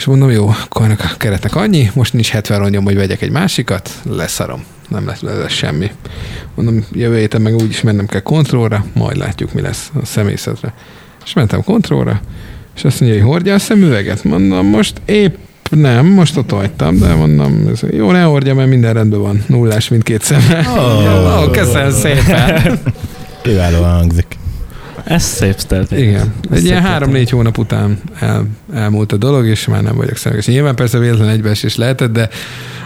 És 0.02 0.08
mondom, 0.08 0.32
jó, 0.32 0.48
akkor 0.48 0.96
a 1.00 1.18
keretnek 1.18 1.56
annyi, 1.56 1.90
most 1.94 2.14
nincs 2.14 2.30
70 2.30 2.60
rongyom, 2.60 2.84
hogy 2.84 2.96
vegyek 2.96 3.22
egy 3.22 3.32
másikat, 3.32 3.90
leszarom. 4.10 4.64
Nem 4.90 5.06
lesz, 5.06 5.22
lesz 5.22 5.52
semmi. 5.52 5.92
Mondom, 6.56 6.86
jövő 6.92 7.18
héten 7.18 7.42
meg 7.42 7.56
úgyis 7.56 7.82
mennem 7.82 8.06
kell 8.06 8.22
kontrollra, 8.22 8.86
majd 8.94 9.18
látjuk, 9.18 9.54
mi 9.54 9.62
lesz 9.62 9.92
a 10.02 10.06
szemészetre. 10.06 10.74
És 11.26 11.34
mentem 11.34 11.64
kontrollra, 11.64 12.22
és 12.76 12.84
azt 12.84 13.00
mondja, 13.00 13.20
hogy 13.20 13.30
hordja 13.32 13.54
a 13.54 13.60
szemüveget. 13.60 14.24
Mondom, 14.24 14.68
most 14.68 15.02
épp 15.06 15.36
nem, 15.70 16.06
most 16.06 16.38
ott 16.38 16.52
hagytam, 16.52 16.98
de 16.98 17.14
mondom, 17.14 17.68
ez, 17.72 17.82
jó, 17.92 18.12
ne 18.12 18.22
hordja, 18.22 18.56
mert 18.56 18.70
minden 18.70 18.94
rendben 18.94 19.22
van. 19.22 19.44
Nullás 19.48 19.88
mindkét 19.88 20.22
szemre. 20.22 20.66
Oh. 20.68 21.44
Ó, 21.44 21.50
köszönöm 21.50 21.92
szépen. 21.92 22.80
Kiválóan 23.44 23.94
hangzik. 23.94 24.41
Ez 25.04 25.24
szép 25.24 25.58
sztelt. 25.58 25.92
Igen. 25.92 26.22
Egy 26.22 26.32
Szép 26.42 26.52
ilyen 26.52 26.58
történet. 26.60 26.84
három-négy 26.84 27.30
hónap 27.30 27.58
után 27.58 28.00
el, 28.20 28.46
elmúlt 28.74 29.12
a 29.12 29.18
dolog, 29.18 29.46
és 29.46 29.68
már 29.68 29.84
nem 29.84 29.96
vagyok 29.96 30.16
szemüles. 30.18 30.46
Nyilván 30.46 30.76
persze 30.76 30.98
véletlen 30.98 31.30
egybeesés 31.30 31.76
lehetett, 31.76 32.12
de 32.12 32.30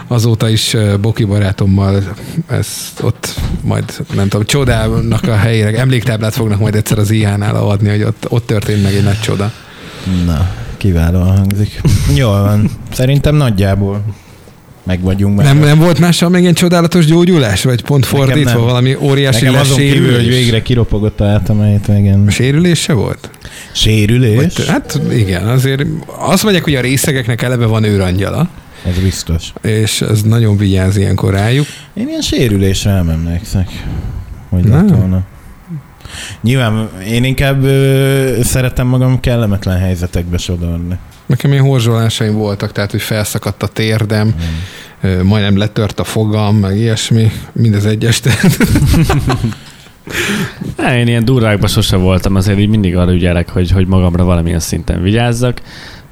azóta 0.06 0.48
is 0.48 0.76
Boki 1.00 1.24
barátommal 1.24 2.02
ezt 2.46 3.02
ott 3.02 3.34
majd, 3.62 3.84
nem 4.14 4.28
tudom, 4.28 4.46
csodának 4.46 5.22
a 5.28 5.36
helyére, 5.36 5.78
emléktáblát 5.78 6.34
fognak 6.34 6.60
majd 6.60 6.74
egyszer 6.74 6.98
az 6.98 7.10
IH-nál 7.10 7.56
adni, 7.56 7.88
hogy 7.88 8.02
ott, 8.02 8.26
ott 8.28 8.46
történt 8.46 8.82
meg 8.82 8.94
egy 8.94 9.04
nagy 9.04 9.20
csoda. 9.20 9.52
Na, 10.26 10.50
kiválóan 10.76 11.36
hangzik. 11.36 11.80
Jól 12.14 12.40
van. 12.42 12.70
Szerintem 12.92 13.34
nagyjából 13.34 14.04
meg 14.86 15.00
vagyunk. 15.00 15.42
Nem, 15.42 15.58
nem 15.58 15.78
volt 15.78 15.98
mással 15.98 16.28
még 16.28 16.42
ilyen 16.42 16.54
csodálatos 16.54 17.06
gyógyulás? 17.06 17.62
Vagy 17.64 17.82
pont 17.82 18.06
fordítva 18.06 18.58
valami 18.60 18.96
óriási 19.00 19.44
Nekem 19.44 19.60
azon 19.60 19.76
kívül, 19.76 20.14
hogy 20.14 20.28
végre 20.28 20.62
kiropogott 20.62 21.20
a 21.20 21.24
hátam 21.26 21.60
a 21.60 21.64
hétvégén. 21.64 22.28
Sérülés 22.28 22.80
se 22.80 22.92
volt? 22.92 23.30
Sérülés? 23.72 24.36
Vagy, 24.36 24.66
hát 24.66 25.00
igen, 25.10 25.48
azért 25.48 25.84
azt 26.18 26.42
mondják, 26.42 26.64
hogy 26.64 26.74
a 26.74 26.80
részegeknek 26.80 27.42
eleve 27.42 27.66
van 27.66 27.84
őrangyala, 27.84 28.48
Ez 28.86 28.98
biztos. 29.02 29.52
és 29.62 30.00
ez 30.00 30.22
nagyon 30.22 30.56
vigyáz 30.56 30.96
ilyenkor 30.96 31.32
rájuk. 31.32 31.66
Én 31.94 32.08
ilyen 32.08 32.20
sérülésre 32.20 32.92
nem 32.92 33.08
emlékszek, 33.08 33.68
hogy 34.48 34.64
Nem. 34.64 34.86
lett 34.86 34.96
volna. 34.96 35.20
Nyilván 36.40 36.88
én 37.08 37.24
inkább 37.24 37.64
ö, 37.64 38.38
szeretem 38.42 38.86
magam 38.86 39.20
kellemetlen 39.20 39.78
helyzetekbe 39.78 40.38
sodorni. 40.38 40.98
Nekem 41.26 41.52
ilyen 41.52 41.64
horzsolásaim 41.64 42.34
voltak, 42.34 42.72
tehát 42.72 42.90
hogy 42.90 43.02
felszakadt 43.02 43.62
a 43.62 43.66
térdem, 43.66 44.34
Mm. 45.06 45.20
majdnem 45.20 45.56
letört 45.56 46.00
a 46.00 46.04
fogam, 46.04 46.56
meg 46.56 46.76
ilyesmi, 46.76 47.30
mindez 47.52 47.84
egyes. 47.84 48.20
tehát 48.20 48.56
Ne, 50.76 50.98
én 50.98 51.06
ilyen 51.06 51.24
durvákban 51.24 51.68
sose 51.68 51.96
voltam, 51.96 52.34
azért 52.34 52.58
így 52.58 52.68
mindig 52.68 52.96
arra 52.96 53.12
ügyelek, 53.12 53.48
hogy, 53.48 53.70
hogy 53.70 53.86
magamra 53.86 54.24
valamilyen 54.24 54.60
szinten 54.60 55.02
vigyázzak. 55.02 55.60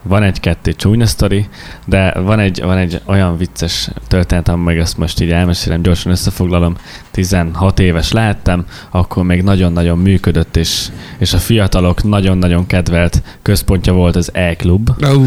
Van 0.06 0.22
egy-kettő 0.22 0.72
csúnya 0.72 1.06
sztori, 1.06 1.46
de 1.84 2.20
van 2.20 2.38
egy, 2.38 2.62
van 2.62 2.76
egy 2.76 3.00
olyan 3.04 3.36
vicces 3.36 3.88
történet, 4.08 4.48
ami 4.48 4.62
meg 4.62 4.78
ezt 4.78 4.98
most 4.98 5.20
így 5.20 5.30
elmesélem, 5.30 5.82
gyorsan 5.82 6.12
összefoglalom. 6.12 6.76
16 7.10 7.78
éves 7.78 8.12
lehettem, 8.12 8.64
akkor 8.90 9.24
még 9.24 9.42
nagyon-nagyon 9.42 9.98
működött, 9.98 10.56
és, 10.56 10.88
és 11.18 11.32
a 11.32 11.38
fiatalok 11.38 12.02
nagyon-nagyon 12.02 12.66
kedvelt 12.66 13.22
központja 13.42 13.92
volt 13.92 14.16
az 14.16 14.30
E-klub. 14.32 14.90
Ú, 15.00 15.22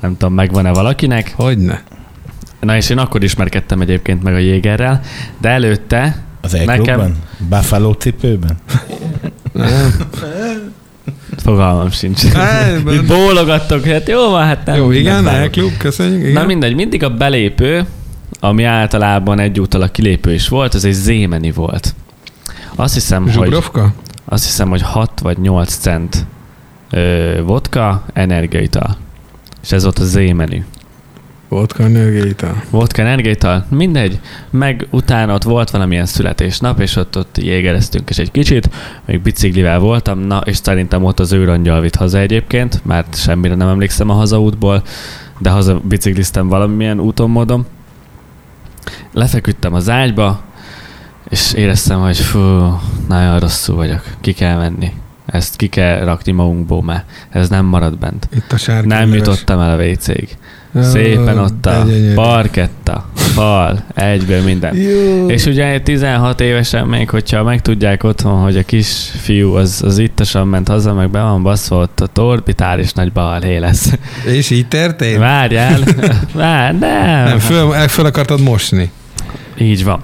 Nem 0.00 0.16
tudom, 0.16 0.34
megvan-e 0.34 0.70
valakinek? 0.72 1.32
hogyne. 1.36 1.82
Na 2.60 2.76
és 2.76 2.90
én 2.90 2.98
akkor 2.98 3.22
ismerkedtem 3.22 3.80
egyébként 3.80 4.22
meg 4.22 4.34
a 4.34 4.38
Jégerrel, 4.38 5.00
de 5.40 5.48
előtte 5.48 6.22
Az 6.40 6.54
e 6.54 7.10
Buffalo 7.48 7.92
cipőben? 7.92 8.56
Fogalmam 11.36 11.90
sincs. 11.90 12.22
Itt 12.94 13.06
bólogattok, 13.06 13.84
hát 13.84 14.08
jó 14.08 14.30
van, 14.30 14.44
hát 14.44 14.66
nem. 14.66 14.76
Jó, 14.76 14.90
igen, 14.90 15.28
elklub, 15.28 15.76
köszönjük. 15.76 16.20
Igen. 16.20 16.32
Na 16.32 16.44
mindegy, 16.44 16.74
mindig 16.74 17.02
a 17.02 17.10
belépő, 17.10 17.86
ami 18.40 18.64
általában 18.64 19.38
egyúttal 19.38 19.82
a 19.82 19.88
kilépő 19.88 20.34
is 20.34 20.48
volt, 20.48 20.74
az 20.74 20.84
egy 20.84 20.92
zémeni 20.92 21.50
volt. 21.50 21.94
Azt 22.74 22.94
hiszem, 22.94 23.22
hogy, 23.22 23.32
Zsugrovka? 23.32 23.94
azt 24.24 24.44
hiszem, 24.44 24.68
hogy 24.68 24.82
6 24.82 25.20
vagy 25.20 25.38
8 25.38 25.74
cent 25.74 26.26
ö, 26.90 27.32
vodka, 27.44 28.04
energiaital. 28.12 28.96
És 29.62 29.72
ez 29.72 29.82
volt 29.82 29.98
a 29.98 30.04
zémenü. 30.04 30.62
Vodka 31.52 31.86
nőgéta. 31.86 32.62
Vodka, 32.70 33.02
energiaital, 33.02 33.64
mindegy. 33.68 34.20
Meg 34.50 34.86
utána 34.90 35.34
ott 35.34 35.42
volt 35.42 35.70
valamilyen 35.70 36.06
születésnap, 36.06 36.80
és 36.80 36.96
ott, 36.96 37.16
ott 37.16 37.38
jégereztünk 37.38 38.10
is 38.10 38.18
egy 38.18 38.30
kicsit. 38.30 38.70
Még 39.04 39.20
biciklivel 39.20 39.78
voltam, 39.78 40.18
na, 40.18 40.38
és 40.44 40.56
szerintem 40.56 41.04
ott 41.04 41.20
az 41.20 41.32
őrangyal 41.32 41.80
vitt 41.80 41.94
haza 41.94 42.18
egyébként, 42.18 42.84
mert 42.84 43.16
semmire 43.16 43.54
nem 43.54 43.68
emlékszem 43.68 44.10
a 44.10 44.14
hazaútból, 44.14 44.82
de 45.38 45.50
haza 45.50 45.80
bicikliztem 45.84 46.48
valamilyen 46.48 47.00
úton, 47.00 47.30
módon. 47.30 47.66
Lefeküdtem 49.12 49.74
az 49.74 49.88
ágyba, 49.88 50.40
és 51.28 51.52
éreztem, 51.52 52.00
hogy 52.00 52.18
fú, 52.18 52.38
nagyon 53.08 53.38
rosszul 53.38 53.76
vagyok, 53.76 54.02
ki 54.20 54.32
kell 54.32 54.56
menni. 54.56 54.92
Ezt 55.32 55.56
ki 55.56 55.66
kell 55.66 56.04
rakni 56.04 56.32
magunkból, 56.32 56.82
mert 56.82 57.04
ez 57.30 57.48
nem 57.48 57.64
marad 57.64 57.98
bent. 57.98 58.28
Itt 58.34 58.52
a 58.52 58.56
sárga. 58.56 58.86
Nem 58.86 59.08
leves. 59.08 59.16
jutottam 59.16 59.60
el 59.60 59.78
a 59.78 59.82
WC-ig. 59.82 60.36
Szépen 60.80 61.38
ott 61.38 61.66
a 61.66 61.86
parketta, 62.14 63.08
fal, 63.14 63.84
egyből 63.94 64.42
minden. 64.42 64.76
Jó. 64.76 65.28
És 65.28 65.44
ugye 65.44 65.80
16 65.80 66.40
évesen 66.40 66.86
még, 66.86 67.10
hogyha 67.10 67.42
megtudják 67.42 68.04
otthon, 68.04 68.42
hogy 68.42 68.56
a 68.56 68.62
kisfiú 68.62 69.54
az, 69.54 69.82
az 69.84 69.98
ittasan 69.98 70.48
ment 70.48 70.68
haza, 70.68 70.92
meg 70.94 71.10
be 71.10 71.22
van 71.22 71.42
baszva, 71.42 71.76
ott 71.76 72.00
a 72.14 72.20
orbitális 72.20 72.92
nagy 72.92 73.12
balhé 73.12 73.56
lesz. 73.56 73.92
És 74.26 74.50
így 74.50 74.68
történt? 74.68 75.18
Várjál, 75.18 75.80
vár, 76.34 76.78
nem. 76.78 77.24
Nem, 77.24 77.38
föl, 77.38 77.72
föl 77.72 78.06
akartad 78.06 78.40
mosni. 78.40 78.90
Így 79.58 79.84
van. 79.84 80.00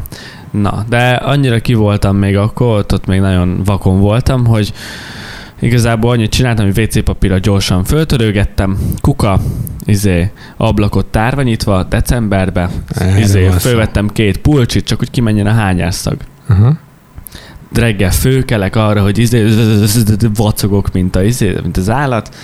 Na, 0.51 0.85
de 0.89 1.11
annyira 1.11 1.59
ki 1.59 1.75
voltam 1.75 2.17
még 2.17 2.37
akkor, 2.37 2.79
ott, 2.79 2.93
ott 2.93 3.07
még 3.07 3.21
nagyon 3.21 3.63
vakon 3.65 4.01
voltam, 4.01 4.47
hogy 4.47 4.73
igazából 5.59 6.11
annyit 6.11 6.31
csináltam, 6.31 6.65
hogy 6.65 6.79
WC 6.79 7.05
papírra 7.05 7.39
gyorsan 7.39 7.85
föltörőgettem, 7.85 8.79
kuka, 9.01 9.41
izé, 9.85 10.31
ablakot 10.57 11.07
tárva 11.07 11.43
nyitva, 11.43 11.83
decemberbe, 11.83 12.71
Erről 12.89 13.17
izé, 13.17 13.49
fölvettem 13.49 14.09
két 14.09 14.39
pulcsit, 14.39 14.85
csak 14.85 14.99
hogy 14.99 15.11
kimenjen 15.11 15.47
a 15.47 15.53
hányásszag. 15.53 16.17
Aha. 16.49 16.77
reggel 17.73 18.11
főkelek 18.11 18.77
arra, 18.77 19.03
hogy 19.03 19.19
izé, 19.19 19.47
vacogok, 20.35 20.93
mint, 20.93 21.17
a, 21.17 21.23
izé, 21.23 21.55
mint 21.63 21.77
az 21.77 21.91
állat. 21.91 22.35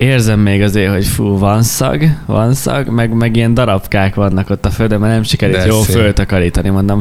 Érzem 0.00 0.40
még 0.40 0.62
azért, 0.62 0.92
hogy 0.92 1.06
fú, 1.06 1.38
van 1.38 1.62
szag, 1.62 2.04
van 2.26 2.54
szag, 2.54 2.88
meg, 2.88 3.12
meg 3.12 3.36
ilyen 3.36 3.54
darabkák 3.54 4.14
vannak 4.14 4.50
ott 4.50 4.64
a 4.64 4.70
földön, 4.70 5.00
mert 5.00 5.12
nem 5.12 5.22
sikerült 5.22 5.58
De 5.58 5.66
jól 5.66 5.82
szép. 5.82 5.96
föltakarítani. 5.96 6.68
Mondom, 6.68 7.00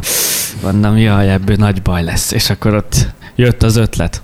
mondom, 0.61 0.97
jaj, 0.97 1.31
ebből 1.31 1.55
nagy 1.55 1.81
baj 1.81 2.03
lesz. 2.03 2.31
És 2.31 2.49
akkor 2.49 2.73
ott 2.73 2.95
jött 3.35 3.63
az 3.63 3.75
ötlet. 3.75 4.21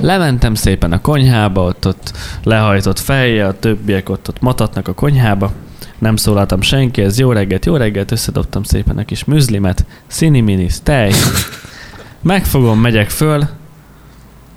Lementem 0.00 0.54
szépen 0.54 0.92
a 0.92 1.00
konyhába, 1.00 1.62
ott, 1.62 1.86
ott 1.86 2.12
lehajtott 2.44 2.98
fejje, 2.98 3.46
a 3.46 3.58
többiek 3.58 4.08
ott, 4.08 4.28
ott 4.28 4.40
matatnak 4.40 4.88
a 4.88 4.92
konyhába. 4.92 5.52
Nem 5.98 6.16
szólaltam 6.16 6.60
senki, 6.60 7.02
ez 7.02 7.18
jó 7.18 7.32
reggelt, 7.32 7.66
jó 7.66 7.76
reggelt, 7.76 8.10
összedobtam 8.10 8.62
szépen 8.62 8.98
a 8.98 9.04
kis 9.04 9.24
műzlimet, 9.24 9.84
szini-mini, 10.06 10.68
tej, 10.82 11.12
Megfogom, 12.22 12.80
megyek 12.80 13.10
föl, 13.10 13.44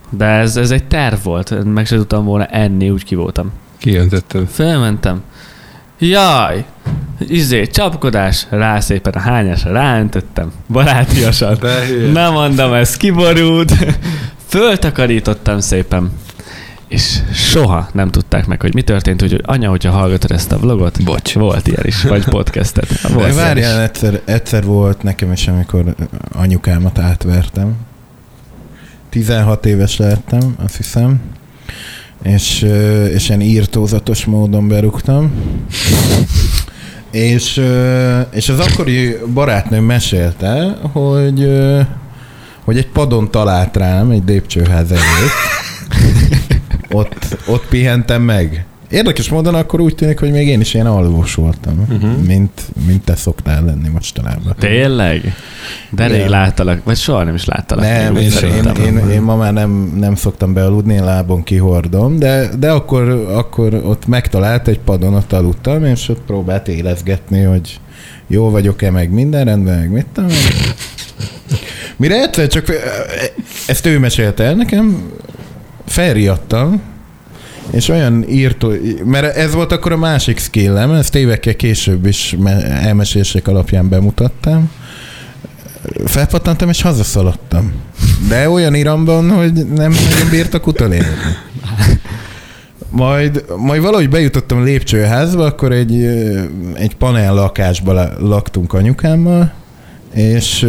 de 0.09 0.25
ez, 0.25 0.57
ez 0.57 0.71
egy 0.71 0.83
terv 0.83 1.23
volt, 1.23 1.63
meg 1.73 1.85
se 1.85 1.95
tudtam 1.95 2.25
volna 2.25 2.45
enni, 2.45 2.89
úgy 2.89 3.03
ki 3.03 3.15
voltam. 3.15 3.51
Kijöntötted. 3.77 4.47
Fölmentem, 4.47 5.21
jaj, 5.99 6.65
izé, 7.19 7.65
csapkodás, 7.65 8.45
rá 8.49 8.79
szépen 8.79 9.13
a 9.13 9.19
hányásra 9.19 9.71
ráöntöttem, 9.71 10.51
barátiasan. 10.67 11.57
Nem 12.13 12.33
mondom, 12.33 12.73
ez 12.73 12.97
kiborult. 12.97 13.73
Föltakarítottam 14.47 15.59
szépen. 15.59 16.11
És 16.87 17.19
soha 17.33 17.89
nem 17.93 18.09
tudták 18.09 18.45
meg, 18.45 18.61
hogy 18.61 18.73
mi 18.73 18.81
történt, 18.81 19.21
úgyhogy 19.21 19.41
anya, 19.45 19.69
hogyha 19.69 19.91
hallgatod 19.91 20.31
ezt 20.31 20.51
a 20.51 20.57
vlogot, 20.57 21.03
Bocs. 21.03 21.33
volt 21.33 21.67
ilyen 21.67 21.83
is, 21.83 22.01
vagy 22.03 22.23
podcastet. 22.25 23.01
Volt 23.13 23.27
De 23.27 23.33
várjál, 23.33 23.81
egyszer, 23.81 24.21
egyszer 24.25 24.63
volt 24.63 25.03
nekem 25.03 25.31
is, 25.31 25.47
amikor 25.47 25.95
anyukámat 26.31 26.99
átvertem. 26.99 27.75
16 29.17 29.65
éves 29.65 29.97
lehettem, 29.97 30.55
azt 30.63 30.77
hiszem. 30.77 31.19
És, 32.23 32.61
és 33.13 33.29
ilyen 33.29 33.41
írtózatos 33.41 34.25
módon 34.25 34.67
berúgtam. 34.67 35.31
És, 37.11 37.61
és 38.31 38.49
az 38.49 38.59
akkori 38.59 39.17
barátnőm 39.33 39.83
mesélte, 39.83 40.77
hogy, 40.81 41.49
hogy 42.63 42.77
egy 42.77 42.87
padon 42.87 43.31
talált 43.31 43.77
rám 43.77 44.11
egy 44.11 44.23
lépcsőház 44.25 44.91
előtt. 44.91 45.31
Ott, 46.91 47.37
ott 47.47 47.65
pihentem 47.67 48.21
meg. 48.21 48.65
Érdekes 48.89 49.29
módon 49.29 49.55
akkor 49.55 49.79
úgy 49.79 49.95
tűnik, 49.95 50.19
hogy 50.19 50.31
még 50.31 50.47
én 50.47 50.59
is 50.59 50.73
ilyen 50.73 50.85
alvós 50.85 51.35
voltam, 51.35 51.85
uh-huh. 51.89 52.17
mint, 52.25 52.61
mint 52.85 53.03
te 53.03 53.15
szoktál 53.15 53.65
lenni 53.65 53.89
mostanában. 53.89 54.55
Tényleg? 54.59 55.35
De 55.89 56.07
rég 56.07 56.15
Igen. 56.15 56.29
láttalak, 56.29 56.83
vagy 56.83 56.97
soha 56.97 57.23
nem 57.23 57.35
is 57.35 57.45
láttalak. 57.45 57.83
Nem, 57.83 58.15
én, 58.15 58.17
úgy 58.17 58.23
én, 58.23 58.29
szerintem. 58.29 58.75
én, 58.75 59.09
én, 59.09 59.21
ma 59.21 59.35
már 59.35 59.53
nem, 59.53 59.93
nem 59.99 60.15
szoktam 60.15 60.53
bealudni, 60.53 60.93
én 60.93 61.03
lábon 61.03 61.43
kihordom, 61.43 62.19
de, 62.19 62.49
de 62.59 62.71
akkor, 62.71 63.09
akkor 63.33 63.73
ott 63.73 64.07
megtalált 64.07 64.67
egy 64.67 64.79
padon, 64.79 65.13
ott 65.13 65.33
aludtam, 65.33 65.85
és 65.85 66.09
ott 66.09 66.21
próbált 66.21 66.67
élezgetni, 66.67 67.41
hogy 67.41 67.79
jó 68.27 68.49
vagyok-e, 68.49 68.91
meg 68.91 69.11
minden 69.11 69.45
rendben, 69.45 69.77
meg 69.77 69.91
mit 69.91 70.05
tudom. 70.13 70.29
én. 70.29 70.35
Mire 71.97 72.21
egyszer 72.21 72.47
csak, 72.47 72.65
ezt 73.67 73.85
ő 73.85 73.99
mesélte 73.99 74.43
el 74.43 74.55
nekem, 74.55 75.11
felriadtam, 75.85 76.81
és 77.71 77.89
olyan 77.89 78.29
írtó, 78.29 78.71
mert 79.05 79.35
ez 79.35 79.53
volt 79.53 79.71
akkor 79.71 79.91
a 79.91 79.97
másik 79.97 80.39
skillem, 80.39 80.91
ezt 80.91 81.15
évekkel 81.15 81.55
később 81.55 82.05
is 82.05 82.35
me- 82.39 82.63
elmesések 82.63 83.47
alapján 83.47 83.89
bemutattam. 83.89 84.71
Felpattantam 86.05 86.69
és 86.69 86.81
hazaszaladtam. 86.81 87.71
De 88.29 88.49
olyan 88.49 88.73
iramban, 88.73 89.29
hogy 89.31 89.53
nem 89.53 89.91
nagyon 89.91 90.29
bírtak 90.29 90.67
utolérni. 90.67 91.07
Majd, 92.89 93.45
majd 93.57 93.81
valahogy 93.81 94.09
bejutottam 94.09 94.57
a 94.57 94.63
lépcsőházba, 94.63 95.45
akkor 95.45 95.71
egy, 95.71 96.03
egy 96.73 96.95
panel 96.97 97.33
lakásba 97.33 97.93
la- 97.93 98.13
laktunk 98.19 98.73
anyukámmal, 98.73 99.51
és 100.13 100.67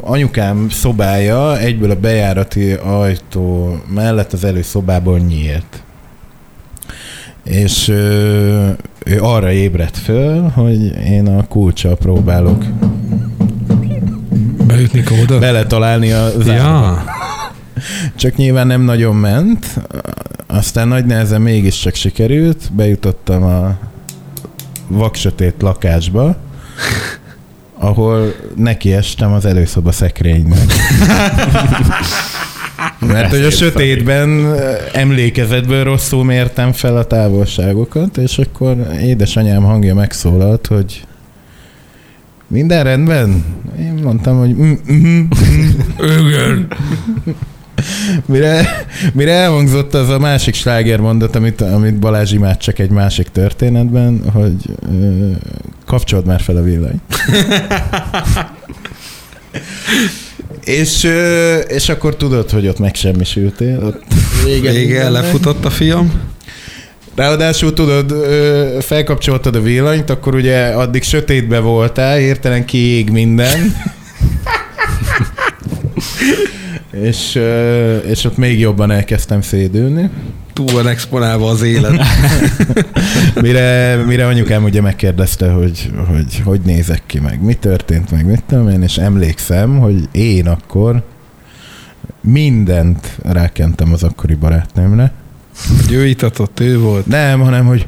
anyukám 0.00 0.66
szobája 0.70 1.58
egyből 1.58 1.90
a 1.90 1.94
bejárati 1.94 2.72
ajtó 2.72 3.76
mellett 3.94 4.32
az 4.32 4.44
előszobából 4.44 5.18
nyílt. 5.18 5.82
És 7.44 7.88
ö, 7.88 8.68
ő 9.04 9.20
arra 9.20 9.52
ébredt 9.52 9.96
föl, 9.98 10.48
hogy 10.48 10.96
én 11.04 11.26
a 11.26 11.46
kulcsal 11.46 11.96
próbálok 11.96 12.64
Beütni 14.66 15.02
kódot? 15.02 15.40
beletalálni 15.40 16.10
a 16.12 16.30
zárba. 16.40 16.52
Ja. 16.52 17.04
Csak 18.16 18.36
nyilván 18.36 18.66
nem 18.66 18.80
nagyon 18.80 19.16
ment, 19.16 19.66
aztán 20.46 20.88
nagy 20.88 21.04
nehezen 21.04 21.40
mégiscsak 21.40 21.94
sikerült, 21.94 22.72
bejutottam 22.72 23.42
a 23.42 23.76
vaksötét 24.88 25.54
lakásba, 25.58 26.36
ahol 27.78 28.34
nekiestem 28.56 29.32
az 29.32 29.44
előszoba 29.44 29.92
szekrénynek. 29.92 30.72
Mert 33.06 33.30
hogy 33.30 33.44
a 33.44 33.50
sötétben 33.50 34.54
emlékezetből 34.92 35.84
rosszul 35.84 36.24
mértem 36.24 36.72
fel 36.72 36.96
a 36.96 37.04
távolságokat, 37.04 38.16
és 38.16 38.38
akkor 38.38 38.76
édesanyám 39.02 39.62
hangja 39.62 39.94
megszólalt, 39.94 40.66
hogy 40.66 41.04
minden 42.46 42.84
rendben? 42.84 43.44
Én 43.78 44.00
mondtam, 44.02 44.38
hogy 44.38 44.54
mm, 44.54 44.72
mm, 44.92 45.24
Igen. 46.26 46.68
Mire, 48.26 48.86
mire 49.12 49.32
elhangzott 49.32 49.94
az 49.94 50.08
a 50.08 50.18
másik 50.18 50.54
slágermondat, 50.54 51.36
amit, 51.36 51.60
amit 51.60 51.98
Balázs 51.98 52.32
imád 52.32 52.56
csak 52.56 52.78
egy 52.78 52.90
másik 52.90 53.28
történetben, 53.28 54.22
hogy 54.32 54.54
ö, 55.00 55.30
kapcsold 55.86 56.26
már 56.26 56.40
fel 56.40 56.56
a 56.56 56.62
villanyt. 56.62 57.02
és, 60.68 61.10
és 61.68 61.88
akkor 61.88 62.16
tudod, 62.16 62.50
hogy 62.50 62.68
ott 62.68 62.78
megsemmisültél. 62.78 63.84
Ott 63.84 64.02
vége 64.44 64.70
Vége, 64.70 64.80
mindennek. 64.80 65.22
lefutott 65.22 65.64
a 65.64 65.70
fiam. 65.70 66.12
Ráadásul 67.14 67.72
tudod, 67.72 68.14
felkapcsoltad 68.80 69.54
a 69.54 69.60
villanyt, 69.60 70.10
akkor 70.10 70.34
ugye 70.34 70.66
addig 70.66 71.02
sötétbe 71.02 71.58
voltál, 71.58 72.16
hirtelen 72.16 72.64
kiég 72.64 73.10
minden. 73.10 73.74
és, 77.08 77.40
és 78.06 78.24
ott 78.24 78.36
még 78.36 78.58
jobban 78.58 78.90
elkezdtem 78.90 79.40
szédülni. 79.40 80.10
Túl 80.58 80.72
van 80.72 80.86
exponálva 80.86 81.48
az 81.48 81.62
élet. 81.62 82.02
Mire, 83.42 83.96
mire 84.06 84.26
anyukám 84.26 84.64
ugye 84.64 84.80
megkérdezte, 84.80 85.50
hogy, 85.50 85.90
hogy 86.06 86.42
hogy 86.44 86.60
nézek 86.60 87.02
ki 87.06 87.18
meg, 87.20 87.42
mi 87.42 87.54
történt 87.54 88.10
meg, 88.10 88.26
mit 88.26 88.42
tudom 88.48 88.68
én, 88.68 88.82
és 88.82 88.96
emlékszem, 88.96 89.78
hogy 89.78 90.08
én 90.12 90.46
akkor 90.46 91.02
mindent 92.20 93.18
rákentem 93.22 93.92
az 93.92 94.02
akkori 94.02 94.34
barátnőmre. 94.34 95.12
Hogy 95.80 95.92
ő 95.92 96.06
itatott, 96.06 96.60
ő 96.60 96.78
volt. 96.78 97.06
Nem, 97.06 97.40
hanem, 97.40 97.66
hogy 97.66 97.86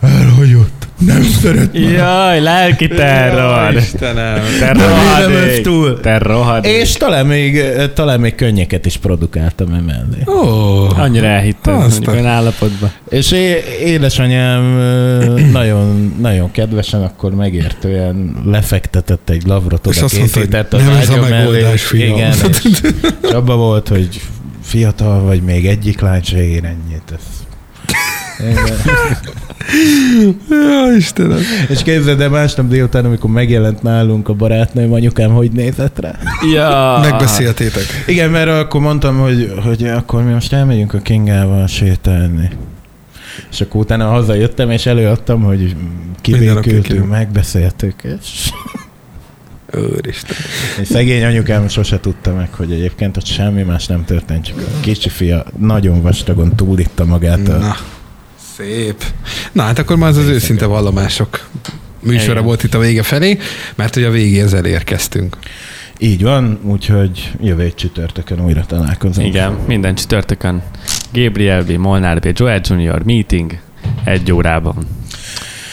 elhagyott, 0.00 0.73
nem 0.98 1.22
szeret 1.22 1.72
már. 1.72 1.82
Jaj, 1.92 2.40
lelki 2.40 2.88
terror! 2.88 3.74
Istenem. 3.74 4.42
Te 4.58 4.72
rohadék! 4.72 5.62
túl. 5.62 6.00
Te 6.00 6.18
rohadék! 6.18 6.72
És 6.72 6.92
talán 6.92 7.26
még, 7.26 7.62
talán 7.94 8.20
még 8.20 8.34
könnyeket 8.34 8.86
is 8.86 8.96
produkáltam 8.96 9.72
emellé. 9.72 10.22
Ó, 10.26 10.88
Annyira 10.96 11.26
elhittem, 11.26 11.74
Azt 11.74 12.06
olyan 12.06 12.26
állapotban. 12.26 12.92
És 13.08 13.32
é- 13.32 13.64
édesanyám 13.80 14.62
nagyon, 15.52 16.14
nagyon 16.20 16.50
kedvesen, 16.50 17.02
akkor 17.02 17.34
megértően 17.34 18.36
lefektetett 18.44 19.30
egy 19.30 19.42
lavrot, 19.46 19.86
És 19.86 19.96
oda 19.96 20.04
azt 20.04 20.18
mondta, 20.18 20.38
hogy 20.38 20.48
készített 20.48 20.72
az 20.72 20.82
nem 20.84 20.96
ez 20.96 21.08
a 21.08 21.20
megoldás, 21.28 21.82
fiam. 21.82 22.14
Igen, 22.16 22.32
és, 22.48 22.80
és 23.22 23.30
abban 23.30 23.56
volt, 23.56 23.88
hogy 23.88 24.20
fiatal 24.62 25.22
vagy, 25.22 25.42
még 25.42 25.66
egyik 25.66 26.00
lány 26.00 26.22
se 26.22 26.44
ér 26.44 26.64
ennyit. 26.64 27.12
Ez. 27.14 27.22
Ja, 30.50 30.96
Istenem. 30.96 31.38
És 31.68 31.82
képzeld 31.82 32.20
el 32.20 32.28
másnap 32.28 32.68
délután, 32.68 33.04
amikor 33.04 33.30
megjelent 33.30 33.82
nálunk 33.82 34.28
a 34.28 34.32
barátnőm, 34.32 34.92
anyukám 34.92 35.30
hogy 35.30 35.50
nézett 35.50 35.98
rá? 35.98 36.18
Ja. 36.54 36.98
Megbeszéltétek. 37.00 38.04
Igen, 38.06 38.30
mert 38.30 38.48
akkor 38.48 38.80
mondtam, 38.80 39.18
hogy, 39.18 39.52
hogy 39.64 39.84
akkor 39.84 40.22
mi 40.22 40.32
most 40.32 40.52
elmegyünk 40.52 40.94
a 40.94 40.98
Kingával 40.98 41.66
sétálni. 41.66 42.50
És 43.50 43.60
akkor 43.60 43.80
utána 43.80 44.08
hazajöttem, 44.08 44.70
és 44.70 44.86
előadtam, 44.86 45.42
hogy 45.42 45.76
kibékültünk, 46.20 47.08
megbeszéltük, 47.08 48.02
és, 48.02 48.50
Úristen. 49.96 50.36
és 50.80 50.88
szegény 50.88 51.24
anyukám 51.24 51.68
sose 51.68 52.00
tudta 52.00 52.34
meg, 52.34 52.48
hogy 52.52 52.72
egyébként 52.72 53.16
ott 53.16 53.26
semmi 53.26 53.62
más 53.62 53.86
nem 53.86 54.04
történt, 54.04 54.44
csak 54.44 54.58
a 54.58 54.80
kicsi 54.80 55.08
fia 55.08 55.44
nagyon 55.58 56.02
vastagon 56.02 56.56
túlitta 56.56 57.04
magát. 57.04 57.48
A... 57.48 57.58
Na, 57.58 57.76
szép. 58.56 59.04
Na, 59.52 59.62
hát 59.62 59.78
akkor 59.78 59.96
már 59.96 60.08
az 60.08 60.16
az 60.16 60.26
őszinte 60.26 60.66
vallomások 60.66 61.48
műsora 62.00 62.32
Igen. 62.32 62.44
volt 62.44 62.62
itt 62.62 62.74
a 62.74 62.78
vége 62.78 63.02
felé, 63.02 63.38
mert 63.74 63.94
hogy 63.94 64.04
a 64.04 64.10
végéhez 64.10 64.54
elérkeztünk. 64.54 65.36
Így 65.98 66.22
van, 66.22 66.58
úgyhogy 66.62 67.32
jövő 67.40 67.62
egy 67.62 67.74
csütörtökön 67.74 68.44
újra 68.44 68.64
találkozunk. 68.66 69.26
Igen, 69.26 69.58
minden 69.66 69.94
csütörtökön. 69.94 70.62
Gabriel 71.12 71.62
B, 71.64 71.70
Molnár 71.70 72.20
B, 72.20 72.30
Joel 72.34 72.60
Junior 72.64 73.02
meeting 73.02 73.58
egy 74.04 74.32
órában. 74.32 74.76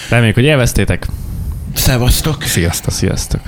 Reméljük, 0.09 0.35
hogy 0.35 0.43
élveztétek. 0.43 1.07
Szevasztok! 1.73 2.43
Sziasztok! 2.43 2.93
Sziasztok! 2.93 3.41